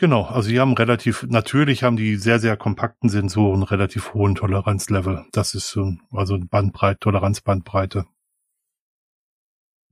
Genau, 0.00 0.22
also 0.22 0.48
die 0.48 0.58
haben 0.58 0.72
relativ, 0.72 1.26
natürlich 1.28 1.82
haben 1.82 1.98
die 1.98 2.16
sehr, 2.16 2.38
sehr 2.38 2.56
kompakten 2.56 3.10
Sensoren 3.10 3.62
relativ 3.62 4.14
hohen 4.14 4.34
Toleranzlevel. 4.34 5.26
Das 5.30 5.52
ist 5.52 5.68
so, 5.68 5.92
also 6.10 6.38
Bandbreite, 6.40 7.00
Toleranzbandbreite. 7.00 8.06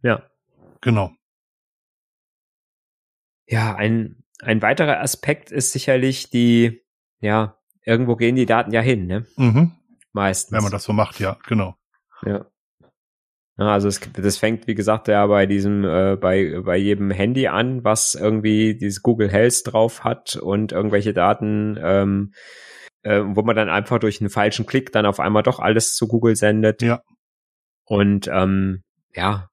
Ja. 0.01 0.23
Genau. 0.81 1.11
Ja, 3.47 3.75
ein, 3.75 4.25
ein 4.41 4.63
weiterer 4.63 5.01
Aspekt 5.01 5.51
ist 5.51 5.73
sicherlich 5.73 6.31
die, 6.31 6.81
ja, 7.21 7.59
irgendwo 7.85 8.17
gehen 8.17 8.35
die 8.35 8.47
Daten 8.47 8.73
ja 8.73 8.81
hin, 8.81 9.07
ne? 9.07 9.27
Mhm. 9.37 9.73
Meistens. 10.15 10.53
Wenn 10.53 10.63
man 10.63 10.73
das 10.73 10.85
so 10.85 10.95
macht, 10.95 11.21
ja, 11.21 11.37
genau. 11.47 11.77
Ja. 12.25 12.47
Ja, 13.59 13.73
also 13.73 13.89
es, 13.89 14.01
das 14.13 14.39
fängt, 14.39 14.69
wie 14.69 14.77
gesagt, 14.77 15.09
ja 15.09 15.27
bei 15.27 15.47
diesem, 15.47 15.85
äh, 15.85 16.17
bei, 16.17 16.61
bei 16.65 16.77
jedem 16.77 17.11
Handy 17.11 17.49
an, 17.49 17.83
was 17.83 18.15
irgendwie 18.15 18.77
dieses 18.77 19.03
Google 19.03 19.31
Health 19.31 19.63
drauf 19.65 20.05
hat 20.05 20.37
und 20.37 20.71
irgendwelche 20.71 21.13
Daten, 21.13 21.77
ähm, 21.83 22.33
äh, 23.03 23.21
wo 23.25 23.43
man 23.43 23.57
dann 23.57 23.69
einfach 23.69 23.99
durch 23.99 24.21
einen 24.21 24.31
falschen 24.31 24.65
Klick 24.65 24.93
dann 24.93 25.07
auf 25.07 25.19
einmal 25.19 25.43
doch 25.43 25.59
alles 25.59 25.97
zu 25.97 26.07
Google 26.07 26.37
sendet. 26.37 26.83
Ja. 26.83 27.01
Und 27.85 28.29
ähm, 28.33 28.83
ja, 29.13 29.49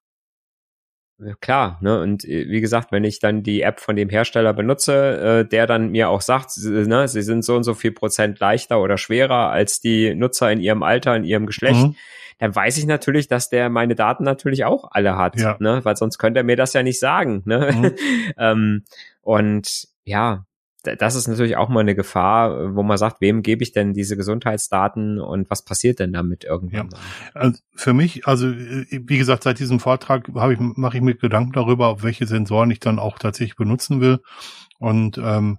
klar, 1.40 1.78
ne? 1.80 2.00
Und 2.00 2.24
äh, 2.24 2.48
wie 2.48 2.60
gesagt, 2.60 2.92
wenn 2.92 3.04
ich 3.04 3.20
dann 3.20 3.42
die 3.42 3.62
App 3.62 3.80
von 3.80 3.96
dem 3.96 4.08
Hersteller 4.08 4.52
benutze, 4.52 5.44
äh, 5.44 5.48
der 5.48 5.66
dann 5.66 5.90
mir 5.90 6.10
auch 6.10 6.20
sagt, 6.20 6.56
ne, 6.58 7.08
sie 7.08 7.22
sind 7.22 7.44
so 7.44 7.56
und 7.56 7.64
so 7.64 7.74
viel 7.74 7.92
Prozent 7.92 8.38
leichter 8.40 8.80
oder 8.80 8.98
schwerer 8.98 9.50
als 9.50 9.80
die 9.80 10.14
Nutzer 10.14 10.50
in 10.52 10.60
ihrem 10.60 10.82
Alter, 10.82 11.16
in 11.16 11.24
ihrem 11.24 11.46
Geschlecht, 11.46 11.86
mhm. 11.86 11.96
dann 12.38 12.54
weiß 12.54 12.78
ich 12.78 12.86
natürlich, 12.86 13.28
dass 13.28 13.48
der 13.48 13.70
meine 13.70 13.94
Daten 13.94 14.24
natürlich 14.24 14.64
auch 14.64 14.88
alle 14.90 15.16
hat, 15.16 15.38
ja. 15.38 15.56
ne? 15.58 15.80
Weil 15.84 15.96
sonst 15.96 16.18
könnte 16.18 16.40
er 16.40 16.44
mir 16.44 16.56
das 16.56 16.72
ja 16.72 16.82
nicht 16.82 17.00
sagen, 17.00 17.42
ne? 17.44 17.70
Mhm. 17.72 17.92
ähm, 18.38 18.84
und 19.22 19.88
ja, 20.04 20.45
das 20.98 21.14
ist 21.14 21.28
natürlich 21.28 21.56
auch 21.56 21.68
mal 21.68 21.80
eine 21.80 21.94
Gefahr, 21.94 22.74
wo 22.74 22.82
man 22.82 22.98
sagt, 22.98 23.20
wem 23.20 23.42
gebe 23.42 23.62
ich 23.62 23.72
denn 23.72 23.92
diese 23.92 24.16
Gesundheitsdaten 24.16 25.20
und 25.20 25.50
was 25.50 25.62
passiert 25.62 25.98
denn 25.98 26.12
damit 26.12 26.44
irgendwann? 26.44 26.90
Ja. 26.90 26.98
Also 27.34 27.58
für 27.74 27.92
mich, 27.92 28.26
also 28.26 28.48
wie 28.48 29.18
gesagt, 29.18 29.42
seit 29.42 29.58
diesem 29.58 29.80
Vortrag 29.80 30.28
habe 30.34 30.54
ich 30.54 30.60
mache 30.60 30.96
ich 30.96 31.02
mir 31.02 31.14
Gedanken 31.14 31.52
darüber, 31.52 31.88
auf 31.88 32.02
welche 32.02 32.26
Sensoren 32.26 32.70
ich 32.70 32.80
dann 32.80 32.98
auch 32.98 33.18
tatsächlich 33.18 33.56
benutzen 33.56 34.00
will. 34.00 34.20
Und 34.78 35.18
ähm, 35.18 35.58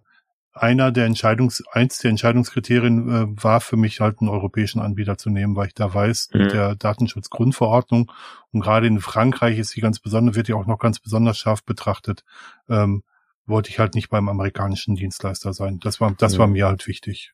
einer 0.54 0.92
der 0.92 1.06
Entscheidungs, 1.06 1.64
eins 1.72 2.00
der 2.00 2.10
Entscheidungskriterien 2.10 3.10
äh, 3.10 3.44
war 3.44 3.62
für 3.62 3.78
mich 3.78 4.00
halt 4.00 4.20
einen 4.20 4.30
europäischen 4.30 4.82
Anbieter 4.82 5.18
zu 5.18 5.30
nehmen, 5.30 5.56
weil 5.56 5.68
ich 5.68 5.74
da 5.74 5.94
weiß, 5.94 6.30
mhm. 6.34 6.42
mit 6.42 6.54
der 6.54 6.76
Datenschutzgrundverordnung 6.76 8.12
und 8.52 8.62
gerade 8.62 8.88
in 8.88 9.00
Frankreich 9.00 9.60
ist 9.60 9.70
sie 9.70 9.82
ganz 9.82 10.00
besonders, 10.00 10.36
wird 10.36 10.48
ja 10.48 10.56
auch 10.56 10.66
noch 10.66 10.80
ganz 10.80 11.00
besonders 11.00 11.38
scharf 11.38 11.64
betrachtet. 11.64 12.24
Ähm, 12.70 13.04
wollte 13.48 13.70
ich 13.70 13.80
halt 13.80 13.96
nicht 13.96 14.10
beim 14.10 14.30
amerikanischen 14.30 14.96
Dienstleister 14.96 15.54
sein. 15.54 15.80
Das 15.80 16.00
war, 16.02 16.14
das 16.18 16.34
ja. 16.34 16.40
war 16.40 16.48
mir 16.48 16.68
halt 16.68 16.88
wichtig. 16.88 17.34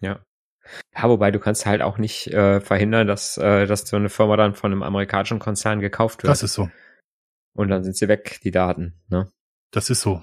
Ja. 0.00 0.20
Ja, 0.94 1.08
wobei 1.08 1.30
du 1.30 1.38
kannst 1.38 1.66
halt 1.66 1.82
auch 1.82 1.98
nicht 1.98 2.28
äh, 2.28 2.60
verhindern, 2.60 3.06
dass, 3.06 3.36
äh, 3.38 3.66
dass 3.66 3.88
so 3.88 3.96
eine 3.96 4.08
Firma 4.08 4.36
dann 4.36 4.54
von 4.54 4.72
einem 4.72 4.82
amerikanischen 4.82 5.38
Konzern 5.38 5.80
gekauft 5.80 6.22
wird. 6.22 6.30
Das 6.30 6.42
ist 6.42 6.54
so. 6.54 6.70
Und 7.54 7.68
dann 7.68 7.82
sind 7.82 7.96
sie 7.96 8.08
weg, 8.08 8.40
die 8.44 8.50
Daten, 8.50 8.94
ne? 9.08 9.30
Das 9.70 9.90
ist 9.90 10.00
so. 10.00 10.22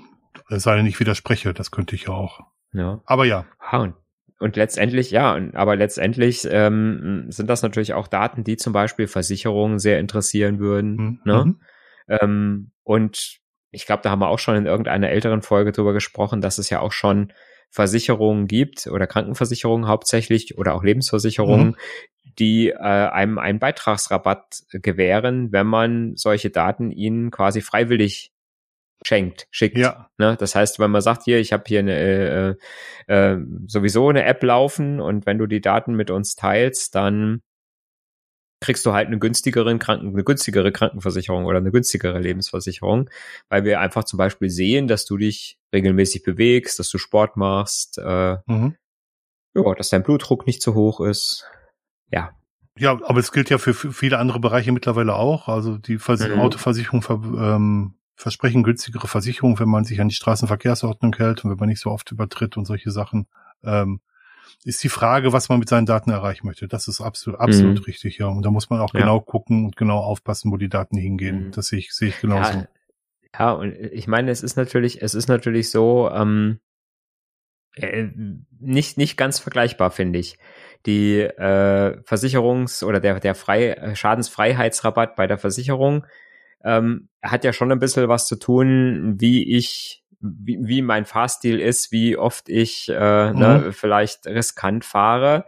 Es 0.49 0.63
sei 0.63 0.75
denn, 0.75 0.85
ich 0.85 0.99
widerspreche, 0.99 1.53
das 1.53 1.71
könnte 1.71 1.95
ich 1.95 2.03
ja 2.03 2.13
auch. 2.13 2.41
Ja. 2.73 3.01
Aber 3.05 3.25
ja. 3.25 3.45
Und, 3.71 3.95
und 4.39 4.55
letztendlich, 4.55 5.11
ja, 5.11 5.39
aber 5.53 5.75
letztendlich 5.75 6.47
ähm, 6.49 7.25
sind 7.29 7.49
das 7.49 7.63
natürlich 7.63 7.93
auch 7.93 8.07
Daten, 8.07 8.43
die 8.43 8.57
zum 8.57 8.73
Beispiel 8.73 9.07
Versicherungen 9.07 9.79
sehr 9.79 9.99
interessieren 9.99 10.59
würden. 10.59 10.95
Mhm. 10.95 11.21
Ne? 11.25 11.45
Mhm. 11.45 11.61
Ähm, 12.07 12.71
und 12.83 13.39
ich 13.71 13.85
glaube, 13.85 14.01
da 14.03 14.09
haben 14.09 14.19
wir 14.19 14.29
auch 14.29 14.39
schon 14.39 14.55
in 14.55 14.65
irgendeiner 14.65 15.09
älteren 15.09 15.41
Folge 15.41 15.71
drüber 15.71 15.93
gesprochen, 15.93 16.41
dass 16.41 16.57
es 16.57 16.69
ja 16.69 16.79
auch 16.79 16.91
schon 16.91 17.33
Versicherungen 17.69 18.47
gibt 18.47 18.87
oder 18.87 19.07
Krankenversicherungen 19.07 19.87
hauptsächlich 19.87 20.57
oder 20.57 20.73
auch 20.73 20.83
Lebensversicherungen, 20.83 21.67
mhm. 21.67 21.75
die 22.39 22.69
äh, 22.69 22.75
einem 22.77 23.37
einen 23.37 23.59
Beitragsrabatt 23.59 24.63
gewähren, 24.71 25.51
wenn 25.51 25.67
man 25.67 26.15
solche 26.15 26.49
Daten 26.49 26.91
ihnen 26.91 27.29
quasi 27.29 27.61
freiwillig 27.61 28.31
schenkt, 29.05 29.47
schickt. 29.51 29.77
Ja. 29.77 30.09
Ne? 30.17 30.35
Das 30.39 30.55
heißt, 30.55 30.79
wenn 30.79 30.91
man 30.91 31.01
sagt, 31.01 31.23
hier, 31.25 31.39
ich 31.39 31.53
habe 31.53 31.63
hier 31.67 31.79
eine, 31.79 32.57
äh, 33.07 33.13
äh, 33.13 33.37
sowieso 33.67 34.09
eine 34.09 34.23
App 34.23 34.41
laufen 34.43 34.99
und 34.99 35.25
wenn 35.25 35.37
du 35.37 35.45
die 35.45 35.61
Daten 35.61 35.93
mit 35.93 36.09
uns 36.09 36.35
teilst, 36.35 36.95
dann 36.95 37.41
kriegst 38.59 38.85
du 38.85 38.93
halt 38.93 39.07
eine 39.07 39.19
günstigere, 39.19 39.77
Kranken, 39.77 40.09
eine 40.09 40.23
günstigere 40.23 40.71
Krankenversicherung 40.71 41.45
oder 41.45 41.59
eine 41.59 41.71
günstigere 41.71 42.19
Lebensversicherung, 42.19 43.09
weil 43.49 43.63
wir 43.63 43.79
einfach 43.79 44.03
zum 44.03 44.17
Beispiel 44.17 44.49
sehen, 44.49 44.87
dass 44.87 45.05
du 45.05 45.17
dich 45.17 45.59
regelmäßig 45.73 46.23
bewegst, 46.23 46.79
dass 46.79 46.89
du 46.89 46.97
Sport 46.97 47.37
machst, 47.37 47.99
äh, 47.99 48.37
mhm. 48.47 48.75
ja, 49.53 49.75
dass 49.75 49.89
dein 49.89 50.03
Blutdruck 50.03 50.47
nicht 50.47 50.61
zu 50.61 50.73
hoch 50.73 51.01
ist. 51.01 51.45
Ja. 52.11 52.31
Ja, 52.79 52.91
aber 52.91 53.19
es 53.19 53.31
gilt 53.31 53.49
ja 53.49 53.57
für 53.57 53.73
viele 53.73 54.19
andere 54.19 54.39
Bereiche 54.39 54.71
mittlerweile 54.71 55.15
auch. 55.15 55.47
Also 55.47 55.79
die 55.79 55.97
Vers 55.97 56.27
mhm. 56.27 56.39
Autoversicherung 56.39 57.01
ver 57.01 57.15
ähm, 57.15 57.95
versprechen 58.15 58.63
günstigere 58.63 59.07
Versicherungen, 59.07 59.59
wenn 59.59 59.69
man 59.69 59.83
sich 59.83 60.01
an 60.01 60.09
die 60.09 60.15
Straßenverkehrsordnung 60.15 61.15
hält 61.15 61.43
und 61.43 61.51
wenn 61.51 61.57
man 61.57 61.69
nicht 61.69 61.81
so 61.81 61.91
oft 61.91 62.11
übertritt 62.11 62.57
und 62.57 62.65
solche 62.65 62.91
Sachen. 62.91 63.27
Ähm, 63.63 63.99
ist 64.63 64.83
die 64.83 64.89
Frage, 64.89 65.33
was 65.33 65.49
man 65.49 65.59
mit 65.59 65.69
seinen 65.69 65.85
Daten 65.85 66.09
erreichen 66.09 66.45
möchte. 66.45 66.67
Das 66.67 66.87
ist 66.87 67.01
absolut, 67.01 67.39
absolut 67.39 67.79
mhm. 67.79 67.83
richtig, 67.83 68.17
ja. 68.17 68.27
Und 68.27 68.45
da 68.45 68.51
muss 68.51 68.69
man 68.69 68.79
auch 68.79 68.93
ja. 68.93 69.01
genau 69.01 69.19
gucken 69.19 69.65
und 69.65 69.75
genau 69.75 69.99
aufpassen, 69.99 70.51
wo 70.51 70.57
die 70.57 70.69
Daten 70.69 70.97
hingehen. 70.97 71.47
Mhm. 71.47 71.51
Das 71.51 71.67
sehe 71.67 71.79
ich, 71.79 71.93
sehe 71.93 72.09
ich 72.09 72.19
genauso. 72.19 72.51
Ja, 72.51 72.67
ja, 73.39 73.51
und 73.51 73.73
ich 73.73 74.07
meine, 74.07 74.31
es 74.31 74.43
ist 74.43 74.55
natürlich, 74.55 75.01
es 75.01 75.13
ist 75.13 75.27
natürlich 75.27 75.69
so, 75.69 76.09
ähm, 76.11 76.59
äh, 77.75 78.07
nicht, 78.59 78.97
nicht 78.97 79.17
ganz 79.17 79.39
vergleichbar, 79.39 79.91
finde 79.91 80.19
ich. 80.19 80.37
Die 80.85 81.19
äh, 81.19 81.99
Versicherungs- 82.03 82.83
oder 82.83 82.99
der, 82.99 83.19
der 83.19 83.35
Frei 83.35 83.93
Schadensfreiheitsrabatt 83.95 85.15
bei 85.15 85.27
der 85.27 85.37
Versicherung 85.37 86.05
ähm, 86.63 87.09
hat 87.21 87.43
ja 87.43 87.53
schon 87.53 87.71
ein 87.71 87.79
bisschen 87.79 88.07
was 88.07 88.27
zu 88.27 88.37
tun, 88.37 89.15
wie 89.19 89.55
ich 89.55 90.03
wie, 90.19 90.59
wie 90.61 90.81
mein 90.81 91.05
Fahrstil 91.05 91.59
ist, 91.59 91.91
wie 91.91 92.17
oft 92.17 92.49
ich 92.49 92.89
äh, 92.89 93.31
mhm. 93.31 93.39
ne, 93.39 93.71
vielleicht 93.71 94.25
riskant 94.27 94.85
fahre. 94.85 95.45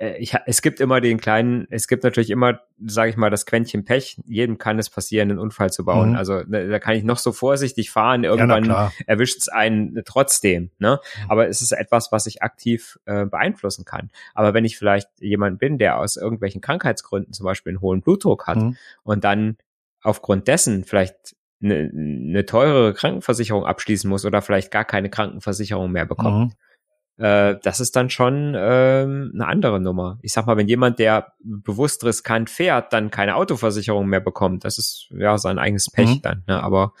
Äh, 0.00 0.16
ich, 0.18 0.34
es 0.46 0.62
gibt 0.62 0.80
immer 0.80 1.00
den 1.00 1.20
kleinen, 1.20 1.66
es 1.70 1.86
gibt 1.86 2.02
natürlich 2.02 2.30
immer, 2.30 2.60
sage 2.84 3.10
ich 3.10 3.16
mal, 3.16 3.30
das 3.30 3.46
Quäntchen 3.46 3.84
Pech. 3.84 4.20
Jedem 4.24 4.58
kann 4.58 4.78
es 4.78 4.90
passieren, 4.90 5.30
einen 5.30 5.38
Unfall 5.38 5.70
zu 5.70 5.84
bauen. 5.84 6.10
Mhm. 6.10 6.16
Also 6.16 6.42
ne, 6.46 6.68
da 6.68 6.78
kann 6.78 6.96
ich 6.96 7.04
noch 7.04 7.18
so 7.18 7.32
vorsichtig 7.32 7.90
fahren, 7.90 8.24
irgendwann 8.24 8.64
ja, 8.64 8.92
erwischt 9.06 9.38
es 9.38 9.48
einen 9.48 10.02
trotzdem. 10.04 10.70
Ne? 10.78 10.98
Mhm. 11.24 11.30
Aber 11.30 11.48
es 11.48 11.62
ist 11.62 11.72
etwas, 11.72 12.10
was 12.10 12.26
ich 12.26 12.42
aktiv 12.42 12.98
äh, 13.04 13.26
beeinflussen 13.26 13.84
kann. 13.84 14.10
Aber 14.34 14.54
wenn 14.54 14.64
ich 14.64 14.76
vielleicht 14.78 15.08
jemand 15.20 15.58
bin, 15.58 15.78
der 15.78 15.98
aus 15.98 16.16
irgendwelchen 16.16 16.60
Krankheitsgründen 16.60 17.32
zum 17.32 17.44
Beispiel 17.44 17.72
einen 17.72 17.80
hohen 17.80 18.00
Blutdruck 18.00 18.46
hat 18.46 18.56
mhm. 18.56 18.76
und 19.04 19.22
dann 19.22 19.56
aufgrund 20.02 20.48
dessen 20.48 20.84
vielleicht 20.84 21.36
eine, 21.62 21.90
eine 21.92 22.46
teurere 22.46 22.94
Krankenversicherung 22.94 23.64
abschließen 23.64 24.08
muss 24.08 24.24
oder 24.24 24.42
vielleicht 24.42 24.70
gar 24.70 24.84
keine 24.84 25.10
Krankenversicherung 25.10 25.90
mehr 25.90 26.06
bekommt. 26.06 26.54
Mhm. 27.18 27.24
Äh, 27.24 27.58
das 27.62 27.80
ist 27.80 27.96
dann 27.96 28.08
schon 28.08 28.54
ähm, 28.56 29.30
eine 29.34 29.46
andere 29.46 29.80
Nummer. 29.80 30.18
Ich 30.22 30.32
sag 30.32 30.46
mal, 30.46 30.56
wenn 30.56 30.68
jemand, 30.68 30.98
der 30.98 31.34
bewusst 31.40 32.02
riskant 32.04 32.48
fährt, 32.48 32.92
dann 32.92 33.10
keine 33.10 33.36
Autoversicherung 33.36 34.06
mehr 34.06 34.20
bekommt, 34.20 34.64
das 34.64 34.78
ist 34.78 35.08
ja 35.10 35.36
sein 35.36 35.58
eigenes 35.58 35.90
Pech 35.90 36.08
mhm. 36.08 36.22
dann. 36.22 36.44
Ne? 36.46 36.62
Aber 36.62 36.94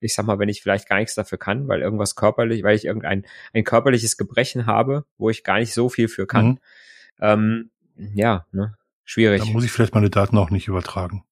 ich 0.00 0.14
sag 0.14 0.26
mal, 0.26 0.38
wenn 0.38 0.50
ich 0.50 0.62
vielleicht 0.62 0.88
gar 0.88 0.98
nichts 0.98 1.14
dafür 1.14 1.38
kann, 1.38 1.68
weil 1.68 1.80
irgendwas 1.80 2.16
körperlich, 2.16 2.62
weil 2.64 2.76
ich 2.76 2.84
irgendein 2.84 3.24
ein 3.54 3.64
körperliches 3.64 4.18
Gebrechen 4.18 4.66
habe, 4.66 5.06
wo 5.16 5.30
ich 5.30 5.42
gar 5.42 5.58
nicht 5.58 5.72
so 5.72 5.88
viel 5.88 6.08
für 6.08 6.26
kann, 6.26 6.46
mhm. 6.46 6.58
ähm, 7.20 7.70
ja, 8.14 8.46
ne, 8.52 8.74
schwierig. 9.04 9.42
Da 9.42 9.50
muss 9.50 9.64
ich 9.64 9.72
vielleicht 9.72 9.94
meine 9.94 10.10
Daten 10.10 10.36
auch 10.36 10.50
nicht 10.50 10.68
übertragen 10.68 11.24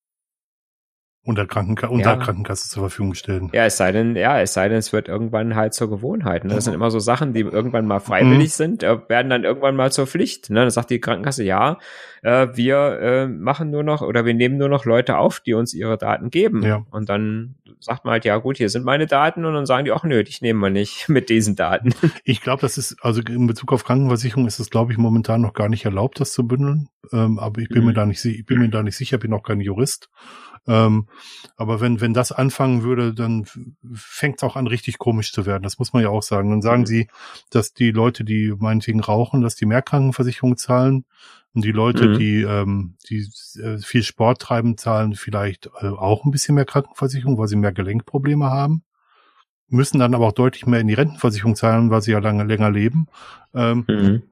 unter, 1.23 1.47
Krankenka 1.47 1.89
unter 1.89 2.11
ja. 2.11 2.17
Krankenkasse 2.17 2.71
zur 2.71 2.83
Verfügung 2.85 3.15
stellen. 3.15 3.51
Ja, 3.53 3.67
es 3.67 3.77
sei 3.77 3.93
denn, 3.93 4.17
ja, 4.17 4.41
es 4.41 4.55
sei 4.55 4.69
denn, 4.69 4.79
es 4.79 4.93
wird 4.93 5.07
irgendwann 5.07 5.55
halt 5.55 5.75
zur 5.75 5.91
Gewohnheit. 5.91 6.45
Ne? 6.45 6.55
Das 6.55 6.65
sind 6.65 6.73
immer 6.73 6.91
so 6.91 6.99
Sachen, 6.99 7.35
die 7.35 7.41
irgendwann 7.41 7.87
mal 7.87 8.01
freiwillig 8.01 8.49
mhm. 8.49 8.53
sind, 8.53 8.83
äh, 8.83 8.99
werden 9.09 9.29
dann 9.29 9.45
irgendwann 9.45 9.77
mal 9.77 9.93
zur 9.93 10.07
Pflicht. 10.07 10.49
Ne? 10.49 10.61
Dann 10.61 10.71
sagt 10.71 10.89
die 10.89 10.99
Krankenkasse, 10.99 11.45
ja, 11.45 11.79
äh, 12.23 12.49
wir 12.55 12.99
äh, 13.01 13.27
machen 13.27 13.71
nur 13.71 13.83
noch 13.83 14.01
oder 14.01 14.25
wir 14.25 14.33
nehmen 14.33 14.57
nur 14.57 14.71
noch 14.71 14.87
Leute 14.87 15.19
auf, 15.19 15.41
die 15.41 15.53
uns 15.53 15.75
ihre 15.75 15.99
Daten 15.99 16.31
geben. 16.31 16.63
Ja. 16.63 16.87
Und 16.91 17.11
dann 17.11 17.57
sagt 17.81 18.05
man 18.05 18.13
halt, 18.13 18.25
ja 18.25 18.37
gut, 18.39 18.57
hier 18.57 18.71
sind 18.71 18.85
meine 18.85 19.07
Daten 19.07 19.45
und 19.45 19.53
dann 19.53 19.67
sagen 19.67 19.85
die, 19.85 19.93
ach 19.93 20.05
nö, 20.05 20.23
ich 20.27 20.41
nehme 20.41 20.59
mal 20.59 20.71
nicht 20.71 21.09
mit 21.09 21.29
diesen 21.29 21.57
Daten. 21.57 21.95
Ich 22.25 22.43
glaube, 22.43 22.61
das 22.61 22.79
ist, 22.79 22.97
also 23.03 23.23
in 23.23 23.47
Bezug 23.47 23.73
auf 23.73 23.85
Krankenversicherung 23.85 24.47
ist 24.47 24.61
es, 24.61 24.71
glaube 24.71 24.93
ich, 24.93 24.99
momentan 24.99 25.41
noch 25.41 25.53
gar 25.53 25.69
nicht 25.69 25.85
erlaubt, 25.85 26.21
das 26.21 26.33
zu 26.33 26.47
bündeln. 26.47 26.89
Ähm, 27.13 27.39
aber 27.39 27.61
ich 27.61 27.69
bin 27.69 27.81
mhm. 27.81 27.89
mir 27.89 27.95
da 27.95 28.07
nicht, 28.07 28.25
ich 28.25 28.45
bin 28.45 28.61
mir 28.61 28.69
da 28.69 28.83
nicht 28.83 28.97
sicher, 28.97 29.19
bin 29.19 29.33
auch 29.33 29.43
kein 29.43 29.61
Jurist. 29.61 30.11
Ähm, 30.67 31.09
aber 31.57 31.81
wenn, 31.81 32.01
wenn 32.01 32.15
das 32.15 32.33
anfangen 32.33 32.83
würde, 32.83 33.15
dann 33.15 33.47
fängt 33.95 34.37
es 34.37 34.43
auch 34.43 34.57
an, 34.57 34.67
richtig 34.67 34.99
komisch 34.99 35.33
zu 35.33 35.47
werden. 35.47 35.63
Das 35.63 35.79
muss 35.79 35.93
man 35.93 36.03
ja 36.03 36.11
auch 36.11 36.23
sagen. 36.23 36.51
Dann 36.51 36.63
sagen 36.63 36.83
mhm. 36.83 36.87
sie, 36.87 37.09
dass 37.51 37.73
die 37.73 37.91
Leute, 37.91 38.25
die 38.25 38.55
meinetwegen 38.57 39.01
rauchen, 39.01 39.41
dass 39.41 39.57
die 39.57 39.67
mehr 39.67 39.83
Krankenversicherung 39.83 40.57
zahlen. 40.57 41.05
Und 41.53 41.65
die 41.65 41.73
Leute, 41.73 42.09
mhm. 42.09 42.19
die, 42.19 42.43
ähm, 42.43 42.97
die 43.09 43.29
äh, 43.61 43.79
viel 43.79 44.05
Sport 44.05 44.41
treiben, 44.41 44.77
zahlen 44.77 45.15
vielleicht 45.15 45.67
äh, 45.81 45.89
auch 45.89 46.25
ein 46.25 46.31
bisschen 46.31 46.55
mehr 46.55 46.65
Krankenversicherung, 46.65 47.39
weil 47.39 47.49
sie 47.49 47.57
mehr 47.57 47.73
Gelenkprobleme 47.73 48.47
haben. 48.47 48.85
Müssen 49.69 49.99
dann 49.99 50.15
aber 50.15 50.29
auch 50.29 50.33
deutlich 50.33 50.67
mehr 50.67 50.81
in 50.81 50.89
die 50.89 50.95
Rentenversicherung 50.95 51.57
zahlen, 51.57 51.91
weil 51.91 52.03
sie 52.03 52.13
ja 52.13 52.19
lange 52.19 52.45
länger 52.45 52.71
leben. 52.71 53.07
Ähm, 53.55 53.85
mhm. 53.89 54.23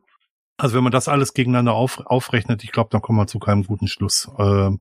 Also 0.57 0.77
wenn 0.77 0.83
man 0.83 0.93
das 0.93 1.09
alles 1.09 1.35
gegeneinander 1.35 1.73
auf, 1.73 2.05
aufrechnet, 2.07 2.65
ich 2.65 2.73
glaube, 2.73 2.91
dann 2.91 3.01
kommt 3.01 3.17
man 3.17 3.29
zu 3.29 3.39
keinem 3.39 3.63
guten 3.65 3.87
Schluss. 3.87 4.29
Ähm, 4.39 4.81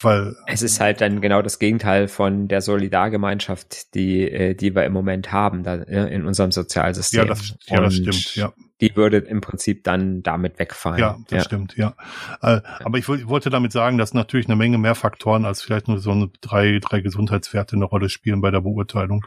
weil 0.00 0.36
es 0.46 0.62
ist 0.62 0.80
halt 0.80 1.00
dann 1.00 1.20
genau 1.20 1.40
das 1.40 1.58
Gegenteil 1.58 2.08
von 2.08 2.48
der 2.48 2.60
Solidargemeinschaft, 2.60 3.94
die, 3.94 4.30
äh, 4.30 4.54
die 4.54 4.74
wir 4.74 4.84
im 4.84 4.92
Moment 4.92 5.32
haben 5.32 5.62
da, 5.62 5.74
in 5.74 6.26
unserem 6.26 6.52
Sozialsystem. 6.52 7.20
Ja, 7.20 7.24
das, 7.24 7.56
ja, 7.66 7.80
das 7.80 7.94
stimmt, 7.94 8.36
ja. 8.36 8.52
Die 8.82 8.94
würde 8.94 9.16
im 9.18 9.40
Prinzip 9.40 9.84
dann 9.84 10.22
damit 10.22 10.58
wegfallen. 10.58 10.98
Ja, 10.98 11.16
das 11.28 11.38
ja. 11.38 11.44
stimmt, 11.44 11.76
ja. 11.78 11.94
Äh, 12.42 12.60
aber 12.84 12.98
ich, 12.98 13.08
ich, 13.08 13.26
wollte 13.26 13.48
damit 13.48 13.72
sagen, 13.72 13.96
dass 13.96 14.12
natürlich 14.12 14.46
eine 14.46 14.56
Menge 14.56 14.76
mehr 14.76 14.94
Faktoren 14.94 15.46
als 15.46 15.62
vielleicht 15.62 15.88
nur 15.88 15.98
so 15.98 16.10
eine 16.10 16.30
drei, 16.42 16.78
drei 16.78 17.00
Gesundheitswerte 17.00 17.76
eine 17.76 17.86
Rolle 17.86 18.10
spielen 18.10 18.42
bei 18.42 18.50
der 18.50 18.60
Beurteilung. 18.60 19.24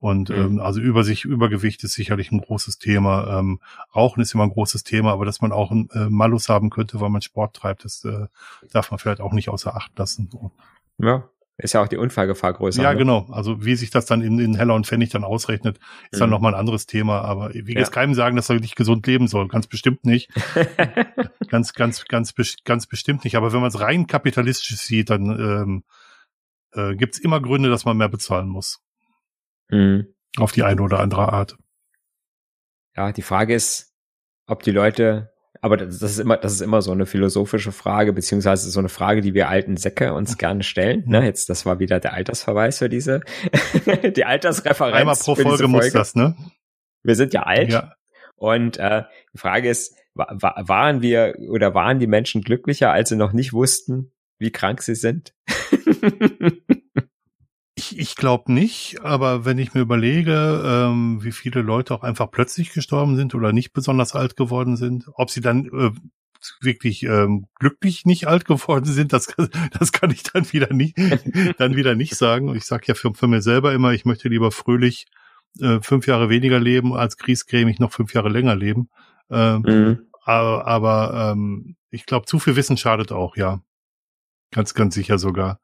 Und 0.00 0.30
mhm. 0.30 0.36
ähm, 0.36 0.60
also 0.60 0.80
über 0.80 1.02
sich, 1.02 1.24
Übergewicht 1.24 1.82
ist 1.82 1.94
sicherlich 1.94 2.30
ein 2.30 2.40
großes 2.40 2.78
Thema. 2.78 3.38
Ähm, 3.38 3.60
Rauchen 3.94 4.22
ist 4.22 4.32
immer 4.32 4.44
ein 4.44 4.50
großes 4.50 4.84
Thema, 4.84 5.12
aber 5.12 5.24
dass 5.24 5.40
man 5.40 5.52
auch 5.52 5.70
einen 5.70 5.88
äh, 5.92 6.08
Malus 6.08 6.48
haben 6.48 6.70
könnte, 6.70 7.00
weil 7.00 7.10
man 7.10 7.22
Sport 7.22 7.56
treibt, 7.56 7.84
das 7.84 8.04
äh, 8.04 8.26
darf 8.72 8.90
man 8.90 8.98
vielleicht 8.98 9.20
auch 9.20 9.32
nicht 9.32 9.48
außer 9.48 9.74
Acht 9.74 9.98
lassen. 9.98 10.30
Ja. 10.98 11.28
ist 11.56 11.74
ja 11.74 11.82
auch 11.82 11.88
die 11.88 11.96
Unfallgefahr 11.96 12.52
größer. 12.52 12.80
Ja, 12.80 12.92
ne? 12.92 12.98
genau. 12.98 13.26
Also 13.30 13.64
wie 13.64 13.74
sich 13.74 13.90
das 13.90 14.06
dann 14.06 14.22
in, 14.22 14.38
in 14.38 14.54
Heller 14.54 14.74
und 14.74 14.86
Pfennig 14.86 15.10
dann 15.10 15.24
ausrechnet, 15.24 15.80
ist 16.12 16.18
mhm. 16.18 16.20
dann 16.20 16.30
nochmal 16.30 16.54
ein 16.54 16.60
anderes 16.60 16.86
Thema. 16.86 17.22
Aber 17.22 17.54
ich 17.56 17.66
will 17.66 17.74
ja. 17.74 17.80
jetzt 17.80 17.92
keinem 17.92 18.14
sagen, 18.14 18.36
dass 18.36 18.48
er 18.48 18.60
nicht 18.60 18.76
gesund 18.76 19.04
leben 19.08 19.26
soll. 19.26 19.48
Ganz 19.48 19.66
bestimmt 19.66 20.04
nicht. 20.04 20.30
ganz, 21.48 21.72
ganz, 21.72 22.04
ganz, 22.04 22.34
ganz 22.64 22.86
bestimmt 22.86 23.24
nicht. 23.24 23.36
Aber 23.36 23.52
wenn 23.52 23.60
man 23.60 23.68
es 23.68 23.80
rein 23.80 24.06
kapitalistisch 24.06 24.76
sieht, 24.76 25.10
dann 25.10 25.26
ähm, 25.26 25.84
äh, 26.72 26.94
gibt 26.94 27.18
immer 27.18 27.40
Gründe, 27.40 27.68
dass 27.68 27.84
man 27.84 27.96
mehr 27.96 28.08
bezahlen 28.08 28.48
muss. 28.48 28.80
Mhm. 29.70 30.14
Auf 30.38 30.52
die 30.52 30.62
eine 30.62 30.82
oder 30.82 31.00
andere 31.00 31.32
Art. 31.32 31.56
Ja, 32.96 33.12
die 33.12 33.22
Frage 33.22 33.54
ist, 33.54 33.94
ob 34.46 34.62
die 34.62 34.70
Leute 34.70 35.32
aber 35.60 35.76
das 35.76 36.02
ist 36.02 36.18
immer, 36.18 36.36
das 36.36 36.52
ist 36.52 36.60
immer 36.60 36.82
so 36.82 36.92
eine 36.92 37.06
philosophische 37.06 37.72
Frage, 37.72 38.12
beziehungsweise 38.12 38.70
so 38.70 38.78
eine 38.78 38.88
Frage, 38.88 39.20
die 39.20 39.34
wir 39.34 39.48
alten 39.48 39.76
Säcke 39.76 40.14
uns 40.14 40.38
gerne 40.38 40.62
stellen. 40.62 41.04
Ne, 41.06 41.24
jetzt, 41.24 41.48
das 41.48 41.66
war 41.66 41.80
wieder 41.80 41.98
der 42.00 42.12
Altersverweis 42.12 42.78
für 42.78 42.88
diese, 42.88 43.20
die 44.16 44.24
Altersreferenz. 44.24 44.96
Einmal 44.96 45.16
pro 45.16 45.34
Folge, 45.34 45.50
Folge, 45.50 45.68
muss 45.68 45.92
das, 45.92 46.14
ne? 46.14 46.36
Wir 47.02 47.16
sind 47.16 47.32
ja 47.32 47.42
alt. 47.42 47.72
Ja. 47.72 47.94
Und 48.36 48.76
äh, 48.76 49.04
die 49.34 49.38
Frage 49.38 49.68
ist, 49.68 49.96
waren 50.14 51.02
wir 51.02 51.34
oder 51.50 51.74
waren 51.74 51.98
die 51.98 52.06
Menschen 52.06 52.42
glücklicher, 52.42 52.92
als 52.92 53.08
sie 53.08 53.16
noch 53.16 53.32
nicht 53.32 53.52
wussten, 53.52 54.12
wie 54.38 54.52
krank 54.52 54.82
sie 54.82 54.94
sind? 54.94 55.34
Ich, 57.90 57.98
ich 57.98 58.16
glaube 58.16 58.52
nicht, 58.52 59.00
aber 59.02 59.44
wenn 59.44 59.58
ich 59.58 59.74
mir 59.74 59.80
überlege, 59.80 60.62
ähm, 60.64 61.22
wie 61.22 61.32
viele 61.32 61.62
Leute 61.62 61.94
auch 61.94 62.02
einfach 62.02 62.30
plötzlich 62.30 62.72
gestorben 62.72 63.16
sind 63.16 63.34
oder 63.34 63.52
nicht 63.52 63.72
besonders 63.72 64.14
alt 64.14 64.36
geworden 64.36 64.76
sind, 64.76 65.06
ob 65.14 65.30
sie 65.30 65.40
dann 65.40 65.66
äh, 65.66 65.90
wirklich 66.60 67.02
ähm, 67.04 67.46
glücklich 67.58 68.04
nicht 68.04 68.26
alt 68.26 68.44
geworden 68.44 68.84
sind, 68.84 69.12
das, 69.12 69.34
das 69.78 69.92
kann 69.92 70.10
ich 70.10 70.22
dann 70.22 70.52
wieder 70.52 70.72
nicht, 70.72 70.96
dann 71.58 71.76
wieder 71.76 71.94
nicht 71.94 72.16
sagen. 72.16 72.54
Ich 72.54 72.64
sage 72.64 72.84
ja 72.88 72.94
für, 72.94 73.14
für 73.14 73.26
mir 73.26 73.42
selber 73.42 73.72
immer, 73.72 73.92
ich 73.92 74.04
möchte 74.04 74.28
lieber 74.28 74.50
fröhlich 74.50 75.06
äh, 75.60 75.80
fünf 75.80 76.06
Jahre 76.06 76.28
weniger 76.28 76.60
leben, 76.60 76.94
als 76.94 77.16
griesgrämig 77.16 77.78
noch 77.78 77.92
fünf 77.92 78.12
Jahre 78.14 78.28
länger 78.28 78.56
leben. 78.56 78.90
Ähm, 79.30 79.62
mhm. 79.62 79.98
Aber, 80.24 80.66
aber 80.66 81.32
ähm, 81.32 81.76
ich 81.90 82.04
glaube, 82.04 82.26
zu 82.26 82.38
viel 82.38 82.56
Wissen 82.56 82.76
schadet 82.76 83.12
auch, 83.12 83.36
ja. 83.36 83.60
Ganz, 84.50 84.74
ganz 84.74 84.94
sicher 84.94 85.18
sogar. 85.18 85.60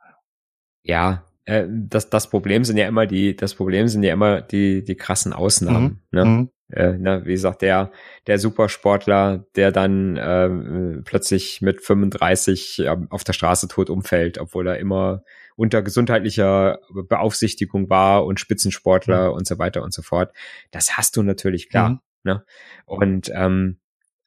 Ja, 0.83 1.25
äh, 1.45 1.67
das, 1.69 2.11
das 2.11 2.31
Problem 2.31 2.65
sind 2.65 2.77
ja 2.77 2.89
immer 2.89 3.07
die, 3.07 3.37
das 3.37 3.55
Problem 3.55 3.89
sind 3.89 4.03
ja 4.03 4.13
immer 4.13 4.41
die, 4.41 4.85
die 4.85 4.97
krassen 4.97 5.33
Ausnahmen. 5.33 6.03
Mhm. 6.11 6.19
Ne? 6.19 6.25
Mhm. 6.25 6.51
Äh, 6.73 6.99
ne, 6.99 7.23
wie 7.25 7.33
gesagt, 7.33 7.63
der, 7.63 7.93
der 8.27 8.39
Supersportler, 8.39 9.47
der 9.55 9.71
dann 9.71 10.17
äh, 10.17 11.03
plötzlich 11.05 11.61
mit 11.61 11.83
35 11.83 12.79
äh, 12.81 12.97
auf 13.11 13.23
der 13.23 13.35
Straße 13.35 13.69
tot 13.69 13.91
umfällt, 13.91 14.39
obwohl 14.39 14.67
er 14.67 14.79
immer 14.79 15.23
unter 15.57 15.83
gesundheitlicher 15.83 16.81
Beaufsichtigung 16.91 17.91
war 17.91 18.25
und 18.25 18.41
Spitzensportler 18.41 19.31
mhm. 19.31 19.37
und 19.37 19.47
so 19.47 19.59
weiter 19.59 19.83
und 19.83 19.93
so 19.93 20.03
fort. 20.03 20.35
Das 20.71 20.97
hast 20.97 21.17
du 21.17 21.23
natürlich 21.23 21.69
klar. 21.69 21.91
Mhm. 21.91 22.01
Ne? 22.25 22.45
Und 22.87 23.31
ähm, 23.35 23.79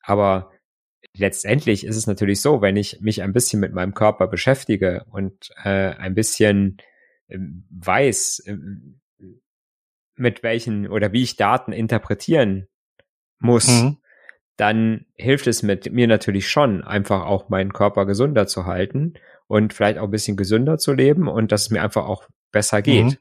aber 0.01 0.51
letztendlich 1.15 1.85
ist 1.85 1.97
es 1.97 2.07
natürlich 2.07 2.41
so, 2.41 2.61
wenn 2.61 2.77
ich 2.77 3.01
mich 3.01 3.23
ein 3.23 3.33
bisschen 3.33 3.59
mit 3.59 3.73
meinem 3.73 3.95
Körper 3.95 4.27
beschäftige 4.27 5.03
und 5.09 5.49
äh, 5.63 5.95
ein 5.95 6.13
bisschen 6.13 6.77
ähm, 6.77 6.87
weiß, 7.29 8.43
ähm, 8.45 8.99
mit 10.15 10.43
welchen 10.43 10.87
oder 10.87 11.11
wie 11.11 11.23
ich 11.23 11.35
Daten 11.35 11.71
interpretieren 11.71 12.67
muss, 13.39 13.67
mhm. 13.67 13.97
dann 14.55 15.05
hilft 15.15 15.47
es 15.47 15.61
mit 15.63 15.91
mir 15.91 16.07
natürlich 16.07 16.49
schon, 16.49 16.83
einfach 16.83 17.25
auch 17.25 17.49
meinen 17.49 17.73
Körper 17.73 18.05
gesunder 18.05 18.47
zu 18.47 18.65
halten 18.65 19.13
und 19.47 19.73
vielleicht 19.73 19.99
auch 19.99 20.05
ein 20.05 20.11
bisschen 20.11 20.37
gesünder 20.37 20.77
zu 20.77 20.93
leben 20.93 21.27
und 21.27 21.51
dass 21.51 21.63
es 21.63 21.69
mir 21.69 21.81
einfach 21.81 22.05
auch 22.05 22.27
besser 22.51 22.81
geht. 22.81 23.05
Mhm. 23.05 23.17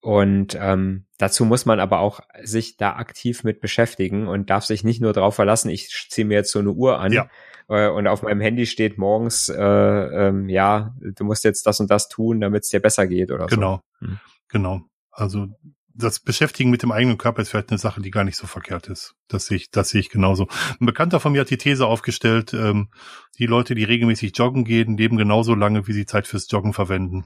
Und 0.00 0.56
ähm, 0.60 1.06
dazu 1.18 1.44
muss 1.44 1.66
man 1.66 1.80
aber 1.80 1.98
auch 1.98 2.20
sich 2.42 2.76
da 2.76 2.94
aktiv 2.94 3.42
mit 3.42 3.60
beschäftigen 3.60 4.28
und 4.28 4.50
darf 4.50 4.64
sich 4.64 4.84
nicht 4.84 5.00
nur 5.00 5.12
darauf 5.12 5.34
verlassen, 5.34 5.68
ich 5.68 6.06
ziehe 6.10 6.24
mir 6.24 6.34
jetzt 6.34 6.52
so 6.52 6.60
eine 6.60 6.70
Uhr 6.70 7.00
an, 7.00 7.12
ja 7.12 7.28
äh, 7.68 7.88
und 7.88 8.06
auf 8.06 8.22
meinem 8.22 8.40
Handy 8.40 8.66
steht 8.66 8.98
morgens, 8.98 9.48
äh, 9.48 9.62
ähm, 9.62 10.48
ja, 10.48 10.94
du 11.00 11.24
musst 11.24 11.44
jetzt 11.44 11.66
das 11.66 11.80
und 11.80 11.90
das 11.90 12.08
tun, 12.08 12.40
damit 12.40 12.64
es 12.64 12.70
dir 12.70 12.80
besser 12.80 13.06
geht 13.06 13.30
oder 13.30 13.46
genau, 13.46 13.82
so. 14.00 14.06
Genau, 14.06 14.18
genau. 14.48 14.80
Also 15.10 15.48
das 15.96 16.20
Beschäftigen 16.20 16.70
mit 16.70 16.82
dem 16.82 16.92
eigenen 16.92 17.18
Körper 17.18 17.42
ist 17.42 17.50
vielleicht 17.50 17.70
eine 17.70 17.78
Sache, 17.78 18.02
die 18.02 18.10
gar 18.10 18.24
nicht 18.24 18.36
so 18.36 18.46
verkehrt 18.46 18.88
ist. 18.88 19.14
Das 19.28 19.46
sehe 19.46 19.56
ich, 19.56 19.70
das 19.70 19.88
sehe 19.88 20.00
ich 20.00 20.10
genauso. 20.10 20.46
Ein 20.78 20.86
Bekannter 20.86 21.20
von 21.20 21.32
mir 21.32 21.40
hat 21.40 21.50
die 21.50 21.56
These 21.56 21.86
aufgestellt, 21.86 22.52
ähm, 22.52 22.90
die 23.38 23.46
Leute, 23.46 23.74
die 23.74 23.84
regelmäßig 23.84 24.36
joggen 24.36 24.64
gehen, 24.64 24.96
leben 24.96 25.16
genauso 25.16 25.54
lange, 25.54 25.86
wie 25.86 25.92
sie 25.92 26.06
Zeit 26.06 26.26
fürs 26.26 26.50
Joggen 26.50 26.72
verwenden. 26.72 27.24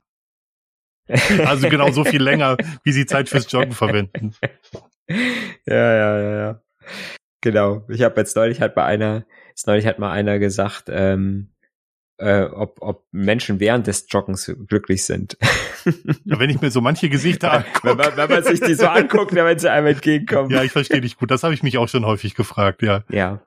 Also 1.45 1.69
genau 1.69 1.91
so 1.91 2.05
viel 2.05 2.23
länger, 2.23 2.57
wie 2.85 2.93
sie 2.93 3.05
Zeit 3.05 3.29
fürs 3.29 3.51
Joggen 3.51 3.73
verwenden. 3.73 4.35
Ja, 5.67 5.75
ja, 5.75 6.21
ja, 6.21 6.37
ja. 6.37 6.63
Genau. 7.41 7.85
Ich 7.89 8.03
habe 8.03 8.21
jetzt 8.21 8.37
neulich 8.37 8.61
halt 8.61 8.77
bei 8.77 8.85
einer 8.85 9.27
Jetzt 9.51 9.67
neulich 9.67 9.87
hat 9.87 9.99
mal 9.99 10.11
einer 10.11 10.39
gesagt, 10.39 10.85
ähm, 10.89 11.51
äh, 12.21 12.45
ob, 12.45 12.79
ob 12.81 13.05
Menschen 13.13 13.61
während 13.61 13.87
des 13.87 14.07
Joggens 14.09 14.53
glücklich 14.67 15.05
sind. 15.05 15.37
Ja, 16.25 16.39
wenn 16.39 16.51
ich 16.51 16.61
mir 16.61 16.71
so 16.71 16.83
manche 16.83 17.09
Gesichter 17.09 17.53
angucke. 17.53 17.89
Wenn 17.89 17.97
man, 17.97 18.17
wenn 18.17 18.31
man 18.31 18.45
sich 18.45 18.61
die 18.61 18.75
so 18.75 18.87
anguckt, 18.87 19.35
wenn 19.35 19.59
sie 19.59 19.71
einem 19.71 19.87
entgegenkommen. 19.87 20.51
Ja, 20.51 20.63
ich 20.63 20.73
verstehe 20.73 21.01
dich 21.01 21.17
gut. 21.17 21.31
Das 21.31 21.43
habe 21.43 21.55
ich 21.55 21.63
mich 21.63 21.79
auch 21.79 21.89
schon 21.89 22.05
häufig 22.05 22.35
gefragt, 22.35 22.83
ja. 22.83 23.05
Ja. 23.09 23.43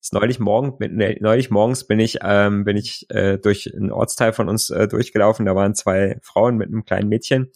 Ist 0.00 0.12
neulich 0.12 0.38
morgen, 0.38 0.74
ne, 0.78 1.16
neulich 1.20 1.50
morgens 1.50 1.86
bin 1.86 1.98
ich, 1.98 2.18
ähm, 2.22 2.64
bin 2.64 2.76
ich 2.76 3.06
äh, 3.10 3.38
durch 3.38 3.74
einen 3.74 3.90
Ortsteil 3.90 4.32
von 4.32 4.48
uns 4.48 4.70
äh, 4.70 4.86
durchgelaufen. 4.86 5.46
Da 5.46 5.56
waren 5.56 5.74
zwei 5.74 6.18
Frauen 6.22 6.56
mit 6.56 6.68
einem 6.68 6.84
kleinen 6.84 7.08
Mädchen 7.08 7.50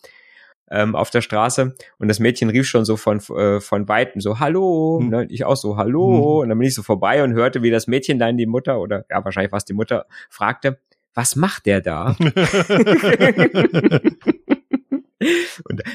ähm, 0.73 0.97
auf 0.97 1.11
der 1.11 1.20
Straße 1.20 1.77
und 1.99 2.09
das 2.09 2.18
Mädchen 2.18 2.49
rief 2.49 2.66
schon 2.66 2.85
so 2.85 2.97
von 2.97 3.20
äh, 3.37 3.61
von 3.61 3.87
weitem 3.89 4.20
so 4.20 4.41
Hallo, 4.41 4.99
hm. 5.01 5.09
ne? 5.11 5.27
ich 5.29 5.45
auch 5.45 5.57
so 5.57 5.77
Hallo 5.77 6.07
hm. 6.07 6.41
und 6.41 6.49
dann 6.49 6.59
bin 6.59 6.66
ich 6.66 6.75
so 6.75 6.83
vorbei 6.83 7.23
und 7.23 7.35
hörte, 7.35 7.62
wie 7.62 7.70
das 7.70 7.87
Mädchen 7.87 8.18
dann 8.18 8.39
die 8.39 8.47
Mutter 8.47 8.81
oder 8.81 9.05
ja 9.11 9.25
wahrscheinlich 9.25 9.53
was 9.53 9.66
die 9.66 9.75
Mutter 9.75 10.07
fragte, 10.31 10.81
was 11.14 11.37
macht 11.37 11.66
der 11.66 11.83
da? 11.83 12.16
und 12.18 12.35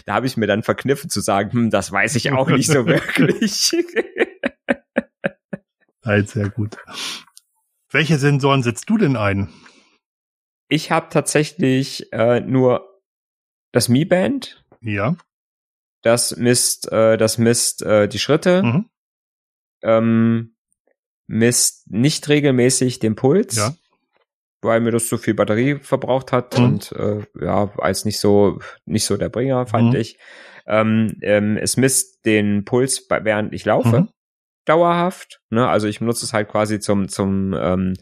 da 0.06 0.14
habe 0.14 0.28
ich 0.28 0.38
mir 0.38 0.46
dann 0.46 0.62
verkniffen 0.62 1.10
zu 1.10 1.22
sagen, 1.22 1.52
hm, 1.52 1.70
das 1.72 1.92
weiß 1.92 2.16
ich 2.16 2.32
auch 2.32 2.50
nicht 2.50 2.68
so 2.68 2.86
wirklich. 2.86 3.72
halt 6.06 6.30
sehr 6.30 6.50
gut. 6.50 6.78
Welche 7.90 8.18
Sensoren 8.18 8.62
setzt 8.62 8.90
du 8.90 8.98
denn 8.98 9.16
ein? 9.16 9.50
Ich 10.70 10.92
habe 10.92 11.08
tatsächlich 11.10 12.12
äh, 12.14 12.42
nur 12.42 13.02
das 13.72 13.90
Mi 13.90 14.06
Band 14.06 14.64
ja. 14.88 15.16
Das 16.02 16.38
misst, 16.38 16.92
äh, 16.92 17.18
das 17.18 17.38
misst 17.38 17.82
äh, 17.82 18.08
die 18.08 18.20
Schritte, 18.20 18.64
mhm. 18.64 18.90
ähm, 19.84 20.56
misst 21.28 21.90
nicht 21.92 22.30
regelmäßig 22.30 23.00
den 23.00 23.16
Puls, 23.16 23.58
ja. 23.58 23.74
weil 24.62 24.80
mir 24.80 24.92
das 24.92 25.08
zu 25.08 25.18
viel 25.18 25.34
Batterie 25.34 25.80
verbraucht 25.80 26.32
hat 26.32 26.58
mhm. 26.58 26.66
und 26.66 26.92
äh, 26.94 27.26
ja, 27.42 27.72
als 27.78 28.06
nicht 28.06 28.20
so 28.20 28.60
nicht 28.86 29.06
so 29.06 29.18
der 29.18 29.30
Bringer 29.30 29.68
fand 29.68 29.94
mhm. 29.94 30.00
ich. 30.00 30.18
Ähm, 30.66 31.18
ähm, 31.22 31.58
es 31.58 31.78
misst 31.78 32.26
den 32.26 32.66
Puls, 32.66 33.08
während 33.10 33.54
ich 33.54 33.66
laufe, 33.66 34.02
mhm. 34.02 34.10
dauerhaft. 34.66 35.42
Ne? 35.50 35.68
Also 35.68 35.88
ich 35.88 36.00
benutze 36.00 36.26
es 36.26 36.34
halt 36.34 36.50
quasi 36.50 36.80
zum 36.80 37.10
zum 37.10 37.54
ähm, 37.54 37.94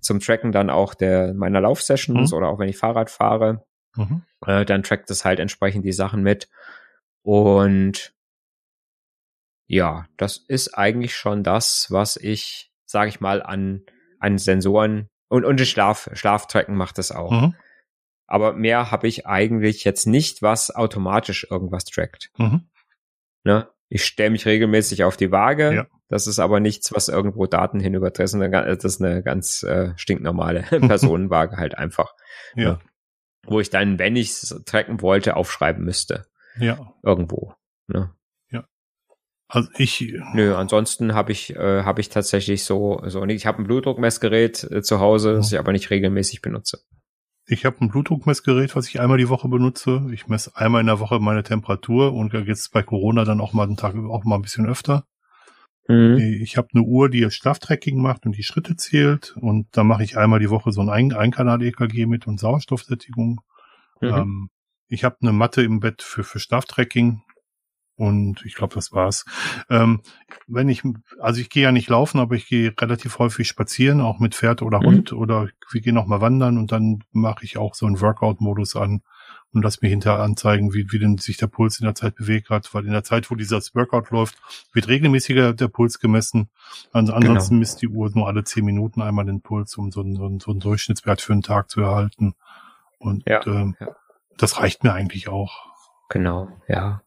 zum 0.00 0.20
Tracken 0.20 0.52
dann 0.52 0.70
auch 0.70 0.94
der 0.94 1.34
meiner 1.34 1.60
Laufsessions 1.60 2.32
mhm. 2.32 2.36
oder 2.36 2.48
auch 2.48 2.58
wenn 2.58 2.68
ich 2.68 2.76
Fahrrad 2.76 3.10
fahre. 3.10 3.64
Mhm. 3.96 4.22
Äh, 4.46 4.64
dann 4.64 4.82
trackt 4.82 5.10
es 5.10 5.24
halt 5.24 5.38
entsprechend 5.38 5.84
die 5.84 5.92
Sachen 5.92 6.22
mit. 6.22 6.48
Und 7.22 8.14
ja, 9.66 10.06
das 10.16 10.36
ist 10.36 10.76
eigentlich 10.76 11.14
schon 11.14 11.42
das, 11.42 11.86
was 11.90 12.16
ich, 12.16 12.72
sage 12.84 13.08
ich 13.08 13.20
mal, 13.20 13.42
an, 13.42 13.82
an 14.18 14.38
Sensoren 14.38 15.08
und, 15.28 15.44
und 15.44 15.60
Schlaf, 15.62 16.10
Schlaftracken 16.12 16.76
macht 16.76 16.98
das 16.98 17.10
auch. 17.10 17.30
Mhm. 17.30 17.54
Aber 18.26 18.52
mehr 18.52 18.90
habe 18.90 19.08
ich 19.08 19.26
eigentlich 19.26 19.84
jetzt 19.84 20.06
nicht, 20.06 20.42
was 20.42 20.74
automatisch 20.74 21.46
irgendwas 21.50 21.84
trackt. 21.84 22.30
Mhm. 22.36 22.68
Ne? 23.44 23.68
Ich 23.88 24.04
stelle 24.04 24.30
mich 24.30 24.46
regelmäßig 24.46 25.04
auf 25.04 25.16
die 25.16 25.30
Waage. 25.30 25.74
Ja. 25.74 25.86
Das 26.08 26.26
ist 26.26 26.38
aber 26.38 26.60
nichts, 26.60 26.94
was 26.94 27.08
irgendwo 27.08 27.46
Daten 27.46 27.80
hinübertreffen. 27.80 28.40
Das 28.40 28.84
ist 28.84 29.02
eine 29.02 29.22
ganz 29.22 29.62
äh, 29.62 29.92
stinknormale 29.96 30.62
Personenwaage 30.86 31.56
halt 31.56 31.76
einfach. 31.76 32.14
Ja. 32.54 32.72
Ne? 32.72 32.80
Wo 33.46 33.60
ich 33.60 33.70
dann, 33.70 33.98
wenn 33.98 34.16
ich 34.16 34.30
es 34.30 34.62
tracken 34.66 35.00
wollte, 35.00 35.36
aufschreiben 35.36 35.84
müsste. 35.84 36.26
Ja. 36.58 36.94
Irgendwo. 37.02 37.54
Ne? 37.88 38.14
Ja. 38.50 38.64
Also 39.48 39.68
ich. 39.76 40.14
Nö, 40.34 40.54
ansonsten 40.54 41.14
habe 41.14 41.32
ich 41.32 41.56
äh, 41.56 41.82
habe 41.82 42.00
ich 42.00 42.08
tatsächlich 42.08 42.64
so 42.64 43.02
so 43.06 43.24
ich 43.24 43.46
habe 43.46 43.62
ein 43.62 43.64
Blutdruckmessgerät 43.64 44.64
äh, 44.70 44.82
zu 44.82 45.00
Hause, 45.00 45.34
das 45.34 45.52
ich 45.52 45.58
aber 45.58 45.72
nicht 45.72 45.90
regelmäßig 45.90 46.42
benutze. 46.42 46.80
Ich 47.46 47.64
habe 47.64 47.76
ein 47.80 47.88
Blutdruckmessgerät, 47.88 48.76
was 48.76 48.88
ich 48.88 49.00
einmal 49.00 49.18
die 49.18 49.28
Woche 49.28 49.48
benutze. 49.48 50.06
Ich 50.12 50.28
messe 50.28 50.54
einmal 50.54 50.80
in 50.80 50.86
der 50.86 51.00
Woche 51.00 51.18
meine 51.18 51.42
Temperatur 51.42 52.12
und 52.12 52.32
jetzt 52.32 52.72
bei 52.72 52.82
Corona 52.82 53.24
dann 53.24 53.40
auch 53.40 53.52
mal 53.52 53.64
einen 53.64 53.76
Tag 53.76 53.96
auch 53.96 54.24
mal 54.24 54.36
ein 54.36 54.42
bisschen 54.42 54.66
öfter. 54.66 55.04
Mhm. 55.88 56.18
Ich 56.18 56.56
habe 56.56 56.68
eine 56.74 56.82
Uhr, 56.82 57.08
die 57.08 57.28
Schlaftracking 57.30 58.00
macht 58.00 58.26
und 58.26 58.36
die 58.36 58.42
Schritte 58.42 58.76
zählt. 58.76 59.36
Und 59.40 59.66
da 59.72 59.84
mache 59.84 60.04
ich 60.04 60.16
einmal 60.16 60.40
die 60.40 60.50
Woche 60.50 60.72
so 60.72 60.80
ein 60.80 60.88
Ein 60.88 61.12
Einkanal-EKG 61.12 62.06
mit 62.06 62.26
und 62.26 62.38
Sauerstoffsättigung. 62.38 63.40
Mhm. 64.00 64.08
Ähm, 64.08 64.50
ich 64.88 65.04
habe 65.04 65.16
eine 65.22 65.32
Matte 65.32 65.62
im 65.62 65.80
Bett 65.80 66.02
für, 66.02 66.22
für 66.22 66.38
Schlaftracking 66.38 67.22
und 67.96 68.44
ich 68.44 68.54
glaube, 68.54 68.74
das 68.74 68.92
war's. 68.92 69.24
Ähm, 69.70 70.00
wenn 70.46 70.68
ich, 70.68 70.82
also 71.20 71.40
ich 71.40 71.50
gehe 71.50 71.62
ja 71.62 71.72
nicht 71.72 71.88
laufen, 71.88 72.20
aber 72.20 72.34
ich 72.34 72.46
gehe 72.46 72.74
relativ 72.78 73.18
häufig 73.18 73.48
spazieren, 73.48 74.00
auch 74.00 74.18
mit 74.18 74.34
Pferd 74.34 74.62
oder 74.62 74.80
mhm. 74.80 74.86
Hund 74.86 75.12
oder 75.12 75.48
wir 75.70 75.80
gehen 75.80 75.98
auch 75.98 76.06
mal 76.06 76.20
wandern 76.20 76.58
und 76.58 76.72
dann 76.72 77.04
mache 77.12 77.44
ich 77.44 77.58
auch 77.58 77.74
so 77.74 77.86
einen 77.86 78.00
Workout-Modus 78.00 78.76
an 78.76 79.02
und 79.52 79.62
lass 79.62 79.82
mir 79.82 79.88
hinterher 79.88 80.20
anzeigen, 80.20 80.72
wie, 80.72 80.90
wie 80.92 80.98
denn 80.98 81.18
sich 81.18 81.36
der 81.36 81.46
Puls 81.46 81.78
in 81.78 81.84
der 81.84 81.94
Zeit 81.94 82.14
bewegt 82.14 82.50
hat, 82.50 82.72
weil 82.74 82.86
in 82.86 82.92
der 82.92 83.04
Zeit, 83.04 83.30
wo 83.30 83.34
dieses 83.34 83.74
Workout 83.74 84.10
läuft, 84.10 84.36
wird 84.72 84.88
regelmäßiger 84.88 85.52
der 85.52 85.68
Puls 85.68 85.98
gemessen. 85.98 86.48
Also 86.92 87.12
ansonsten 87.12 87.54
genau. 87.54 87.60
misst 87.60 87.82
die 87.82 87.88
Uhr 87.88 88.10
nur 88.14 88.26
alle 88.26 88.44
zehn 88.44 88.64
Minuten 88.64 89.02
einmal 89.02 89.26
den 89.26 89.42
Puls, 89.42 89.76
um 89.76 89.92
so 89.92 90.00
einen, 90.00 90.16
so 90.16 90.24
einen, 90.24 90.40
so 90.40 90.50
einen 90.50 90.60
Durchschnittswert 90.60 91.20
für 91.20 91.32
einen 91.32 91.42
Tag 91.42 91.70
zu 91.70 91.82
erhalten. 91.82 92.34
Und 92.98 93.28
ja, 93.28 93.46
ähm, 93.46 93.76
ja. 93.78 93.94
das 94.38 94.58
reicht 94.58 94.84
mir 94.84 94.92
eigentlich 94.92 95.28
auch. 95.28 95.66
Genau, 96.08 96.48
ja. 96.68 97.02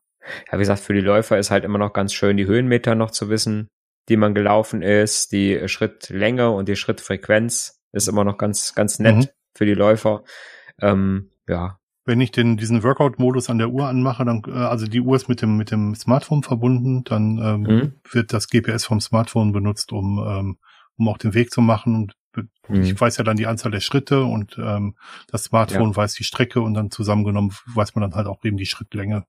Ja, 0.47 0.53
wie 0.53 0.59
gesagt, 0.59 0.79
für 0.79 0.93
die 0.93 1.01
Läufer 1.01 1.37
ist 1.37 1.51
halt 1.51 1.63
immer 1.63 1.77
noch 1.77 1.93
ganz 1.93 2.13
schön, 2.13 2.37
die 2.37 2.47
Höhenmeter 2.47 2.95
noch 2.95 3.11
zu 3.11 3.29
wissen, 3.29 3.69
die 4.09 4.17
man 4.17 4.33
gelaufen 4.33 4.81
ist, 4.81 5.31
die 5.31 5.67
Schrittlänge 5.67 6.51
und 6.51 6.67
die 6.67 6.75
Schrittfrequenz 6.75 7.79
ist 7.91 8.07
immer 8.07 8.23
noch 8.23 8.37
ganz, 8.37 8.75
ganz 8.75 8.99
nett 8.99 9.15
mhm. 9.15 9.27
für 9.55 9.65
die 9.65 9.73
Läufer. 9.73 10.23
Ähm, 10.81 11.31
ja, 11.47 11.79
wenn 12.05 12.21
ich 12.21 12.31
den 12.31 12.55
diesen 12.55 12.83
Workout-Modus 12.83 13.49
an 13.49 13.57
der 13.57 13.69
Uhr 13.69 13.87
anmache, 13.87 14.23
dann 14.23 14.43
äh, 14.47 14.51
also 14.51 14.85
die 14.85 15.01
Uhr 15.01 15.15
ist 15.15 15.27
mit 15.27 15.41
dem 15.41 15.57
mit 15.57 15.71
dem 15.71 15.95
Smartphone 15.95 16.43
verbunden, 16.43 17.03
dann 17.03 17.39
ähm, 17.39 17.61
mhm. 17.61 17.93
wird 18.09 18.31
das 18.31 18.47
GPS 18.47 18.85
vom 18.85 19.01
Smartphone 19.01 19.51
benutzt, 19.51 19.91
um 19.91 20.23
ähm, 20.25 20.57
um 20.97 21.09
auch 21.09 21.17
den 21.17 21.33
Weg 21.33 21.51
zu 21.51 21.61
machen 21.61 21.95
und 21.95 22.15
mhm. 22.67 22.83
ich 22.83 22.99
weiß 22.99 23.17
ja 23.17 23.23
dann 23.23 23.37
die 23.37 23.47
Anzahl 23.47 23.71
der 23.71 23.79
Schritte 23.79 24.23
und 24.23 24.57
ähm, 24.57 24.95
das 25.27 25.45
Smartphone 25.45 25.91
ja. 25.91 25.95
weiß 25.95 26.13
die 26.13 26.23
Strecke 26.23 26.61
und 26.61 26.75
dann 26.75 26.91
zusammengenommen 26.91 27.51
weiß 27.73 27.95
man 27.95 28.03
dann 28.03 28.15
halt 28.15 28.27
auch 28.27 28.43
eben 28.45 28.57
die 28.57 28.67
Schrittlänge. 28.67 29.25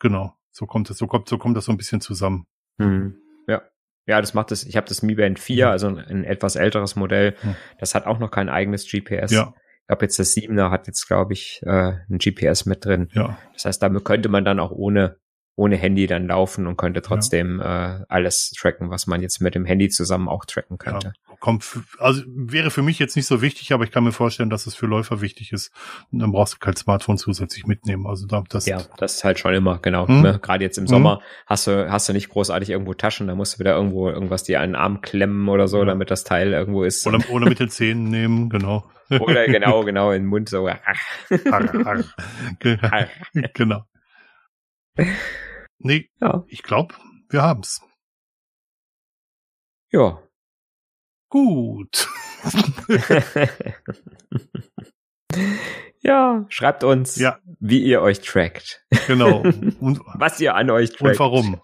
Genau, 0.00 0.34
so 0.50 0.66
kommt 0.66 0.90
es, 0.90 0.98
so 0.98 1.06
kommt 1.06 1.28
so 1.28 1.38
kommt 1.38 1.56
das 1.56 1.66
so 1.66 1.72
ein 1.72 1.78
bisschen 1.78 2.00
zusammen. 2.00 2.46
Mhm. 2.78 3.16
Ja. 3.46 3.62
Ja, 4.06 4.20
das 4.20 4.34
macht 4.34 4.52
es. 4.52 4.64
Ich 4.64 4.76
habe 4.76 4.86
das 4.86 5.02
Mi 5.02 5.16
Band 5.16 5.38
4, 5.38 5.66
mhm. 5.66 5.70
also 5.72 5.88
ein, 5.88 5.98
ein 5.98 6.24
etwas 6.24 6.56
älteres 6.56 6.96
Modell. 6.96 7.36
Mhm. 7.42 7.56
Das 7.78 7.94
hat 7.94 8.06
auch 8.06 8.20
noch 8.20 8.30
kein 8.30 8.48
eigenes 8.48 8.88
GPS. 8.88 9.32
Ja. 9.32 9.52
Ich 9.86 9.88
glaube 9.88 10.04
jetzt 10.04 10.18
das 10.18 10.34
7er 10.34 10.70
hat 10.70 10.88
jetzt, 10.88 11.06
glaube 11.06 11.32
ich, 11.32 11.60
äh, 11.64 11.92
ein 12.10 12.18
GPS 12.18 12.66
mit 12.66 12.84
drin. 12.84 13.08
Ja. 13.12 13.38
Das 13.52 13.66
heißt, 13.66 13.80
damit 13.80 14.04
könnte 14.04 14.28
man 14.28 14.44
dann 14.44 14.58
auch 14.58 14.72
ohne 14.72 15.16
ohne 15.58 15.76
Handy 15.76 16.06
dann 16.06 16.26
laufen 16.26 16.66
und 16.66 16.76
könnte 16.76 17.00
trotzdem 17.00 17.60
ja. 17.60 18.00
äh, 18.00 18.04
alles 18.08 18.50
tracken, 18.50 18.90
was 18.90 19.06
man 19.06 19.22
jetzt 19.22 19.40
mit 19.40 19.54
dem 19.54 19.64
Handy 19.64 19.88
zusammen 19.88 20.28
auch 20.28 20.44
tracken 20.44 20.76
könnte. 20.76 21.14
Ja, 21.28 21.34
kommt, 21.46 21.64
also 22.00 22.24
wäre 22.26 22.72
für 22.72 22.82
mich 22.82 22.98
jetzt 22.98 23.14
nicht 23.14 23.28
so 23.28 23.40
wichtig, 23.40 23.72
aber 23.72 23.84
ich 23.84 23.92
kann 23.92 24.02
mir 24.02 24.10
vorstellen, 24.10 24.50
dass 24.50 24.66
es 24.66 24.74
für 24.74 24.86
Läufer 24.86 25.20
wichtig 25.20 25.52
ist. 25.52 25.70
Und 26.10 26.18
dann 26.18 26.32
brauchst 26.32 26.54
du 26.54 26.58
kein 26.58 26.74
Smartphone 26.74 27.18
zusätzlich 27.18 27.68
mitnehmen. 27.68 28.04
Also 28.08 28.26
das 28.26 28.66
ja, 28.66 28.82
das 28.96 29.14
ist 29.14 29.24
halt 29.24 29.38
schon 29.38 29.54
immer 29.54 29.78
genau. 29.78 30.08
Hm? 30.08 30.22
Ne? 30.22 30.40
Gerade 30.42 30.64
jetzt 30.64 30.76
im 30.76 30.88
Sommer 30.88 31.18
hm? 31.18 31.22
hast 31.46 31.68
du 31.68 31.88
hast 31.88 32.08
du 32.08 32.14
nicht 32.14 32.30
großartig 32.30 32.70
irgendwo 32.70 32.94
Taschen, 32.94 33.28
da 33.28 33.36
musst 33.36 33.54
du 33.54 33.58
wieder 33.60 33.76
irgendwo 33.76 34.10
irgendwas 34.10 34.42
dir 34.42 34.60
an 34.60 34.70
den 34.70 34.74
Arm 34.74 35.02
klemmen 35.02 35.48
oder 35.48 35.68
so, 35.68 35.78
ja. 35.78 35.84
damit 35.84 36.10
das 36.10 36.24
Teil 36.24 36.52
irgendwo 36.52 36.82
ist. 36.82 37.06
Oder, 37.06 37.20
oder 37.30 37.48
mit 37.48 37.60
den 37.60 37.70
Zähnen 37.70 38.10
nehmen, 38.10 38.50
genau. 38.50 38.90
Oder 39.08 39.46
genau, 39.52 39.84
genau 39.84 40.10
in 40.10 40.22
den 40.22 40.28
Mund 40.28 40.48
so. 40.48 40.68
genau. 43.54 43.84
Nee, 45.78 46.10
ja. 46.20 46.42
ich 46.48 46.64
glaube, 46.64 46.96
wir 47.28 47.42
haben's. 47.42 47.82
Ja. 49.92 50.25
Gut. 51.28 52.08
ja, 56.00 56.46
schreibt 56.48 56.84
uns, 56.84 57.16
ja. 57.16 57.38
wie 57.58 57.82
ihr 57.82 58.00
euch 58.00 58.20
trackt. 58.20 58.84
Genau. 59.06 59.40
Und 59.80 60.00
was 60.14 60.40
ihr 60.40 60.54
an 60.54 60.70
euch 60.70 60.90
trackt. 60.92 61.02
Und 61.02 61.18
warum. 61.18 61.60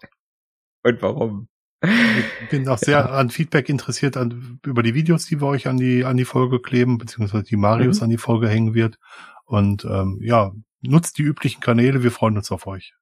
Und 0.83 1.01
warum. 1.01 1.47
Ich 1.81 2.49
bin 2.49 2.67
auch 2.69 2.77
sehr 2.77 3.11
an 3.11 3.29
Feedback 3.29 3.67
interessiert 3.67 4.15
an, 4.15 4.59
über 4.65 4.83
die 4.83 4.93
Videos, 4.93 5.25
die 5.25 5.41
wir 5.41 5.47
euch 5.47 5.67
an 5.67 5.77
die, 5.77 6.05
an 6.05 6.15
die 6.15 6.23
Folge 6.23 6.61
kleben, 6.61 6.97
beziehungsweise 6.97 7.43
die 7.43 7.57
Marius 7.57 7.97
mhm. 7.97 8.03
an 8.03 8.09
die 8.09 8.17
Folge 8.17 8.47
hängen 8.47 8.73
wird. 8.73 8.97
Und 9.45 9.83
ähm, 9.83 10.19
ja, 10.21 10.53
nutzt 10.81 11.17
die 11.17 11.23
üblichen 11.23 11.61
Kanäle, 11.61 12.03
wir 12.03 12.11
freuen 12.11 12.37
uns 12.37 12.51
auf 12.51 12.67
euch. 12.67 12.93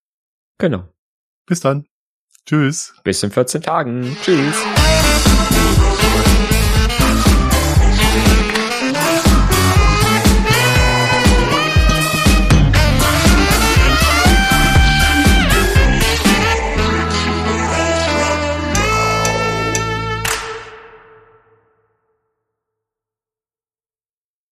Genau. 0.58 0.88
Bis 1.46 1.60
dann. 1.60 1.86
Tschüss. 2.46 2.96
Bis 3.04 3.22
in 3.22 3.32
14 3.32 3.62
Tagen. 3.62 4.18
Tschüss. 4.24 4.56